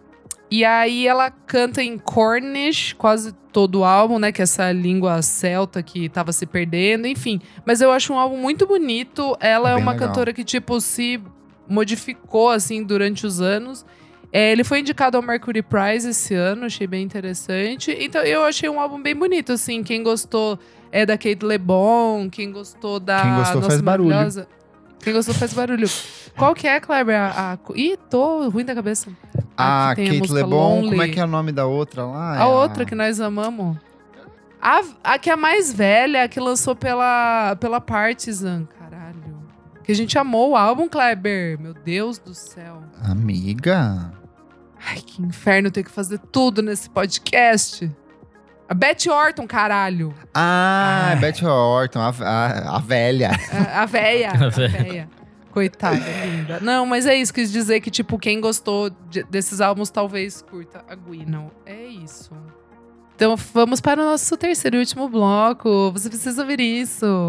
[0.51, 4.31] E aí ela canta em Cornish quase todo o álbum, né?
[4.31, 7.41] Que é essa língua celta que tava se perdendo, enfim.
[7.66, 9.37] Mas eu acho um álbum muito bonito.
[9.41, 10.09] Ela É é uma legal.
[10.09, 11.21] cantora que, tipo, se
[11.69, 13.85] modificou, assim, durante os anos.
[14.36, 17.97] É, ele foi indicado ao Mercury Prize esse ano, achei bem interessante.
[18.01, 19.85] Então eu achei um álbum bem bonito, assim.
[19.85, 20.59] Quem gostou
[20.90, 23.23] é da Kate LeBon, quem gostou da.
[23.23, 24.09] Quem gostou Nossa faz barulho.
[24.09, 24.48] Maravilhosa.
[24.98, 25.89] Quem gostou faz barulho.
[26.36, 27.15] Qual que é, Kleber?
[27.15, 27.59] A, a...
[27.77, 29.09] Ih, tô ruim da cabeça.
[29.56, 31.12] Ah, que tem a Kate LeBon, como é Lonely.
[31.12, 32.36] que é o nome da outra lá?
[32.36, 33.77] A outra que nós amamos.
[34.61, 39.44] A, a que é a mais velha, a que lançou pela, pela Partisan, caralho.
[39.85, 41.56] Que a gente amou o álbum, Kleber.
[41.61, 42.82] Meu Deus do céu.
[43.01, 44.12] Amiga?
[44.86, 47.90] Ai, que inferno ter que fazer tudo nesse podcast.
[48.69, 50.15] A Betty Orton, caralho.
[50.35, 51.16] Ah, Ai.
[51.16, 53.31] Betty Orton, a, a, a velha.
[53.52, 54.31] A, a véia.
[54.32, 54.69] A a véia.
[54.82, 55.09] véia.
[55.51, 55.97] Coitada,
[56.27, 56.59] linda.
[56.61, 57.32] Não, mas é isso.
[57.32, 61.51] Quis dizer que, tipo, quem gostou de- desses álbuns talvez curta a Gwyneth.
[61.65, 62.32] É isso.
[63.15, 65.93] Então vamos para o nosso terceiro e último bloco.
[65.93, 67.28] Você precisa ouvir isso.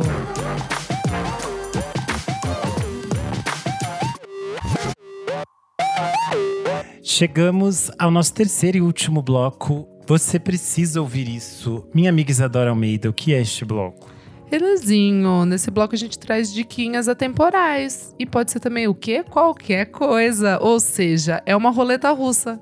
[7.07, 9.87] Chegamos ao nosso terceiro e último bloco.
[10.07, 11.87] Você precisa ouvir isso.
[11.93, 14.09] Minha amiga Isadora Almeida, o que é este bloco?
[14.49, 15.45] Belezinho.
[15.45, 18.11] Nesse bloco a gente traz diquinhas atemporais.
[18.17, 19.23] E pode ser também o quê?
[19.23, 20.57] Qualquer coisa.
[20.59, 22.59] Ou seja, é uma roleta russa.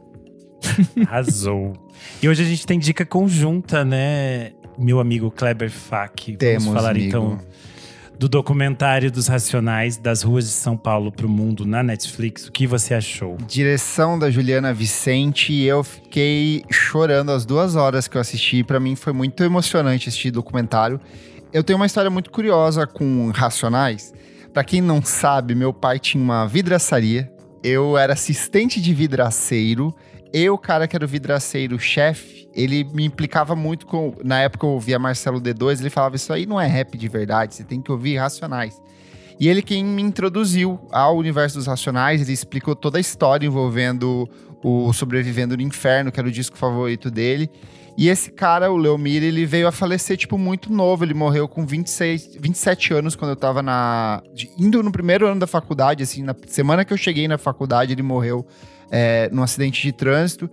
[1.07, 1.71] Arrasou.
[2.21, 4.51] e hoje a gente tem dica conjunta, né?
[4.77, 6.35] Meu amigo Kleber Fak.
[6.35, 7.07] Temos, Vamos falar amigo.
[7.07, 7.39] então
[8.17, 12.47] do documentário dos Racionais das ruas de São Paulo para o mundo na Netflix.
[12.47, 13.37] O que você achou?
[13.47, 18.63] Direção da Juliana Vicente eu fiquei chorando as duas horas que eu assisti.
[18.63, 20.99] Pra mim foi muito emocionante assistir documentário.
[21.51, 24.13] Eu tenho uma história muito curiosa com Racionais.
[24.53, 27.31] Pra quem não sabe, meu pai tinha uma vidraçaria.
[27.63, 29.95] Eu era assistente de vidraceiro.
[30.33, 34.15] Eu, cara que era o vidraceiro chefe, ele me implicava muito com.
[34.23, 37.53] Na época eu ouvia Marcelo D2, ele falava: Isso aí não é rap de verdade,
[37.53, 38.81] você tem que ouvir Racionais.
[39.39, 44.27] E ele quem me introduziu ao universo dos Racionais, ele explicou toda a história envolvendo
[44.63, 47.49] o Sobrevivendo no Inferno, que era o disco favorito dele.
[47.95, 51.03] E esse cara, o Leomir, ele veio a falecer, tipo, muito novo.
[51.03, 54.23] Ele morreu com 26, 27 anos, quando eu tava na...
[54.57, 58.01] indo no primeiro ano da faculdade, assim, na semana que eu cheguei na faculdade, ele
[58.01, 58.47] morreu
[58.93, 60.47] é, num acidente de trânsito.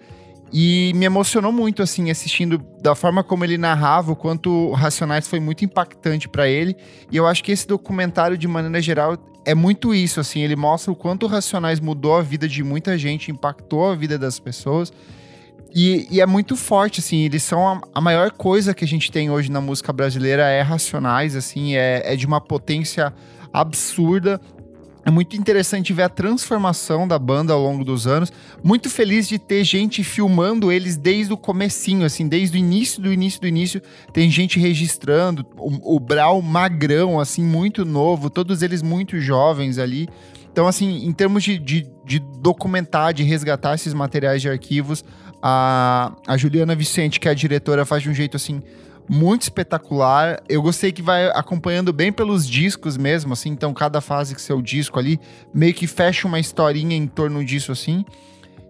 [0.52, 5.38] E me emocionou muito, assim, assistindo da forma como ele narrava, o quanto Racionais foi
[5.38, 6.74] muito impactante pra ele.
[7.12, 10.40] E eu acho que esse documentário, de maneira geral, é muito isso, assim.
[10.40, 14.40] Ele mostra o quanto Racionais mudou a vida de muita gente, impactou a vida das
[14.40, 14.92] pessoas.
[15.72, 17.18] E, e é muito forte, assim.
[17.18, 20.62] Eles são a, a maior coisa que a gente tem hoje na música brasileira é
[20.62, 21.76] Racionais, assim.
[21.76, 23.12] É, é de uma potência
[23.52, 24.40] absurda.
[25.04, 28.30] É muito interessante ver a transformação da banda ao longo dos anos.
[28.62, 33.12] Muito feliz de ter gente filmando eles desde o comecinho, assim, desde o início do
[33.12, 33.80] início do início.
[34.12, 40.08] Tem gente registrando, o, o Brau magrão, assim, muito novo, todos eles muito jovens ali.
[40.52, 45.04] Então, assim, em termos de, de, de documentar, de resgatar esses materiais de arquivos,
[45.42, 48.60] a, a Juliana Vicente, que é a diretora, faz de um jeito, assim,
[49.08, 50.42] muito espetacular.
[50.48, 53.50] Eu gostei que vai acompanhando bem pelos discos mesmo, assim.
[53.50, 55.20] Então, cada fase que seu disco ali
[55.52, 58.04] meio que fecha uma historinha em torno disso, assim.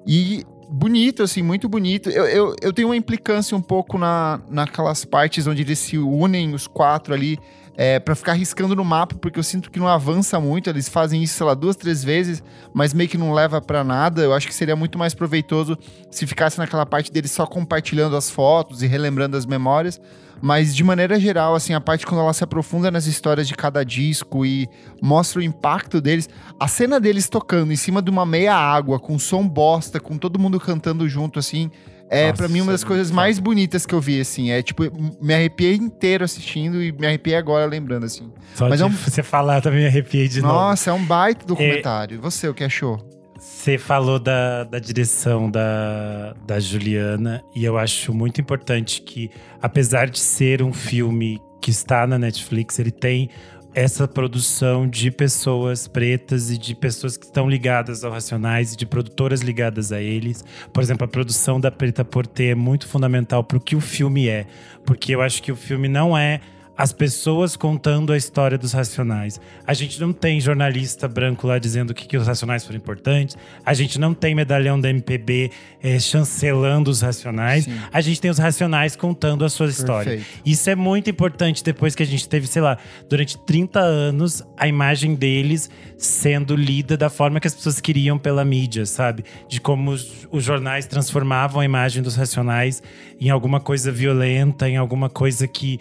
[0.06, 2.08] E bonito, assim, muito bonito.
[2.08, 6.54] Eu, eu, eu tenho uma implicância um pouco na, naquelas partes onde eles se unem,
[6.54, 7.38] os quatro ali,
[7.82, 10.68] é, para ficar riscando no mapa, porque eu sinto que não avança muito.
[10.68, 12.42] Eles fazem isso, sei lá, duas, três vezes,
[12.74, 14.20] mas meio que não leva para nada.
[14.20, 15.78] Eu acho que seria muito mais proveitoso
[16.10, 19.98] se ficasse naquela parte deles só compartilhando as fotos e relembrando as memórias.
[20.42, 23.82] Mas de maneira geral, assim, a parte quando ela se aprofunda nas histórias de cada
[23.82, 24.68] disco e
[25.00, 26.28] mostra o impacto deles,
[26.58, 30.38] a cena deles tocando em cima de uma meia água, com som bosta, com todo
[30.38, 31.70] mundo cantando junto, assim,
[32.10, 34.50] é Nossa, para mim uma das é coisas mais bonitas que eu vi, assim.
[34.50, 34.82] É tipo,
[35.22, 38.32] me arrepiei inteiro assistindo e me arrepiei agora lembrando, assim.
[38.54, 40.52] Só Mas de é um- você falar, também arrepiei de novo.
[40.52, 42.16] Nossa, é um baita documentário.
[42.16, 42.98] E você, o que achou?
[43.38, 49.30] Você falou da, da direção da, da Juliana, e eu acho muito importante que,
[49.62, 53.30] apesar de ser um filme que está na Netflix, ele tem
[53.74, 58.84] essa produção de pessoas pretas e de pessoas que estão ligadas ao Racionais e de
[58.84, 60.44] produtoras ligadas a eles.
[60.72, 64.28] Por exemplo, a produção da Preta Porter é muito fundamental para o que o filme
[64.28, 64.46] é,
[64.84, 66.40] porque eu acho que o filme não é
[66.80, 69.38] as pessoas contando a história dos Racionais.
[69.66, 73.36] A gente não tem jornalista branco lá dizendo que, que os Racionais foram importantes.
[73.66, 75.50] A gente não tem medalhão da MPB
[75.82, 77.64] é, chancelando os Racionais.
[77.64, 77.78] Sim.
[77.92, 80.22] A gente tem os Racionais contando a sua história.
[80.42, 82.78] Isso é muito importante depois que a gente teve, sei lá,
[83.10, 88.42] durante 30 anos, a imagem deles sendo lida da forma que as pessoas queriam pela
[88.42, 89.22] mídia, sabe?
[89.46, 92.82] De como os, os jornais transformavam a imagem dos Racionais
[93.20, 95.78] em alguma coisa violenta, em alguma coisa que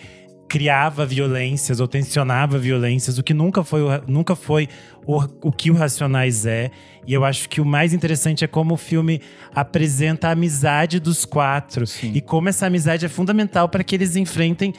[0.50, 4.68] criava violências ou tensionava violências, o que nunca foi, nunca foi
[5.06, 6.72] o, o que o Racionais é.
[7.08, 9.22] E eu acho que o mais interessante é como o filme
[9.54, 12.12] apresenta a amizade dos quatro Sim.
[12.14, 14.74] e como essa amizade é fundamental para que eles enfrentem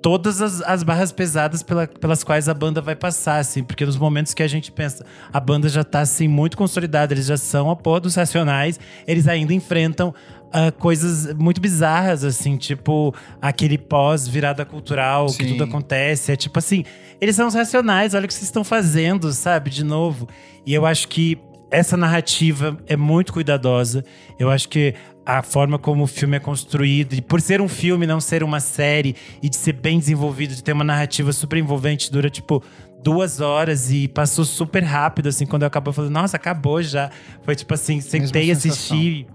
[0.00, 3.96] todas as, as barras pesadas pela, pelas quais a banda vai passar, assim, porque nos
[3.96, 7.70] momentos que a gente pensa, a banda já tá assim muito consolidada, eles já são
[7.70, 10.14] a porra dos racionais, eles ainda enfrentam
[10.56, 15.38] uh, coisas muito bizarras, assim, tipo aquele pós-virada cultural, Sim.
[15.38, 16.32] que tudo acontece.
[16.32, 16.84] É tipo assim,
[17.20, 19.70] eles são os racionais, olha o que vocês estão fazendo, sabe?
[19.70, 20.26] De novo.
[20.64, 21.38] E eu acho que
[21.70, 24.04] essa narrativa é muito cuidadosa.
[24.38, 28.06] Eu acho que a forma como o filme é construído, e por ser um filme,
[28.06, 32.12] não ser uma série, e de ser bem desenvolvido, de ter uma narrativa super envolvente,
[32.12, 32.62] dura tipo
[33.02, 37.10] duas horas e passou super rápido, assim, quando eu acabou falando, nossa, acabou já.
[37.42, 39.26] Foi tipo assim, sentei e assisti.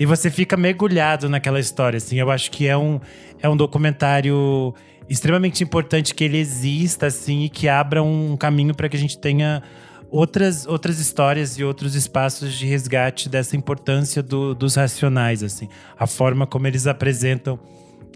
[0.00, 2.18] E você fica mergulhado naquela história, assim.
[2.18, 2.98] Eu acho que é um,
[3.42, 4.74] é um documentário
[5.06, 9.18] extremamente importante que ele exista, assim, e que abra um caminho para que a gente
[9.18, 9.62] tenha
[10.08, 15.68] outras, outras histórias e outros espaços de resgate dessa importância do, dos racionais, assim.
[15.98, 17.60] A forma como eles apresentam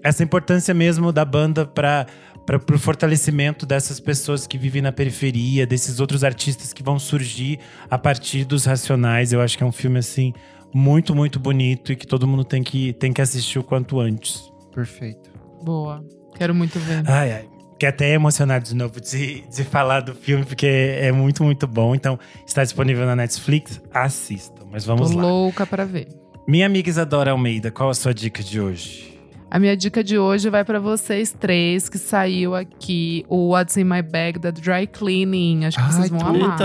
[0.03, 2.07] essa importância mesmo da banda para
[2.47, 7.59] para o fortalecimento dessas pessoas que vivem na periferia, desses outros artistas que vão surgir
[7.91, 9.33] a partir dos racionais.
[9.33, 10.35] Eu acho que é um filme assim
[10.75, 14.53] muito, muito bonito e que todo mundo tem que, tem que assistir o quanto antes.
[14.75, 15.31] Perfeito.
[15.63, 16.05] Boa.
[16.37, 17.05] Quero muito ver.
[17.07, 17.49] Ai, ai.
[17.73, 21.95] Fiquei até emocionado de novo de, de falar do filme, porque é muito, muito bom.
[21.95, 23.81] Então, está disponível na Netflix.
[23.93, 24.65] Assistam.
[24.71, 25.23] Mas vamos Tô lá.
[25.23, 26.09] louca para ver.
[26.47, 29.19] Minha amiga Isadora Almeida, qual a sua dica de hoje?
[29.51, 33.85] A minha dica de hoje vai para vocês três, que saiu aqui o What's in
[33.85, 35.65] My Bag da Dry Cleaning.
[35.67, 36.59] Acho que Ai, vocês vão amar.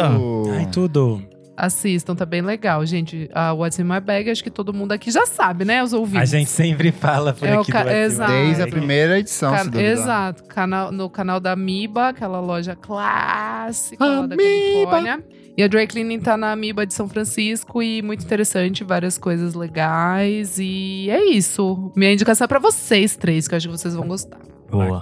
[0.58, 1.22] Ai, tudo
[1.60, 2.86] assistam, tá bem legal.
[2.86, 5.84] Gente, a What's in My Bag, acho que todo mundo aqui já sabe, né?
[5.84, 6.34] Os ouvintes.
[6.34, 8.32] A gente sempre fala por é aqui do exato.
[8.32, 10.44] Desde a primeira edição, Can se Exato.
[10.46, 15.24] Canal, no canal da Amiba, aquela loja clássica lá da Califórnia.
[15.58, 19.54] E a Dry Cleaning tá na Amiba de São Francisco e muito interessante, várias coisas
[19.56, 20.58] legais.
[20.58, 21.92] E é isso.
[21.96, 24.40] Minha indicação é pra vocês três, que eu acho que vocês vão gostar.
[24.72, 25.00] Boa.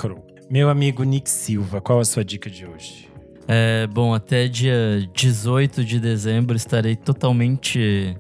[0.49, 3.06] Meu amigo Nick Silva, qual a sua dica de hoje?
[3.47, 8.17] É, bom, até dia 18 de dezembro estarei totalmente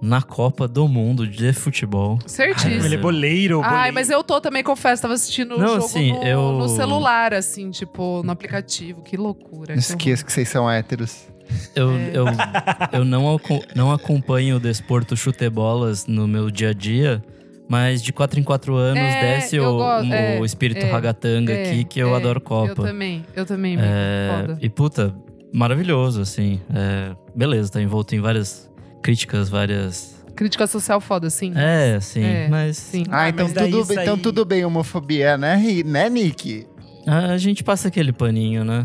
[0.00, 2.18] na Copa do Mundo de futebol.
[2.26, 2.84] Certíssimo.
[2.84, 3.76] Ele é boleiro, boleiro.
[3.76, 6.52] Ai, mas eu tô também, confesso, tava assistindo o jogo assim, no, eu...
[6.52, 9.02] no, celular, assim, tipo, no aplicativo.
[9.02, 9.74] Que loucura.
[9.74, 11.28] Não esqueça que vocês são héteros.
[11.74, 12.10] Eu, é.
[12.14, 12.26] eu,
[12.92, 13.40] eu não,
[13.74, 17.22] não acompanho o desporto chutebolas no meu dia a dia,
[17.70, 21.52] mas de quatro em quatro anos é, desce o, gosto, é, o, espírito é, ragatanga
[21.52, 22.72] é, aqui, que eu é, adoro Copa.
[22.72, 23.76] Eu também, eu também.
[23.78, 24.58] É, foda.
[24.60, 25.14] E puta,
[25.54, 26.60] maravilhoso, assim.
[26.74, 28.68] É, beleza, tá envolto em várias
[29.00, 30.20] críticas, várias.
[30.34, 31.52] Crítica social foda, sim.
[31.54, 32.76] É, sim, mas.
[32.76, 33.04] Sim.
[33.08, 35.56] Ah, então, mas tudo, bem, então tudo bem, homofobia, né,
[35.86, 36.66] né, Nick?
[37.06, 38.84] A gente passa aquele paninho, né?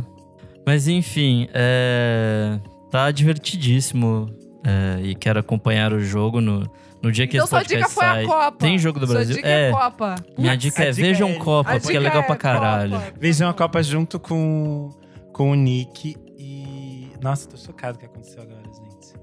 [0.63, 2.59] Mas enfim, é...
[2.91, 4.29] tá divertidíssimo.
[4.65, 6.67] É, e quero acompanhar o jogo no,
[7.01, 8.57] no dia que então, esse podcast sua dica sai, foi a Copa.
[8.57, 9.35] tem jogo do sua Brasil.
[9.35, 10.15] Dica é, é Copa.
[10.37, 11.35] Minha dica é vejam é...
[11.35, 12.99] Copa, porque é legal pra é caralho.
[12.99, 13.13] Copa.
[13.19, 14.89] Vejam a Copa junto com,
[15.31, 17.11] com o Nick e.
[17.21, 18.64] Nossa, tô chocado o que aconteceu agora.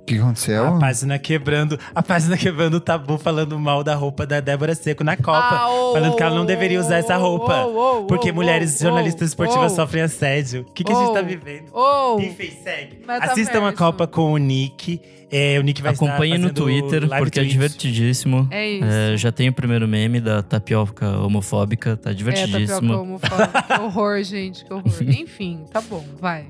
[0.02, 0.66] O que aconteceu?
[0.66, 5.04] A página quebrando, a página quebrando o tabu falando mal da roupa da Débora Seco
[5.04, 8.32] na Copa, ah, oh, falando que ela não deveria usar essa roupa, oh, oh, porque
[8.32, 10.62] mulheres jornalistas esportivas sofrem assédio.
[10.62, 11.70] O que, que a gente tá vivendo?
[12.18, 12.98] Enfim, segue.
[13.06, 15.00] Assistam a Copa com o Nick.
[15.30, 18.48] É, o Nick vai Acompanhe no Twitter, porque é divertidíssimo.
[18.50, 18.84] É isso.
[18.84, 22.64] É, já tem o primeiro meme da tapioca homofóbica, tá divertidíssimo.
[22.64, 23.62] É, tapioca homofóbica.
[23.62, 24.92] que horror, gente, que horror.
[25.00, 26.46] Enfim, tá bom, vai.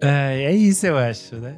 [0.00, 1.54] É, é isso, eu acho, né?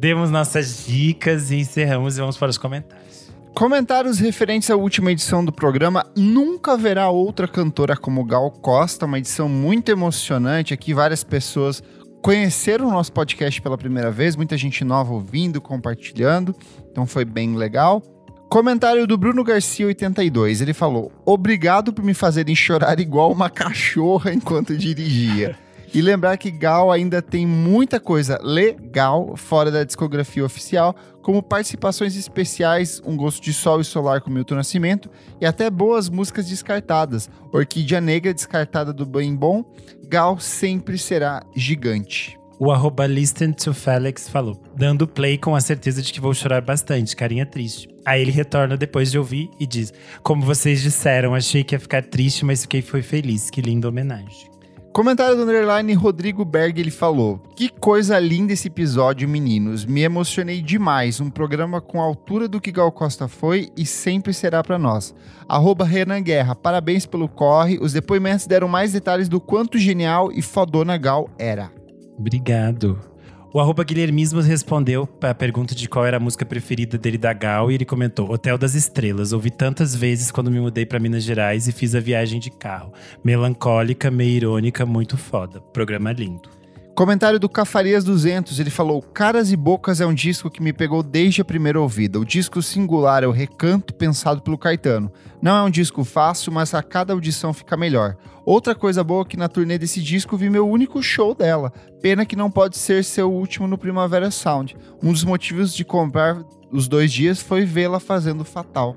[0.00, 3.30] Demos nossas dicas e encerramos e vamos para os comentários.
[3.54, 6.06] Comentários referentes à última edição do programa.
[6.16, 10.72] Nunca haverá outra cantora como Gal Costa, uma edição muito emocionante.
[10.72, 11.82] Aqui várias pessoas
[12.22, 16.56] conheceram o nosso podcast pela primeira vez, muita gente nova ouvindo, compartilhando,
[16.90, 18.02] então foi bem legal.
[18.48, 24.32] Comentário do Bruno Garcia 82, ele falou: "Obrigado por me fazerem chorar igual uma cachorra
[24.32, 25.58] enquanto dirigia.
[25.92, 32.16] E lembrar que Gal ainda tem muita coisa legal fora da discografia oficial, como participações
[32.16, 35.10] especiais, Um Gosto de Sol e Solar com Milton Nascimento,
[35.40, 37.28] e até boas músicas descartadas.
[37.52, 39.64] Orquídea Negra descartada do Bem Bom,
[40.08, 42.38] Gal sempre será gigante.
[42.56, 46.60] O arroba Listen to Felix falou, dando play com a certeza de que vou chorar
[46.60, 47.88] bastante, carinha triste.
[48.04, 49.92] Aí ele retorna depois de ouvir e diz:
[50.22, 53.48] Como vocês disseram, achei que ia ficar triste, mas fiquei foi feliz.
[53.48, 54.49] Que linda homenagem.
[54.92, 59.84] Comentário do underline Rodrigo Berg, ele falou: Que coisa linda esse episódio, meninos.
[59.84, 61.20] Me emocionei demais.
[61.20, 65.14] Um programa com a altura do que Gal Costa foi e sempre será para nós.
[65.48, 67.78] Arroba Renan Guerra, parabéns pelo corre.
[67.80, 71.70] Os depoimentos deram mais detalhes do quanto genial e fodona Gal era.
[72.18, 73.09] Obrigado.
[73.52, 77.68] O arroba Guilhermismos respondeu a pergunta de qual era a música preferida dele da Gal
[77.68, 79.32] e ele comentou: Hotel das Estrelas.
[79.32, 82.92] Ouvi tantas vezes quando me mudei para Minas Gerais e fiz a viagem de carro.
[83.24, 85.60] Melancólica, meio irônica, muito foda.
[85.60, 86.59] Programa lindo.
[86.94, 91.02] Comentário do Cafarias 200, ele falou: Caras e Bocas é um disco que me pegou
[91.02, 92.18] desde a primeira ouvida.
[92.18, 95.10] O disco singular é o Recanto, pensado pelo Caetano.
[95.40, 98.16] Não é um disco fácil, mas a cada audição fica melhor.
[98.44, 101.72] Outra coisa boa é que na turnê desse disco vi meu único show dela.
[102.02, 104.76] Pena que não pode ser seu último no Primavera Sound.
[105.02, 108.96] Um dos motivos de comprar os dois dias foi vê-la fazendo Fatal.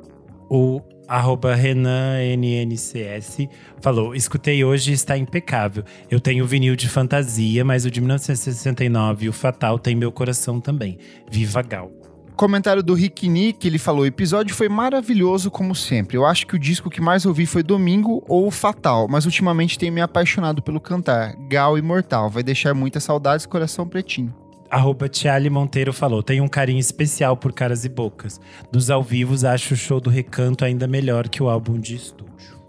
[0.49, 0.81] O
[1.13, 3.47] arroba RenanNNCS
[3.79, 5.83] falou: escutei hoje e está impecável.
[6.09, 10.59] Eu tenho vinil de fantasia, mas o de 1969 e o Fatal tem meu coração
[10.59, 10.97] também.
[11.29, 11.91] Viva Gal.
[12.35, 16.17] Comentário do Rick Nick, ele falou: o episódio foi maravilhoso como sempre.
[16.17, 19.93] Eu acho que o disco que mais ouvi foi Domingo ou Fatal, mas ultimamente tenho
[19.93, 21.35] me apaixonado pelo cantar.
[21.47, 24.42] Gal Imortal, vai deixar muitas saudades, coração pretinho.
[24.73, 28.41] Arroba Tiali Monteiro falou: tem um carinho especial por caras e bocas.
[28.71, 32.59] Dos ao vivos, acho o show do recanto ainda melhor que o álbum de estúdio.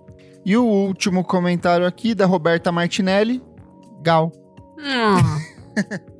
[0.44, 3.42] E o último comentário aqui da Roberta Martinelli:
[4.02, 4.30] Gal.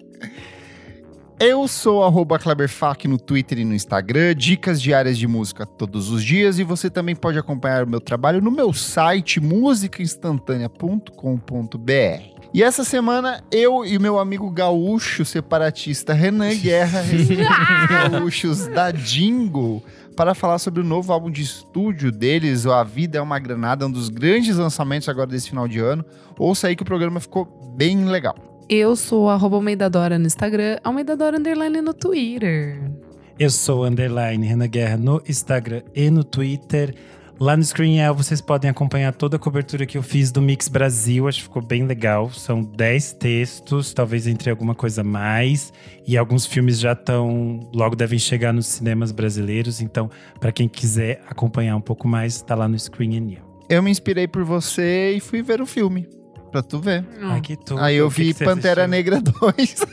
[1.38, 6.24] Eu sou arroba Kleberfac no Twitter e no Instagram, dicas diárias de música todos os
[6.24, 12.33] dias e você também pode acompanhar o meu trabalho no meu site musicainstantanea.com.br.
[12.54, 17.02] E essa semana eu e meu amigo gaúcho separatista Renan Guerra,
[18.12, 19.82] gaúchos da Jingle,
[20.16, 23.84] para falar sobre o novo álbum de estúdio deles, o A Vida é uma Granada,
[23.84, 26.04] um dos grandes lançamentos agora desse final de ano.
[26.38, 28.36] Ouça aí que o programa ficou bem legal.
[28.68, 32.88] Eu sou arroba Almeidadora no Instagram, Almeidadora Underline no Twitter.
[33.36, 36.94] Eu sou underline Renan Guerra no Instagram e no Twitter.
[37.40, 40.68] Lá no Screen El vocês podem acompanhar toda a cobertura que eu fiz do Mix
[40.68, 42.30] Brasil, acho que ficou bem legal.
[42.30, 45.72] São 10 textos, talvez entre alguma coisa a mais.
[46.06, 49.80] E alguns filmes já estão, logo devem chegar nos cinemas brasileiros.
[49.80, 50.08] Então,
[50.38, 53.42] para quem quiser acompanhar um pouco mais, tá lá no Screen El.
[53.68, 56.08] Eu me inspirei por você e fui ver o filme.
[56.52, 57.04] Pra tu ver.
[57.20, 57.80] Ai, que tudo.
[57.80, 58.88] Aí eu vi Pantera assistiu?
[58.88, 59.74] Negra 2.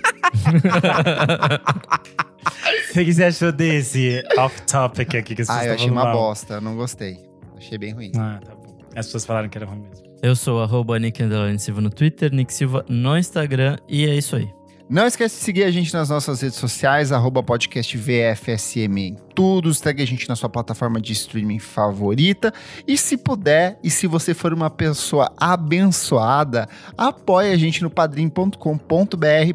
[2.92, 6.14] O que você achou desse off-topic aqui que as ah, eu achei uma mal?
[6.14, 6.60] bosta.
[6.60, 7.31] Não gostei.
[7.62, 8.12] Achei bem ruim.
[8.18, 8.76] Ah, tá bom.
[8.96, 10.04] As pessoas falaram que era ruim mesmo.
[10.22, 11.22] Eu sou arroba Nick
[11.60, 14.52] Silva no Twitter, Nick Silva no Instagram e é isso aí.
[14.92, 19.74] Não esquece de seguir a gente nas nossas redes sociais, arroba podcast VFSM em tudo.
[19.74, 22.54] Segue a gente na sua plataforma de streaming favorita.
[22.86, 26.68] E se puder, e se você for uma pessoa abençoada,
[26.98, 28.58] apoie a gente no padrim.com.br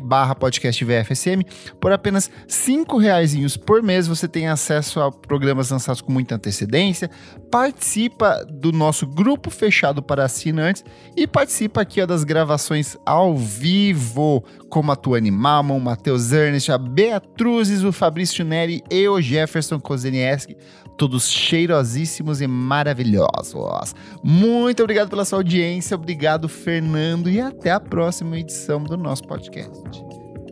[0.01, 1.43] barra podcast VFSM.
[1.79, 7.11] Por apenas cinco reaisinhos por mês, você tem acesso a programas lançados com muita antecedência,
[7.51, 10.85] participa do nosso grupo fechado para assinantes
[11.17, 16.71] e participa aqui ó, das gravações ao vivo, como a Tuane Malmon, o Matheus Ernest,
[16.71, 20.57] a Beatruzes, o Fabrício Neri e o Jefferson Kozenieski,
[20.97, 23.95] todos cheirosíssimos e maravilhosos.
[24.23, 29.81] Muito obrigado pela sua audiência, obrigado Fernando e até a próxima edição do nosso podcast.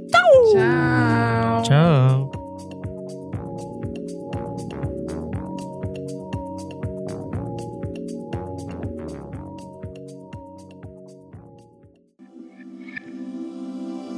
[0.08, 1.62] Tchau.
[1.62, 2.43] Tchau.